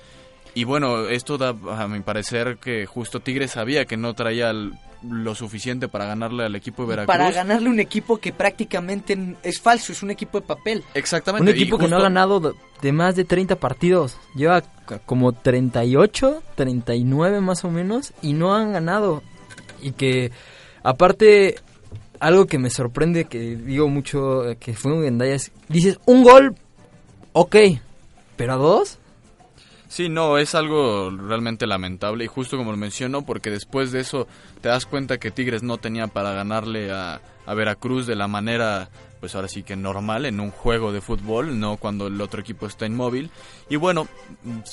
Y 0.55 0.63
bueno, 0.63 1.07
esto 1.07 1.37
da 1.37 1.49
a 1.49 1.87
mi 1.87 1.99
parecer 2.01 2.57
que 2.57 2.85
justo 2.85 3.19
Tigres 3.19 3.51
sabía 3.51 3.85
que 3.85 3.97
no 3.97 4.13
traía 4.15 4.49
el- 4.49 4.73
lo 5.07 5.33
suficiente 5.33 5.87
para 5.87 6.05
ganarle 6.05 6.43
al 6.43 6.55
equipo 6.55 6.81
de 6.83 6.89
Veracruz. 6.89 7.15
Para 7.15 7.31
ganarle 7.31 7.69
un 7.69 7.79
equipo 7.79 8.17
que 8.17 8.33
prácticamente 8.33 9.17
es 9.43 9.61
falso, 9.61 9.93
es 9.93 10.03
un 10.03 10.11
equipo 10.11 10.41
de 10.41 10.45
papel. 10.47 10.83
Exactamente. 10.93 11.49
Un 11.49 11.55
equipo 11.55 11.77
que 11.77 11.87
no 11.87 11.97
ha 11.97 12.01
ganado 12.01 12.53
de- 12.81 12.91
más 12.91 13.15
de 13.15 13.23
30 13.23 13.55
partidos. 13.55 14.17
Lleva 14.35 14.61
como 15.05 15.31
38, 15.31 16.41
39 16.55 17.39
más 17.39 17.63
o 17.63 17.69
menos 17.71 18.11
y 18.21 18.33
no 18.33 18.53
han 18.55 18.73
ganado. 18.73 19.23
Y 19.81 19.91
que 19.91 20.31
aparte 20.83 21.55
algo 22.19 22.45
que 22.47 22.57
me 22.59 22.69
sorprende 22.69 23.25
que 23.25 23.55
digo 23.55 23.87
mucho 23.87 24.41
que 24.59 24.73
fue 24.73 24.91
un 24.93 25.03
Gendaya 25.03 25.35
es 25.35 25.51
dices 25.69 25.99
un 26.05 26.23
gol, 26.23 26.55
ok, 27.41 27.55
pero 28.35 28.53
a 28.53 28.57
dos 28.57 28.97
Sí, 29.87 30.07
no, 30.07 30.37
es 30.37 30.55
algo 30.55 31.09
realmente 31.09 31.65
lamentable 31.65 32.25
y 32.25 32.27
justo 32.27 32.57
como 32.57 32.71
lo 32.71 32.77
menciono, 32.77 33.25
porque 33.25 33.49
después 33.49 33.91
de 33.91 34.01
eso 34.01 34.27
te 34.61 34.69
das 34.69 34.85
cuenta 34.85 35.17
que 35.17 35.31
Tigres 35.31 35.63
no 35.63 35.77
tenía 35.77 36.07
para 36.07 36.33
ganarle 36.33 36.91
a, 36.91 37.21
a 37.45 37.53
Veracruz 37.55 38.05
de 38.05 38.15
la 38.15 38.27
manera, 38.27 38.89
pues 39.19 39.35
ahora 39.35 39.47
sí 39.47 39.63
que 39.63 39.75
normal, 39.75 40.25
en 40.25 40.39
un 40.39 40.51
juego 40.51 40.91
de 40.91 41.01
fútbol, 41.01 41.59
no 41.59 41.77
cuando 41.77 42.07
el 42.07 42.19
otro 42.21 42.41
equipo 42.41 42.65
está 42.67 42.85
inmóvil. 42.85 43.29
Y 43.69 43.75
bueno, 43.75 44.07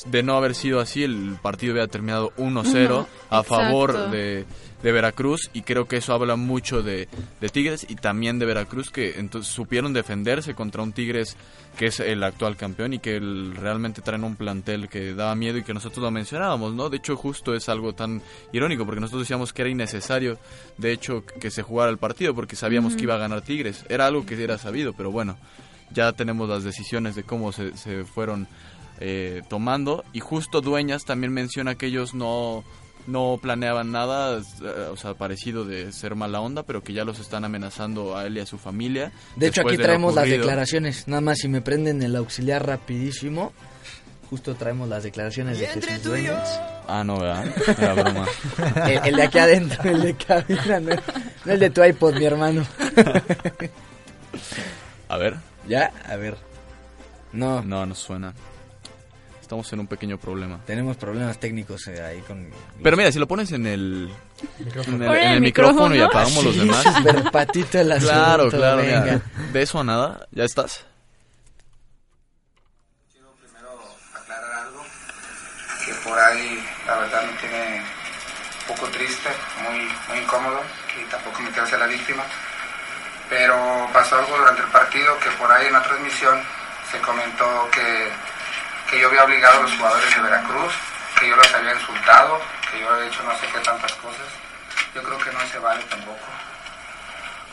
de 0.07 0.23
no 0.23 0.37
haber 0.37 0.55
sido 0.55 0.81
así, 0.81 1.03
el 1.05 1.37
partido 1.43 1.73
había 1.73 1.89
terminado 1.89 2.33
1-0 2.37 3.01
Ujú, 3.01 3.07
a 3.31 3.43
favor 3.43 4.11
de, 4.11 4.45
de 4.83 4.93
Veracruz 4.93 5.51
y 5.53 5.63
creo 5.63 5.87
que 5.89 5.97
eso 5.97 6.13
habla 6.15 6.37
mucho 6.37 6.83
de, 6.83 7.09
de 7.41 7.49
Tigres 7.49 7.87
y 7.89 7.97
también 7.97 8.39
de 8.39 8.47
Veracruz 8.47 8.91
que 8.91 9.19
entonces 9.19 9.53
supieron 9.53 9.93
defenderse 9.93 10.55
contra 10.55 10.83
un 10.83 10.93
Tigres 10.93 11.37
que 11.77 11.87
es 11.87 12.01
el 12.01 12.23
actual 12.23 12.57
campeón 12.57 12.95
y 12.95 12.99
que 13.01 13.17
el- 13.17 13.55
realmente 13.57 14.01
traen 14.01 14.25
un 14.25 14.37
plantel 14.37 14.89
que 14.89 15.13
daba 15.13 15.35
miedo 15.35 15.59
y 15.59 15.63
que 15.65 15.75
nosotros 15.75 16.03
lo 16.03 16.11
mencionábamos, 16.11 16.73
¿no? 16.73 16.89
De 16.89 16.97
hecho 16.99 17.17
justo 17.17 17.55
es 17.55 17.69
algo 17.69 17.93
tan 17.95 18.23
irónico 18.53 18.87
porque 18.87 19.01
nosotros 19.01 19.23
decíamos 19.23 19.53
que 19.53 19.63
era 19.63 19.71
innecesario 19.71 20.39
de 20.79 20.93
hecho 20.93 21.25
que 21.41 21.51
se 21.51 21.63
jugara 21.63 21.91
el 21.91 21.99
partido 21.99 22.35
porque 22.35 22.57
sabíamos 22.57 22.95
que 22.97 23.03
iba 23.03 23.15
a 23.15 23.19
ganar 23.19 23.43
Tigres, 23.43 23.85
era 23.89 24.07
algo 24.07 24.25
que 24.25 24.36
era 24.45 24.59
sabido, 24.59 24.93
pero 24.93 25.11
bueno, 25.11 25.37
ya 25.91 26.13
tenemos 26.13 26.49
las 26.49 26.65
decisiones 26.65 27.15
de 27.15 27.23
cómo 27.23 27.53
se, 27.53 27.77
se 27.77 28.05
fueron 28.05 28.49
eh, 28.99 29.43
tomando 29.49 30.05
y 30.13 30.21
justo 30.21 30.61
Dueñas 30.61 31.05
también 31.05 31.33
menciona 31.33 31.75
que 31.75 31.87
ellos 31.87 32.15
no 32.15 32.65
no 33.07 33.39
planeaban 33.41 33.93
nada, 33.93 34.39
eh, 34.39 34.89
o 34.91 34.97
sea, 34.97 35.15
parecido 35.15 35.65
de 35.65 35.93
ser 35.93 36.15
mala 36.15 36.41
onda, 36.41 36.65
pero 36.65 36.83
que 36.83 36.93
ya 36.93 37.05
los 37.05 37.21
están 37.21 37.45
amenazando 37.45 38.17
a 38.17 38.27
él 38.27 38.37
y 38.37 38.41
a 38.41 38.47
su 38.47 38.59
familia. 38.59 39.13
De 39.37 39.47
hecho, 39.47 39.61
aquí 39.63 39.77
de 39.77 39.83
traemos 39.85 40.15
las 40.15 40.29
declaraciones. 40.29 41.07
Nada 41.07 41.21
más 41.21 41.39
si 41.39 41.49
me 41.49 41.61
prenden 41.61 42.03
el 42.03 42.17
auxiliar 42.17 42.67
rapidísimo. 42.67 43.53
Justo 44.29 44.57
traemos 44.57 44.89
las 44.89 45.05
declaraciones 45.05 45.61
de 45.61 45.69
Jesús 45.69 46.03
Dueñas. 46.03 46.61
Ah, 46.89 47.05
no, 47.05 47.21
¿verdad? 47.21 47.47
Era 47.79 47.95
broma. 47.95 48.27
El, 48.89 49.07
el 49.07 49.17
de 49.17 49.23
aquí 49.23 49.39
adentro, 49.39 49.89
el 49.89 50.03
de 50.03 50.15
cabina, 50.15 50.81
no, 50.81 50.95
no 51.45 51.53
el 51.53 51.61
de 51.61 51.71
tu 51.71 51.85
iPod, 51.85 52.17
mi 52.17 52.25
hermano. 52.25 52.67
A 55.09 55.17
ver. 55.17 55.37
¿Ya? 55.69 55.93
A 56.09 56.17
ver. 56.17 56.37
No. 57.33 57.63
No, 57.63 57.87
no 57.87 57.95
suena. 57.95 58.33
Estamos 59.41 59.73
en 59.73 59.79
un 59.81 59.87
pequeño 59.87 60.19
problema. 60.19 60.61
Tenemos 60.67 60.97
problemas 60.97 61.39
técnicos 61.39 61.87
eh, 61.87 62.03
ahí 62.03 62.21
con... 62.23 62.51
Pero 62.83 62.97
mira, 62.97 63.13
si 63.13 63.21
lo 63.21 63.29
pones 63.29 63.53
en 63.53 63.65
el 63.67 64.11
Micrófono. 64.59 64.97
en 64.97 65.03
el, 65.03 65.09
Pon 65.09 65.17
en 65.17 65.23
el 65.29 65.35
el 65.35 65.41
micrófono, 65.41 65.95
y 65.95 66.01
apagamos 66.01 66.45
los 66.45 66.57
demás. 66.57 66.83
súper 66.97 67.31
patito 67.31 67.79
el 67.79 67.89
Claro, 68.01 68.43
asunto, 68.49 68.57
claro. 68.57 68.77
venga. 68.79 69.21
De 69.53 69.63
eso 69.63 69.79
a 69.79 69.85
nada, 69.85 70.27
ya 70.33 70.43
estás. 70.45 70.85
aclarar 74.15 74.67
algo 74.67 74.83
que 75.85 75.93
por 76.09 76.19
ahí 76.19 76.59
la 76.89 76.97
verdad 76.99 77.23
me 77.31 77.39
tiene 77.41 77.81
un 78.69 78.75
poco 78.75 78.89
triste, 78.91 79.29
muy, 79.63 79.79
muy 80.09 80.25
incómodo 80.25 80.61
y 81.01 81.09
tampoco 81.11 81.41
me 81.43 81.49
quiero 81.51 81.63
hacer 81.65 81.79
la 81.79 81.87
víctima. 81.87 82.25
Pero 83.29 83.89
pasó 83.93 84.19
algo 84.19 84.37
durante 84.37 84.63
el 84.63 84.69
partido 84.69 85.19
que 85.19 85.31
por 85.33 85.51
ahí 85.51 85.67
en 85.67 85.73
la 85.73 85.83
transmisión 85.83 86.41
se 86.91 86.99
comentó 87.01 87.69
que, 87.71 88.11
que 88.91 89.01
yo 89.01 89.09
había 89.09 89.25
obligado 89.25 89.59
a 89.59 89.63
los 89.63 89.73
jugadores 89.73 90.15
de 90.15 90.23
Veracruz, 90.23 90.73
que 91.19 91.29
yo 91.29 91.37
los 91.37 91.55
había 91.55 91.75
insultado, 91.75 92.41
que 92.71 92.81
yo 92.81 92.91
había 92.91 93.07
hecho 93.07 93.23
no 93.25 93.37
sé 93.39 93.47
qué 93.53 93.59
tantas 93.61 93.93
cosas. 93.95 94.27
Yo 94.95 95.03
creo 95.03 95.19
que 95.19 95.33
no 95.33 95.41
se 95.51 95.59
vale 95.59 95.83
tampoco. 95.85 96.27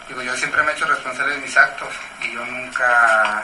Digo, 0.08 0.22
yo 0.22 0.36
siempre 0.36 0.62
me 0.64 0.72
he 0.72 0.76
hecho 0.76 0.86
responsable 0.86 1.36
de 1.36 1.42
mis 1.42 1.58
actos 1.58 1.90
y 2.22 2.34
yo 2.34 2.46
nunca 2.46 3.44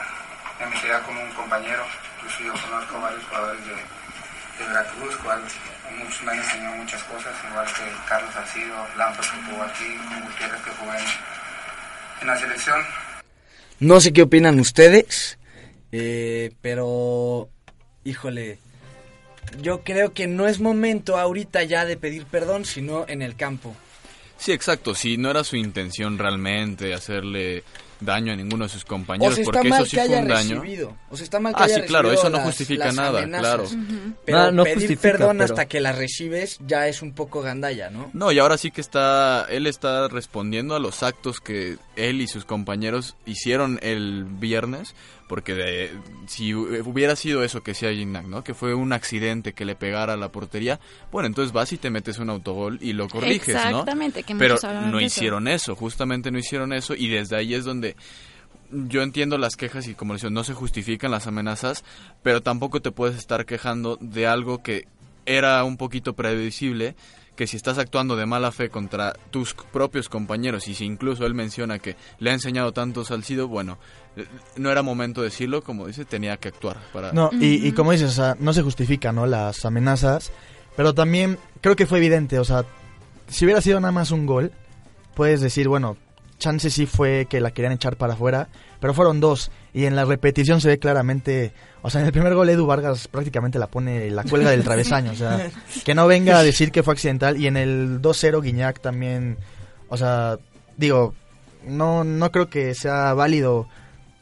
me 0.58 0.66
metería 0.66 1.00
con 1.00 1.16
un 1.16 1.32
compañero. 1.32 1.84
Incluso 2.16 2.42
yo 2.44 2.52
conozco 2.52 2.96
a 2.96 3.00
varios 3.00 3.24
jugadores 3.24 3.66
de, 3.66 3.74
de 3.74 4.68
Veracruz, 4.68 5.16
cuales 5.16 5.52
muchos 5.98 6.22
me 6.22 6.32
han 6.32 6.38
enseñado 6.38 6.76
muchas 6.76 7.02
cosas, 7.04 7.32
igual 7.50 7.66
que 7.72 7.92
Carlos 8.06 8.32
Salcido, 8.32 8.86
Lampos 8.96 9.26
que 9.26 9.42
jugó 9.50 9.64
aquí, 9.64 10.00
Gutiérrez 10.22 10.62
que 10.62 10.70
jugó 10.70 10.94
en, 10.94 11.04
en 12.20 12.26
la 12.26 12.38
selección. 12.38 12.78
No 13.78 14.00
sé 14.00 14.12
qué 14.12 14.22
opinan 14.22 14.60
ustedes, 14.60 15.38
eh, 15.92 16.52
pero 16.60 17.48
híjole, 18.04 18.58
yo 19.62 19.82
creo 19.82 20.12
que 20.12 20.26
no 20.26 20.46
es 20.46 20.60
momento 20.60 21.18
ahorita 21.18 21.62
ya 21.64 21.84
de 21.84 21.96
pedir 21.96 22.26
perdón, 22.26 22.64
sino 22.64 23.06
en 23.08 23.22
el 23.22 23.36
campo. 23.36 23.74
Sí, 24.38 24.52
exacto. 24.52 24.94
Si 24.94 25.16
no 25.16 25.30
era 25.30 25.44
su 25.44 25.56
intención 25.56 26.18
realmente 26.18 26.94
hacerle 26.94 27.62
daño 28.00 28.32
a 28.32 28.36
ninguno 28.36 28.64
de 28.64 28.70
sus 28.70 28.84
O 28.84 28.86
compañeros, 28.86 29.34
sea, 29.36 29.44
porque 29.44 29.68
eso 29.68 29.84
sí 29.86 29.96
que 29.96 30.04
fue 30.06 30.16
un 30.18 30.28
daño. 30.28 30.60
recibido. 30.62 30.96
O 31.10 31.16
sea, 31.16 31.24
está 31.24 31.40
mal 31.40 31.54
que 31.54 31.60
ah, 31.62 31.64
haya 31.66 31.74
sí, 31.76 31.82
claro, 31.82 32.12
eso 32.12 32.30
no 32.30 32.38
las- 32.38 32.46
justifica 32.46 32.86
las 32.86 32.94
nada, 32.94 33.18
amenazas. 33.20 33.70
claro. 33.70 33.84
Pero 34.24 34.38
No, 34.38 34.52
no 34.52 34.64
pedir 34.64 34.76
justifica, 34.78 35.02
perdón 35.02 35.38
pero- 35.38 35.44
hasta 35.52 35.66
que 35.66 35.80
las 35.80 35.96
recibes 35.98 36.58
ya 36.66 36.88
es 36.88 37.02
un 37.02 37.12
poco 37.12 37.42
gandalla, 37.42 37.90
¿no? 37.90 38.10
No, 38.12 38.32
y 38.32 38.38
ahora 38.38 38.56
sí 38.58 38.70
que 38.70 38.80
está, 38.80 39.46
él 39.50 39.66
está 39.66 40.08
respondiendo 40.08 40.74
a 40.74 40.80
los 40.80 41.02
actos 41.02 41.40
que 41.40 41.76
él 41.96 42.20
y 42.20 42.26
sus 42.26 42.44
compañeros 42.44 43.16
hicieron 43.26 43.78
el 43.82 44.24
viernes, 44.24 44.94
porque 45.28 45.54
de, 45.54 45.92
si 46.26 46.54
hubiera 46.54 47.14
sido 47.14 47.44
eso 47.44 47.62
que 47.62 47.70
decía 47.70 47.92
Gignac, 47.92 48.26
¿no? 48.26 48.42
Que 48.42 48.52
fue 48.52 48.74
un 48.74 48.92
accidente 48.92 49.52
que 49.52 49.64
le 49.64 49.76
pegara 49.76 50.14
a 50.14 50.16
la 50.16 50.32
portería, 50.32 50.80
bueno, 51.12 51.28
entonces 51.28 51.52
vas 51.52 51.72
y 51.72 51.76
te 51.78 51.88
metes 51.88 52.18
un 52.18 52.30
autogol 52.30 52.78
y 52.80 52.94
lo 52.94 53.06
corriges, 53.08 53.54
¿no? 53.54 53.60
Exactamente, 53.60 54.24
que 54.24 54.34
Pero 54.34 54.54
muchos 54.54 54.64
hablan 54.64 54.90
no 54.90 54.98
eso. 54.98 55.06
hicieron 55.06 55.46
eso, 55.46 55.76
justamente 55.76 56.32
no 56.32 56.38
hicieron 56.40 56.72
eso 56.72 56.94
y 56.96 57.08
desde 57.08 57.36
ahí 57.36 57.54
es 57.54 57.64
donde 57.64 57.89
yo 58.70 59.02
entiendo 59.02 59.38
las 59.38 59.56
quejas 59.56 59.86
y 59.88 59.94
como 59.94 60.12
les 60.12 60.22
digo, 60.22 60.30
no 60.30 60.44
se 60.44 60.54
justifican 60.54 61.10
las 61.10 61.26
amenazas, 61.26 61.84
pero 62.22 62.42
tampoco 62.42 62.80
te 62.80 62.92
puedes 62.92 63.16
estar 63.16 63.46
quejando 63.46 63.98
de 64.00 64.26
algo 64.26 64.62
que 64.62 64.86
era 65.26 65.62
un 65.64 65.76
poquito 65.76 66.14
previsible, 66.14 66.94
que 67.36 67.46
si 67.46 67.56
estás 67.56 67.78
actuando 67.78 68.16
de 68.16 68.26
mala 68.26 68.52
fe 68.52 68.68
contra 68.68 69.14
tus 69.30 69.54
propios 69.54 70.08
compañeros 70.08 70.68
y 70.68 70.74
si 70.74 70.84
incluso 70.84 71.24
él 71.24 71.34
menciona 71.34 71.78
que 71.78 71.96
le 72.18 72.30
ha 72.30 72.34
enseñado 72.34 72.72
tanto 72.72 73.04
Salcido, 73.04 73.48
bueno, 73.48 73.78
eh, 74.16 74.26
no 74.56 74.70
era 74.70 74.82
momento 74.82 75.22
de 75.22 75.28
decirlo, 75.28 75.62
como 75.62 75.86
dice, 75.86 76.04
tenía 76.04 76.36
que 76.36 76.48
actuar 76.48 76.76
para... 76.92 77.12
No, 77.12 77.30
y, 77.32 77.66
y 77.66 77.72
como 77.72 77.92
dices, 77.92 78.10
o 78.10 78.14
sea, 78.14 78.36
no 78.38 78.52
se 78.52 78.62
justifican, 78.62 79.14
¿no? 79.14 79.26
Las 79.26 79.64
amenazas, 79.64 80.32
pero 80.76 80.94
también 80.94 81.38
creo 81.60 81.76
que 81.76 81.86
fue 81.86 81.98
evidente, 81.98 82.38
o 82.38 82.44
sea, 82.44 82.64
si 83.28 83.44
hubiera 83.44 83.62
sido 83.62 83.80
nada 83.80 83.92
más 83.92 84.10
un 84.10 84.26
gol, 84.26 84.52
puedes 85.14 85.40
decir, 85.40 85.68
bueno, 85.68 85.96
chance 86.40 86.70
sí 86.70 86.86
fue 86.86 87.26
que 87.30 87.40
la 87.40 87.52
querían 87.52 87.72
echar 87.72 87.96
para 87.96 88.14
afuera, 88.14 88.48
pero 88.80 88.92
fueron 88.92 89.20
dos, 89.20 89.52
y 89.72 89.84
en 89.84 89.94
la 89.94 90.04
repetición 90.04 90.60
se 90.60 90.66
ve 90.66 90.78
claramente, 90.80 91.52
o 91.82 91.90
sea, 91.90 92.00
en 92.00 92.08
el 92.08 92.12
primer 92.12 92.34
gol 92.34 92.48
Edu 92.48 92.66
Vargas 92.66 93.06
prácticamente 93.06 93.60
la 93.60 93.68
pone, 93.68 94.10
la 94.10 94.24
cuelga 94.24 94.50
del 94.50 94.64
travesaño, 94.64 95.12
o 95.12 95.14
sea, 95.14 95.48
que 95.84 95.94
no 95.94 96.08
venga 96.08 96.40
a 96.40 96.42
decir 96.42 96.72
que 96.72 96.82
fue 96.82 96.94
accidental, 96.94 97.40
y 97.40 97.46
en 97.46 97.56
el 97.56 98.02
2-0 98.02 98.42
Guiñac 98.42 98.80
también, 98.80 99.38
o 99.88 99.96
sea, 99.96 100.38
digo, 100.76 101.14
no, 101.64 102.02
no 102.02 102.32
creo 102.32 102.50
que 102.50 102.74
sea 102.74 103.14
válido 103.14 103.68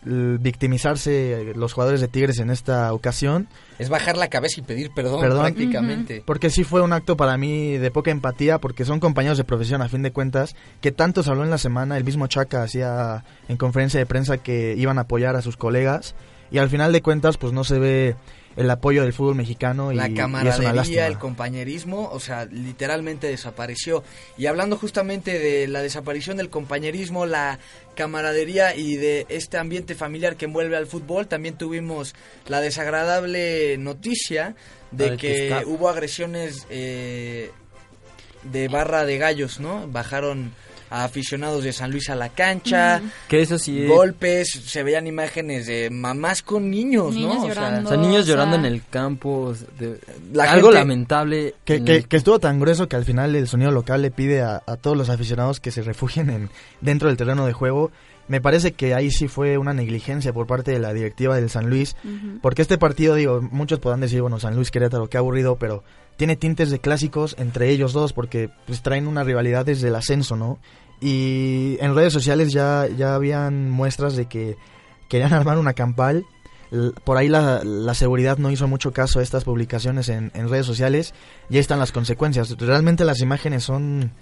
victimizarse 0.05 1.53
los 1.57 1.73
jugadores 1.73 2.01
de 2.01 2.09
Tigres 2.09 2.39
en 2.39 2.51
esta 2.51 2.93
ocasión. 2.93 3.49
Es 3.79 3.89
bajar 3.89 4.17
la 4.17 4.29
cabeza 4.29 4.61
y 4.61 4.63
pedir 4.63 4.91
perdón, 4.95 5.21
Perdón. 5.21 5.41
prácticamente. 5.41 6.23
Porque 6.25 6.51
sí 6.51 6.65
fue 6.65 6.83
un 6.83 6.93
acto 6.93 7.17
para 7.17 7.37
mí 7.37 7.77
de 7.77 7.91
poca 7.91 8.11
empatía, 8.11 8.59
porque 8.59 8.85
son 8.85 9.01
compañeros 9.01 9.39
de 9.39 9.45
profesión 9.45 9.83
a 9.83 9.89
fin 9.89 10.03
de 10.03 10.13
cuentas, 10.13 10.55
que 10.81 10.93
tanto 10.93 11.23
se 11.23 11.31
habló 11.31 11.45
en 11.45 11.51
la 11.51 11.59
semana, 11.59 11.97
el 11.97 12.05
mismo 12.05 12.27
Chaca 12.27 12.63
hacía 12.63 13.25
en 13.49 13.57
conferencia 13.57 13.99
de 13.99 14.07
prensa 14.07 14.39
que 14.39 14.75
iban 14.77 14.99
a 14.99 15.03
apoyar 15.03 15.37
a 15.37 15.43
sus 15.43 15.57
colegas, 15.57 16.15
y 16.51 16.59
al 16.59 16.71
final 16.71 16.93
de 16.93 17.03
cuentas 17.03 17.37
pues 17.37 17.53
no 17.53 17.65
se 17.65 17.79
ve 17.79 18.17
el 18.59 18.69
apoyo 18.71 19.05
del 19.05 19.13
fútbol 19.13 19.37
mexicano 19.37 19.93
y, 19.93 19.95
la 19.95 20.09
y 20.09 20.13
es 20.13 20.19
una 20.19 20.25
camaradería, 20.25 21.07
el 21.07 21.17
compañerismo, 21.17 22.11
o 22.11 22.19
sea, 22.19 22.45
literalmente 22.47 23.29
desapareció. 23.29 24.03
Y 24.37 24.47
hablando 24.47 24.77
justamente 24.77 25.39
de 25.39 25.69
la 25.69 25.81
desaparición 25.81 26.37
del 26.37 26.51
compañerismo, 26.51 27.25
la 27.25 27.61
camaradería 27.95 28.75
y 28.75 28.97
de 28.97 29.27
este 29.29 29.59
ambiente 29.59 29.95
familiar 29.95 30.37
que 30.37 30.47
envuelve 30.47 30.77
al 30.77 30.89
fútbol, 30.89 31.29
también 31.29 31.57
tuvimos 31.57 32.17
la 32.49 32.61
desagradable 32.61 33.79
noticia 33.79 34.57
de 34.91 35.17
que 35.17 35.63
hubo 35.65 35.89
agresiones 35.89 36.67
eh, 36.69 37.53
de 38.43 38.67
barra 38.67 39.05
de 39.05 39.19
gallos, 39.19 39.61
¿no? 39.61 39.87
Bajaron 39.87 40.53
a 40.91 41.05
aficionados 41.05 41.65
de 41.65 41.73
San 41.73 41.91
Luis 41.91 42.09
a 42.11 42.15
la 42.15 42.29
cancha, 42.29 43.01
Que 43.29 43.41
eso 43.43 43.59
sí 43.59 43.83
es- 43.83 43.89
golpes, 43.89 44.49
se 44.49 44.83
veían 44.83 45.07
imágenes 45.07 45.67
de 45.67 45.91
mamás 45.91 46.43
con 46.43 46.71
niños, 46.71 47.15
Niños 47.15 47.35
¿no? 47.35 47.41
O 47.43 47.47
sea, 47.47 47.55
llorando. 47.55 47.89
O 47.89 47.93
sea, 47.93 48.01
niños 48.01 48.23
o 48.23 48.25
sea- 48.25 48.35
llorando 48.35 48.57
en 48.57 48.65
el 48.65 48.83
campo, 48.89 49.55
de- 49.79 49.99
La 50.33 50.51
algo 50.53 50.69
gente- 50.69 50.79
lamentable. 50.81 51.55
Que, 51.65 51.77
en 51.77 51.85
que- 51.85 51.97
el- 51.97 52.09
que 52.09 52.17
estuvo 52.17 52.39
tan 52.39 52.61
grueso 52.61 52.89
que 52.89 52.97
al 52.97 53.05
final 53.05 53.35
el 53.37 53.47
sonido 53.49 53.71
local 53.71 54.03
le 54.03 54.11
pide 54.11 54.43
a, 54.43 54.63
a 54.67 54.77
todos 54.77 54.97
los 54.97 55.09
aficionados 55.11 55.61
que 55.61 55.71
se 55.71 55.83
refugien 55.83 56.31
en, 56.31 56.51
dentro 56.81 57.09
del 57.09 57.17
terreno 57.17 57.47
de 57.47 57.53
juego. 57.53 57.91
Me 58.29 58.43
parece 58.43 58.73
que 58.73 58.93
ahí 58.95 59.11
sí 59.11 59.27
fue 59.27 59.57
una 59.57 59.73
negligencia 59.73 60.35
por 60.35 60.47
parte 60.47 60.71
de 60.71 60.79
la 60.79 60.93
directiva 60.93 61.35
del 61.37 61.49
San 61.49 61.71
Luis. 61.71 61.97
Porque 62.43 62.61
este 62.61 62.77
partido, 62.77 63.15
digo, 63.15 63.41
muchos 63.41 63.79
podrán 63.79 64.01
decir, 64.01 64.21
bueno, 64.21 64.39
San 64.39 64.55
Luis 64.55 64.71
Querétaro, 64.71 65.09
qué 65.09 65.17
aburrido, 65.17 65.57
pero 65.57 65.83
tiene 66.19 66.37
tintes 66.37 66.69
de 66.71 66.79
clásicos 66.81 67.35
entre 67.39 67.71
ellos 67.71 67.95
dos 67.95 68.13
porque 68.13 68.51
pues 68.67 68.83
traen 68.83 69.07
una 69.07 69.25
rivalidad 69.25 69.65
desde 69.65 69.89
el 69.89 69.95
ascenso, 69.95 70.37
¿no? 70.37 70.59
Y 71.01 71.77
en 71.81 71.95
redes 71.95 72.13
sociales 72.13 72.53
ya, 72.53 72.87
ya 72.97 73.15
habían 73.15 73.71
muestras 73.71 74.17
de 74.17 74.27
que 74.27 74.57
querían 75.09 75.33
armar 75.33 75.57
una 75.59 75.73
campal. 75.73 76.27
Por 77.05 77.17
ahí 77.17 77.29
la, 77.29 77.63
la 77.65 77.95
seguridad 77.95 78.37
no 78.37 78.51
hizo 78.51 78.69
mucho 78.69 78.93
caso 78.93 79.21
a 79.21 79.23
estas 79.23 79.45
publicaciones 79.45 80.11
en, 80.11 80.31
en 80.35 80.51
redes 80.51 80.67
sociales 80.67 81.15
y 81.49 81.55
ahí 81.55 81.61
están 81.61 81.79
las 81.79 81.93
consecuencias. 81.93 82.51
Realmente 82.59 83.07
las 83.07 83.21
imágenes 83.23 83.65
son 83.65 84.13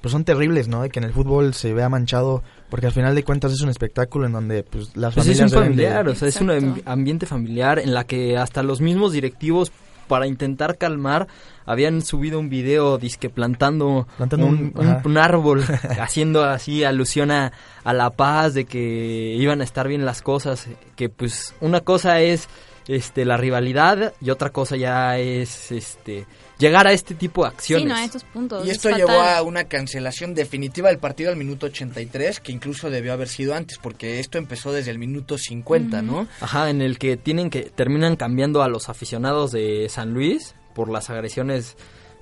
pues 0.00 0.12
son 0.12 0.24
terribles, 0.24 0.66
¿no? 0.66 0.80
De 0.80 0.88
que 0.88 0.98
en 0.98 1.04
el 1.04 1.12
fútbol 1.12 1.52
se 1.52 1.74
vea 1.74 1.90
manchado 1.90 2.42
porque 2.70 2.86
al 2.86 2.92
final 2.92 3.14
de 3.14 3.22
cuentas 3.22 3.52
es 3.52 3.60
un 3.60 3.68
espectáculo 3.68 4.24
en 4.24 4.32
donde 4.32 4.62
pues 4.62 4.96
las 4.96 5.12
Pues 5.14 5.26
es 5.26 5.36
familias 5.38 5.52
un 5.52 5.76
de- 5.76 6.10
o 6.10 6.14
sea, 6.14 6.28
es 6.28 6.40
un 6.40 6.50
am- 6.50 6.80
ambiente 6.86 7.26
familiar 7.26 7.78
en 7.78 7.92
la 7.92 8.04
que 8.04 8.38
hasta 8.38 8.62
los 8.62 8.80
mismos 8.80 9.12
directivos 9.12 9.70
para 10.10 10.26
intentar 10.26 10.76
calmar 10.76 11.28
habían 11.64 12.02
subido 12.02 12.40
un 12.40 12.48
video 12.50 12.98
disque 12.98 13.30
plantando, 13.30 14.08
Plantando 14.16 14.46
un, 14.46 14.74
un- 15.04 15.16
árbol 15.16 15.62
haciendo 16.00 16.42
así 16.42 16.82
alusión 16.82 17.30
a, 17.30 17.52
a 17.84 17.92
la 17.92 18.10
paz 18.10 18.54
de 18.54 18.64
que 18.64 19.36
iban 19.38 19.60
a 19.60 19.64
estar 19.64 19.86
bien 19.86 20.04
las 20.04 20.20
cosas 20.20 20.66
que 20.96 21.08
pues 21.08 21.54
una 21.60 21.80
cosa 21.82 22.20
es 22.20 22.48
este 22.88 23.24
la 23.24 23.36
rivalidad 23.36 24.14
y 24.20 24.30
otra 24.30 24.50
cosa 24.50 24.76
ya 24.76 25.16
es 25.16 25.70
este 25.70 26.26
llegar 26.60 26.86
a 26.86 26.92
este 26.92 27.14
tipo 27.16 27.42
de 27.42 27.48
acciones 27.48 27.82
Sí, 27.84 27.88
no, 27.88 27.96
a 27.96 28.04
estos 28.04 28.22
puntos. 28.22 28.64
Y 28.64 28.70
es 28.70 28.76
esto 28.76 28.90
fatal. 28.90 29.06
llevó 29.08 29.20
a 29.20 29.42
una 29.42 29.64
cancelación 29.64 30.34
definitiva 30.34 30.88
del 30.90 30.98
partido 30.98 31.30
al 31.30 31.36
minuto 31.36 31.66
83, 31.66 32.38
que 32.38 32.52
incluso 32.52 32.90
debió 32.90 33.12
haber 33.12 33.26
sido 33.28 33.54
antes, 33.54 33.78
porque 33.78 34.20
esto 34.20 34.38
empezó 34.38 34.72
desde 34.72 34.92
el 34.92 34.98
minuto 34.98 35.38
50, 35.38 36.02
¿no? 36.02 36.28
Ajá, 36.40 36.70
en 36.70 36.82
el 36.82 36.98
que 36.98 37.16
tienen 37.16 37.50
que 37.50 37.62
terminan 37.62 38.14
cambiando 38.14 38.62
a 38.62 38.68
los 38.68 38.88
aficionados 38.88 39.50
de 39.50 39.88
San 39.88 40.12
Luis 40.12 40.54
por 40.74 40.88
las 40.88 41.10
agresiones 41.10 41.76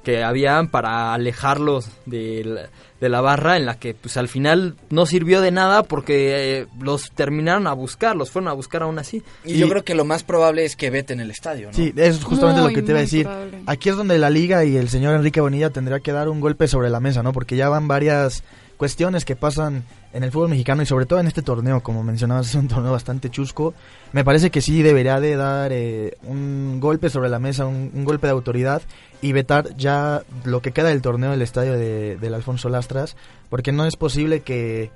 que 0.09 0.25
habían 0.25 0.69
para 0.69 1.13
alejarlos 1.13 1.91
de 2.07 2.43
la, 2.43 2.71
de 2.99 3.09
la 3.11 3.21
barra 3.21 3.59
en 3.59 3.67
la 3.67 3.79
que 3.79 3.93
pues 3.93 4.17
al 4.17 4.27
final 4.27 4.75
no 4.89 5.05
sirvió 5.05 5.43
de 5.43 5.51
nada 5.51 5.83
porque 5.83 6.61
eh, 6.61 6.67
los 6.81 7.11
terminaron 7.11 7.67
a 7.67 7.75
buscar, 7.75 8.17
los 8.17 8.31
fueron 8.31 8.49
a 8.49 8.55
buscar 8.55 8.85
aún 8.85 8.99
así. 8.99 9.23
Y, 9.45 9.59
yo 9.59 9.69
creo 9.69 9.85
que 9.85 9.95
lo 9.95 10.07
más 10.07 10.23
probable 10.23 10.65
es 10.65 10.77
que 10.77 10.89
vete 10.89 11.13
en 11.13 11.21
el 11.21 11.31
estadio, 11.31 11.67
¿no? 11.67 11.75
Sí, 11.75 11.93
eso 11.95 12.19
es 12.21 12.25
justamente 12.25 12.63
Muy, 12.63 12.71
lo 12.71 12.75
que 12.75 12.83
te 12.83 12.93
iba 12.93 13.01
a 13.01 13.03
decir. 13.03 13.27
probable. 13.27 13.59
Aquí 13.67 13.91
es 13.91 13.97
donde 13.97 14.17
la 14.17 14.31
liga 14.31 14.65
y 14.65 14.79
el 14.79 14.89
señor 14.89 15.15
Enrique 15.15 15.43
Bonilla 15.43 15.69
tendría 15.69 16.01
que 16.01 16.13
dar 16.13 16.31
un 16.31 16.41
golpe 16.41 16.69
sobre 16.69 16.89
la 16.89 17.01
mesa, 17.01 17.23
¿no? 17.23 17.35
Porque 17.35 17.57
ya 17.57 17.69
van 17.69 17.87
varias 17.87 18.43
cuestiones 18.79 19.27
que 19.27 19.37
pasan 19.37 19.83
en 20.15 20.25
el 20.25 20.33
fútbol 20.33 20.49
mexicano 20.49 20.81
y 20.83 20.87
sobre 20.87 21.05
todo 21.05 21.21
en 21.21 21.27
este 21.27 21.43
torneo, 21.43 21.83
como 21.83 22.03
mencionabas, 22.03 22.49
es 22.49 22.55
un 22.55 22.69
torneo 22.69 22.93
bastante 22.93 23.29
chusco. 23.29 23.75
Me 24.13 24.25
parece 24.25 24.51
que 24.51 24.63
sí 24.63 24.81
debería 24.83 25.21
de 25.21 25.37
dar 25.37 25.73
eh, 25.73 26.17
un 26.23 26.79
golpe 26.81 27.11
sobre 27.11 27.29
la 27.29 27.39
mesa, 27.39 27.67
un, 27.67 27.91
un, 27.93 28.05
golpe 28.05 28.29
de 28.29 28.33
autoridad 28.33 28.81
y 29.21 29.33
vetar 29.33 29.77
ya 29.77 30.23
lo 30.45 30.63
que 30.63 30.73
queda 30.73 30.89
del 30.89 31.03
torneo 31.03 31.33
del 31.33 31.43
estadio 31.43 31.73
de, 31.73 32.17
del 32.17 32.35
Alfonso 32.35 32.69
Lastras, 32.69 33.17
porque 33.51 33.73
no 33.73 33.85
es 33.85 33.97
posible 33.97 34.41
que, 34.41 34.91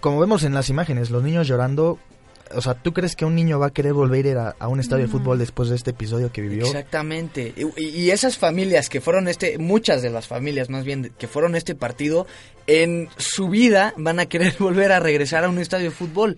como 0.00 0.18
vemos 0.18 0.42
en 0.42 0.52
las 0.52 0.68
imágenes, 0.68 1.10
los 1.10 1.22
niños 1.22 1.46
llorando 1.46 1.98
o 2.54 2.60
sea, 2.60 2.74
¿tú 2.74 2.92
crees 2.92 3.14
que 3.16 3.24
un 3.24 3.34
niño 3.34 3.58
va 3.58 3.66
a 3.66 3.70
querer 3.72 3.92
volver 3.92 4.26
a 4.26 4.28
ir 4.30 4.36
a, 4.38 4.56
a 4.58 4.68
un 4.68 4.80
estadio 4.80 5.06
No. 5.06 5.12
de 5.12 5.18
fútbol 5.18 5.38
después 5.38 5.68
de 5.68 5.76
este 5.76 5.90
episodio 5.90 6.32
que 6.32 6.40
vivió? 6.42 6.66
Exactamente. 6.66 7.54
Y, 7.76 7.82
y 7.84 8.10
esas 8.10 8.36
familias 8.38 8.88
que 8.88 9.00
fueron 9.00 9.28
este, 9.28 9.58
muchas 9.58 10.02
de 10.02 10.10
las 10.10 10.26
familias 10.26 10.68
más 10.70 10.84
bien 10.84 11.12
que 11.18 11.28
fueron 11.28 11.54
este 11.54 11.74
partido, 11.74 12.26
en 12.66 13.08
su 13.16 13.48
vida 13.48 13.94
van 13.96 14.20
a 14.20 14.26
querer 14.26 14.54
volver 14.58 14.92
a 14.92 15.00
regresar 15.00 15.44
a 15.44 15.48
un 15.48 15.58
estadio 15.58 15.86
de 15.86 15.90
fútbol. 15.96 16.36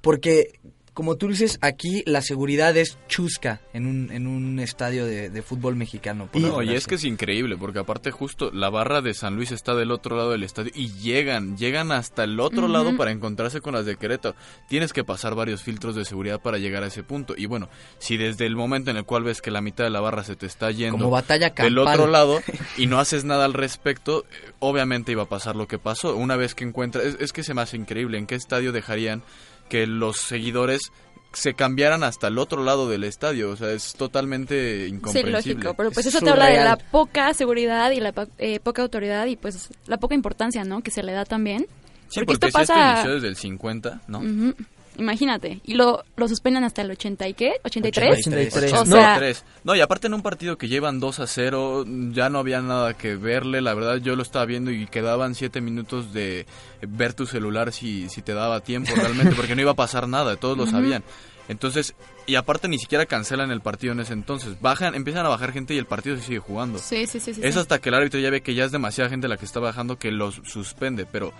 Porque, 0.00 0.58
como 1.00 1.16
tú 1.16 1.28
dices, 1.28 1.58
aquí 1.62 2.02
la 2.04 2.20
seguridad 2.20 2.76
es 2.76 2.98
chusca 3.08 3.62
en 3.72 3.86
un, 3.86 4.12
en 4.12 4.26
un 4.26 4.60
estadio 4.60 5.06
de, 5.06 5.30
de 5.30 5.40
fútbol 5.40 5.74
mexicano. 5.74 6.26
por 6.26 6.42
No, 6.42 6.62
y 6.62 6.74
es 6.74 6.86
que 6.86 6.96
es 6.96 7.04
increíble, 7.04 7.56
porque 7.56 7.78
aparte 7.78 8.10
justo 8.10 8.50
la 8.52 8.68
barra 8.68 9.00
de 9.00 9.14
San 9.14 9.34
Luis 9.34 9.50
está 9.50 9.74
del 9.74 9.92
otro 9.92 10.14
lado 10.14 10.32
del 10.32 10.42
estadio 10.42 10.70
y 10.74 10.92
llegan, 10.92 11.56
llegan 11.56 11.90
hasta 11.90 12.24
el 12.24 12.38
otro 12.38 12.68
lado 12.68 12.98
para 12.98 13.12
encontrarse 13.12 13.62
con 13.62 13.72
las 13.72 13.86
de 13.86 13.96
Querétaro. 13.96 14.34
Tienes 14.68 14.92
que 14.92 15.02
pasar 15.02 15.34
varios 15.34 15.62
filtros 15.62 15.94
de 15.94 16.04
seguridad 16.04 16.38
para 16.38 16.58
llegar 16.58 16.82
a 16.82 16.88
ese 16.88 17.02
punto. 17.02 17.32
Y 17.34 17.46
bueno, 17.46 17.70
si 17.98 18.18
desde 18.18 18.44
el 18.44 18.54
momento 18.54 18.90
en 18.90 18.98
el 18.98 19.06
cual 19.06 19.24
ves 19.24 19.40
que 19.40 19.50
la 19.50 19.62
mitad 19.62 19.84
de 19.84 19.90
la 19.90 20.00
barra 20.00 20.22
se 20.22 20.36
te 20.36 20.44
está 20.44 20.70
yendo 20.70 20.98
Como 20.98 21.08
batalla 21.08 21.48
del 21.48 21.78
otro 21.78 22.08
lado 22.08 22.42
y 22.76 22.88
no 22.88 22.98
haces 22.98 23.24
nada 23.24 23.46
al 23.46 23.54
respecto, 23.54 24.26
obviamente 24.58 25.12
iba 25.12 25.22
a 25.22 25.28
pasar 25.30 25.56
lo 25.56 25.66
que 25.66 25.78
pasó. 25.78 26.14
Una 26.14 26.36
vez 26.36 26.54
que 26.54 26.64
encuentras, 26.64 27.06
es, 27.06 27.16
es 27.20 27.32
que 27.32 27.42
se 27.42 27.54
me 27.54 27.62
hace 27.62 27.78
increíble, 27.78 28.18
¿en 28.18 28.26
qué 28.26 28.34
estadio 28.34 28.70
dejarían 28.70 29.22
que 29.70 29.86
los 29.86 30.18
seguidores 30.18 30.92
se 31.32 31.54
cambiaran 31.54 32.02
hasta 32.02 32.26
el 32.26 32.36
otro 32.38 32.62
lado 32.64 32.88
del 32.90 33.04
estadio? 33.04 33.50
O 33.50 33.56
sea, 33.56 33.70
es 33.70 33.94
totalmente 33.94 34.86
Sí, 34.86 34.90
incomprensible. 34.94 35.32
lógico, 35.54 35.74
pero 35.74 35.90
pues 35.92 36.04
Es 36.06 36.14
eso 36.14 36.24
te 36.24 36.30
habla 36.30 36.46
de 36.46 36.56
la 36.56 36.72
surreal. 36.72 36.88
poca 36.90 37.32
seguridad 37.34 37.90
y 37.92 38.00
la 38.00 38.12
po- 38.12 38.26
eh, 38.38 38.60
poca 38.60 38.82
autoridad 38.82 39.24
y 39.26 39.36
pues 39.36 39.70
la 39.86 39.96
poca 39.98 40.14
importancia, 40.14 40.64
¿no? 40.64 40.82
Que 40.82 40.90
se 40.90 41.02
le 41.02 41.12
da 41.12 41.24
también. 41.24 41.66
Sí, 42.08 42.20
porque, 42.24 42.32
esto 42.32 42.46
si 42.58 42.62
esto 42.62 42.74
pasa... 42.74 42.92
inició 42.94 43.14
desde 43.14 43.28
el 43.28 43.36
50, 43.36 44.00
¿no? 44.08 44.18
Ujú, 44.18 44.54
Imagínate, 45.00 45.60
y 45.64 45.74
lo, 45.74 46.04
lo 46.16 46.28
suspenden 46.28 46.62
hasta 46.62 46.82
el 46.82 46.90
80 46.90 47.28
y 47.28 47.34
qué? 47.34 47.54
¿83? 47.64 48.18
83. 48.18 48.72
O 48.74 48.84
sea, 48.84 49.14
83. 49.14 49.44
No, 49.64 49.74
y 49.74 49.80
aparte 49.80 50.08
en 50.08 50.14
un 50.14 50.22
partido 50.22 50.58
que 50.58 50.68
llevan 50.68 51.00
2 51.00 51.20
a 51.20 51.26
0, 51.26 51.86
ya 52.12 52.28
no 52.28 52.38
había 52.38 52.60
nada 52.60 52.94
que 52.94 53.16
verle. 53.16 53.62
La 53.62 53.72
verdad, 53.72 53.96
yo 53.96 54.14
lo 54.14 54.22
estaba 54.22 54.44
viendo 54.44 54.70
y 54.70 54.86
quedaban 54.86 55.34
7 55.34 55.60
minutos 55.62 56.12
de 56.12 56.46
ver 56.82 57.14
tu 57.14 57.26
celular 57.26 57.72
si, 57.72 58.08
si 58.10 58.20
te 58.20 58.34
daba 58.34 58.60
tiempo 58.60 58.92
realmente, 58.94 59.34
porque 59.34 59.54
no 59.54 59.62
iba 59.62 59.70
a 59.72 59.74
pasar 59.74 60.06
nada, 60.06 60.36
todos 60.36 60.58
lo 60.58 60.66
sabían. 60.66 61.02
Entonces, 61.48 61.94
y 62.26 62.36
aparte 62.36 62.68
ni 62.68 62.78
siquiera 62.78 63.06
cancelan 63.06 63.50
el 63.50 63.60
partido 63.60 63.92
en 63.92 64.00
ese 64.00 64.12
entonces. 64.12 64.60
Bajan, 64.60 64.94
empiezan 64.94 65.26
a 65.26 65.30
bajar 65.30 65.52
gente 65.52 65.74
y 65.74 65.78
el 65.78 65.86
partido 65.86 66.16
se 66.16 66.22
sigue 66.22 66.38
jugando. 66.38 66.78
Sí, 66.78 67.06
sí, 67.06 67.18
sí, 67.18 67.34
sí, 67.34 67.40
Es 67.42 67.54
sí. 67.54 67.60
hasta 67.60 67.80
que 67.80 67.88
el 67.88 67.96
árbitro 67.96 68.20
ya 68.20 68.30
ve 68.30 68.40
que 68.40 68.54
ya 68.54 68.64
es 68.66 68.70
demasiada 68.70 69.10
gente 69.10 69.26
la 69.26 69.36
que 69.36 69.46
está 69.46 69.58
bajando 69.58 69.98
que 69.98 70.12
los 70.12 70.40
suspende, 70.44 71.06
pero 71.06 71.32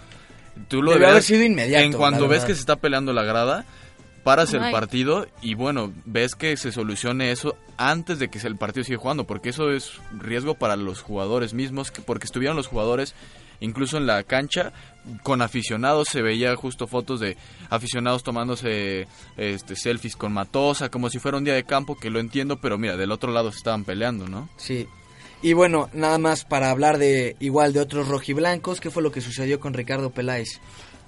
tú 0.68 0.82
lo 0.82 0.92
Debió 0.92 1.09
haber 1.09 1.22
sido 1.22 1.42
inmediato, 1.44 1.84
En 1.84 1.92
cuanto 1.92 2.22
la 2.22 2.28
ves 2.28 2.44
que 2.44 2.55
se 2.55 2.61
está 2.61 2.76
peleando 2.76 3.12
la 3.12 3.22
grada, 3.24 3.64
paras 4.24 4.53
el 4.53 4.61
partido 4.72 5.26
y 5.40 5.55
bueno, 5.55 5.92
ves 6.05 6.34
que 6.34 6.57
se 6.57 6.72
solucione 6.72 7.32
eso 7.32 7.57
antes 7.78 8.18
de 8.18 8.28
que 8.28 8.38
el 8.38 8.57
partido 8.57 8.84
siga 8.84 8.98
jugando, 8.98 9.24
porque 9.24 9.48
eso 9.48 9.70
es 9.70 9.92
riesgo 10.18 10.55
para 10.55 10.76
los 10.76 11.01
jugadores 11.03 11.55
mismos, 11.55 11.90
que- 11.90 12.03
porque 12.03 12.26
estuvieron 12.26 12.57
los 12.57 12.66
jugadores 12.66 13.14
incluso 13.62 13.98
en 13.98 14.07
la 14.07 14.22
cancha 14.22 14.72
con 15.22 15.42
aficionados 15.42 16.09
se 16.11 16.22
veía 16.22 16.57
justo 16.57 16.86
fotos 16.86 17.20
de 17.20 17.36
aficionados 17.68 18.22
tomándose 18.22 19.07
este 19.36 19.76
selfies 19.76 20.16
con 20.16 20.32
Matosa 20.32 20.88
como 20.88 21.11
si 21.11 21.18
fuera 21.18 21.36
un 21.36 21.44
día 21.44 21.53
de 21.53 21.64
campo 21.64 21.94
que 21.98 22.09
lo 22.09 22.20
entiendo 22.20 22.59
pero 22.59 22.78
mira 22.78 22.96
del 22.96 23.12
otro 23.12 23.32
lado 23.32 23.51
se 23.53 23.59
estaban 23.59 23.84
peleando 23.84 24.28
no 24.28 24.48
Sí. 24.57 24.88
Y 25.43 25.55
bueno, 25.55 25.88
nada 25.95 26.18
más 26.18 26.45
para 26.45 26.70
hablar 26.70 26.99
de 26.99 27.36
igual 27.41 27.72
de 27.72 27.80
otros 27.80 28.09
rojiblancos, 28.09 28.80
¿qué 28.80 28.91
fue 28.91 29.03
lo 29.03 29.11
que 29.11 29.20
sucedió 29.20 29.59
con 29.59 29.72
Ricardo 29.72 30.11
Peláez? 30.11 30.61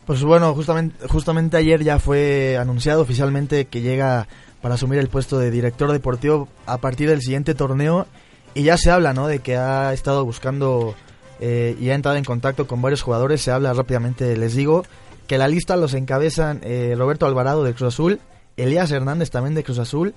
Pues 0.06 0.22
bueno, 0.22 0.54
justamente, 0.54 1.06
justamente 1.06 1.56
ayer 1.56 1.84
ya 1.84 1.98
fue 1.98 2.56
anunciado 2.58 3.02
oficialmente 3.02 3.66
que 3.66 3.82
llega 3.82 4.26
para 4.60 4.74
asumir 4.76 4.98
el 4.98 5.08
puesto 5.08 5.38
de 5.38 5.50
director 5.50 5.92
deportivo 5.92 6.48
a 6.66 6.78
partir 6.78 7.08
del 7.08 7.20
siguiente 7.20 7.54
torneo 7.54 8.06
y 8.54 8.62
ya 8.62 8.76
se 8.76 8.90
habla, 8.90 9.12
¿no? 9.12 9.26
De 9.26 9.40
que 9.40 9.56
ha 9.56 9.92
estado 9.92 10.24
buscando 10.24 10.94
eh, 11.40 11.76
y 11.78 11.90
ha 11.90 11.94
entrado 11.94 12.16
en 12.16 12.24
contacto 12.24 12.66
con 12.66 12.80
varios 12.80 13.02
jugadores. 13.02 13.42
Se 13.42 13.50
habla 13.50 13.72
rápidamente, 13.74 14.36
les 14.36 14.54
digo, 14.54 14.84
que 15.26 15.38
la 15.38 15.48
lista 15.48 15.76
los 15.76 15.94
encabezan 15.94 16.60
eh, 16.62 16.94
Roberto 16.96 17.26
Alvarado 17.26 17.64
de 17.64 17.74
Cruz 17.74 17.94
Azul, 17.94 18.20
Elías 18.56 18.90
Hernández 18.90 19.30
también 19.30 19.54
de 19.54 19.64
Cruz 19.64 19.78
Azul, 19.78 20.14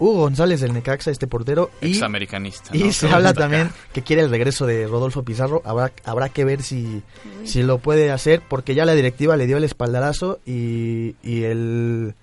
Hugo 0.00 0.20
González 0.20 0.60
del 0.60 0.72
Necaxa, 0.72 1.10
este 1.10 1.26
portero, 1.26 1.70
y 1.82 1.90
examericanista 1.90 2.74
y 2.74 2.92
se 2.92 3.08
habla 3.08 3.34
también 3.34 3.70
que 3.92 4.02
quiere 4.02 4.22
el 4.22 4.30
regreso 4.30 4.66
de 4.66 4.86
Rodolfo 4.86 5.22
Pizarro. 5.22 5.62
Habrá, 5.64 5.92
habrá 6.04 6.30
que 6.30 6.44
ver 6.44 6.62
si, 6.62 7.02
si 7.44 7.62
lo 7.62 7.78
puede 7.78 8.10
hacer, 8.10 8.40
porque 8.48 8.74
ya 8.74 8.86
la 8.86 8.94
directiva 8.94 9.36
le 9.36 9.46
dio 9.46 9.58
el 9.58 9.64
espaldarazo 9.64 10.40
y, 10.46 11.16
y 11.22 11.44
el, 11.44 12.14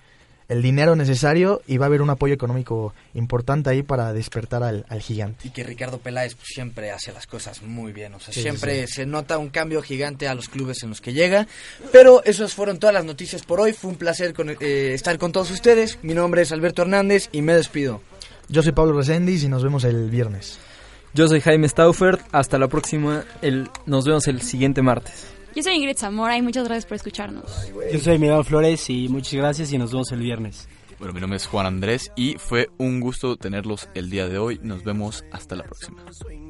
el 0.48 0.62
dinero 0.62 0.96
necesario 0.96 1.60
y 1.66 1.76
va 1.76 1.84
a 1.84 1.88
haber 1.88 2.00
un 2.00 2.08
apoyo 2.10 2.32
económico 2.34 2.94
importante 3.14 3.68
ahí 3.70 3.82
para 3.82 4.12
despertar 4.14 4.62
al, 4.62 4.86
al 4.88 5.00
gigante. 5.02 5.46
Y 5.46 5.50
que 5.50 5.62
Ricardo 5.62 5.98
Peláez 5.98 6.34
pues, 6.34 6.48
siempre 6.48 6.90
hace 6.90 7.12
las 7.12 7.26
cosas 7.26 7.62
muy 7.62 7.92
bien, 7.92 8.14
o 8.14 8.20
sea, 8.20 8.32
Sí, 8.32 8.40
siempre 8.42 8.86
sí. 8.86 8.94
se 8.94 9.06
nota 9.06 9.36
un 9.38 9.50
cambio 9.50 9.82
gigante 9.82 10.26
a 10.26 10.34
los 10.34 10.48
clubes 10.48 10.82
en 10.82 10.88
los 10.88 11.00
que 11.02 11.12
llega. 11.12 11.46
Pero 11.92 12.22
esas 12.24 12.54
fueron 12.54 12.78
todas 12.78 12.94
las 12.94 13.04
noticias 13.04 13.42
por 13.42 13.60
hoy, 13.60 13.74
fue 13.74 13.90
un 13.90 13.96
placer 13.96 14.32
con- 14.32 14.50
eh, 14.50 14.94
estar 14.94 15.18
con 15.18 15.32
todos 15.32 15.50
ustedes. 15.50 15.98
Mi 16.02 16.14
nombre 16.14 16.42
es 16.42 16.50
Alberto 16.52 16.82
Hernández 16.82 17.28
y 17.32 17.42
me 17.42 17.54
despido. 17.54 18.00
Yo 18.48 18.62
soy 18.62 18.72
Pablo 18.72 18.94
Reséndiz 18.96 19.44
y 19.44 19.48
nos 19.48 19.62
vemos 19.62 19.84
el 19.84 20.08
viernes. 20.08 20.58
Yo 21.12 21.28
soy 21.28 21.40
Jaime 21.42 21.68
Staufert. 21.68 22.22
Hasta 22.32 22.58
la 22.58 22.68
próxima. 22.68 23.24
El, 23.42 23.68
nos 23.84 24.06
vemos 24.06 24.26
el 24.28 24.40
siguiente 24.40 24.80
martes. 24.80 25.26
Yo 25.58 25.64
soy 25.64 25.74
Ingrid 25.74 25.96
Zamora 25.96 26.36
y 26.36 26.42
muchas 26.42 26.62
gracias 26.62 26.86
por 26.86 26.94
escucharnos. 26.94 27.72
Yo 27.92 27.98
soy 27.98 28.16
Miguel 28.20 28.44
Flores 28.44 28.88
y 28.90 29.08
muchas 29.08 29.32
gracias 29.32 29.72
y 29.72 29.78
nos 29.78 29.90
vemos 29.90 30.12
el 30.12 30.20
viernes. 30.20 30.68
Bueno, 31.00 31.12
mi 31.12 31.20
nombre 31.20 31.36
es 31.36 31.48
Juan 31.48 31.66
Andrés 31.66 32.12
y 32.14 32.34
fue 32.38 32.70
un 32.78 33.00
gusto 33.00 33.36
tenerlos 33.36 33.88
el 33.94 34.08
día 34.08 34.28
de 34.28 34.38
hoy. 34.38 34.60
Nos 34.62 34.84
vemos 34.84 35.24
hasta 35.32 35.56
la 35.56 35.64
próxima. 35.64 36.04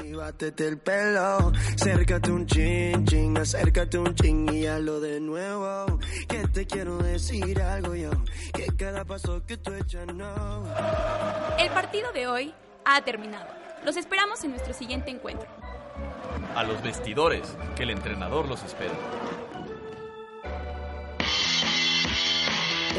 Y 0.04 0.12
bátete 0.12 0.68
el 0.68 0.76
pelo, 0.76 1.52
acércate 1.74 2.30
un 2.30 2.44
chin, 2.44 3.06
chin, 3.06 3.38
acércate 3.38 3.96
un 3.96 4.14
chin 4.14 4.46
y 4.52 4.66
hazlo 4.66 5.00
de 5.00 5.20
nuevo. 5.20 5.98
Que 6.28 6.46
te 6.46 6.66
quiero 6.66 6.98
decir 6.98 7.62
algo 7.62 7.94
yo, 7.94 8.10
que 8.52 8.66
cada 8.76 9.06
paso 9.06 9.42
que 9.46 9.56
tú 9.56 9.72
echas 9.72 10.06
no. 10.08 10.66
El 11.58 11.70
partido 11.70 12.12
de 12.12 12.26
hoy 12.26 12.54
ha 12.84 13.02
terminado. 13.02 13.46
Los 13.86 13.96
esperamos 13.96 14.44
en 14.44 14.50
nuestro 14.50 14.74
siguiente 14.74 15.10
encuentro. 15.10 15.48
A 16.54 16.64
los 16.64 16.82
vestidores, 16.82 17.56
que 17.76 17.84
el 17.84 17.90
entrenador 17.90 18.48
los 18.48 18.62
espera. 18.62 18.94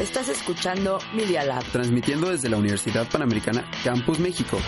Estás 0.00 0.28
escuchando 0.30 0.98
Media 1.12 1.44
Lab. 1.44 1.62
Transmitiendo 1.72 2.30
desde 2.30 2.48
la 2.48 2.56
Universidad 2.56 3.06
Panamericana 3.08 3.70
Campus 3.84 4.18
México. 4.18 4.58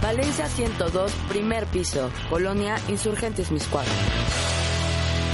Valencia 0.00 0.46
102, 0.46 1.12
primer 1.28 1.66
piso. 1.66 2.10
Colonia 2.30 2.76
Insurgentes 2.88 3.50
Miscuadra. 3.50 3.92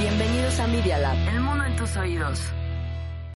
Bienvenidos 0.00 0.58
a 0.58 0.66
Media 0.66 0.98
Lab. 0.98 1.16
El 1.28 1.40
mundo 1.40 1.64
en 1.64 1.76
tus 1.76 1.96
oídos. 1.96 2.40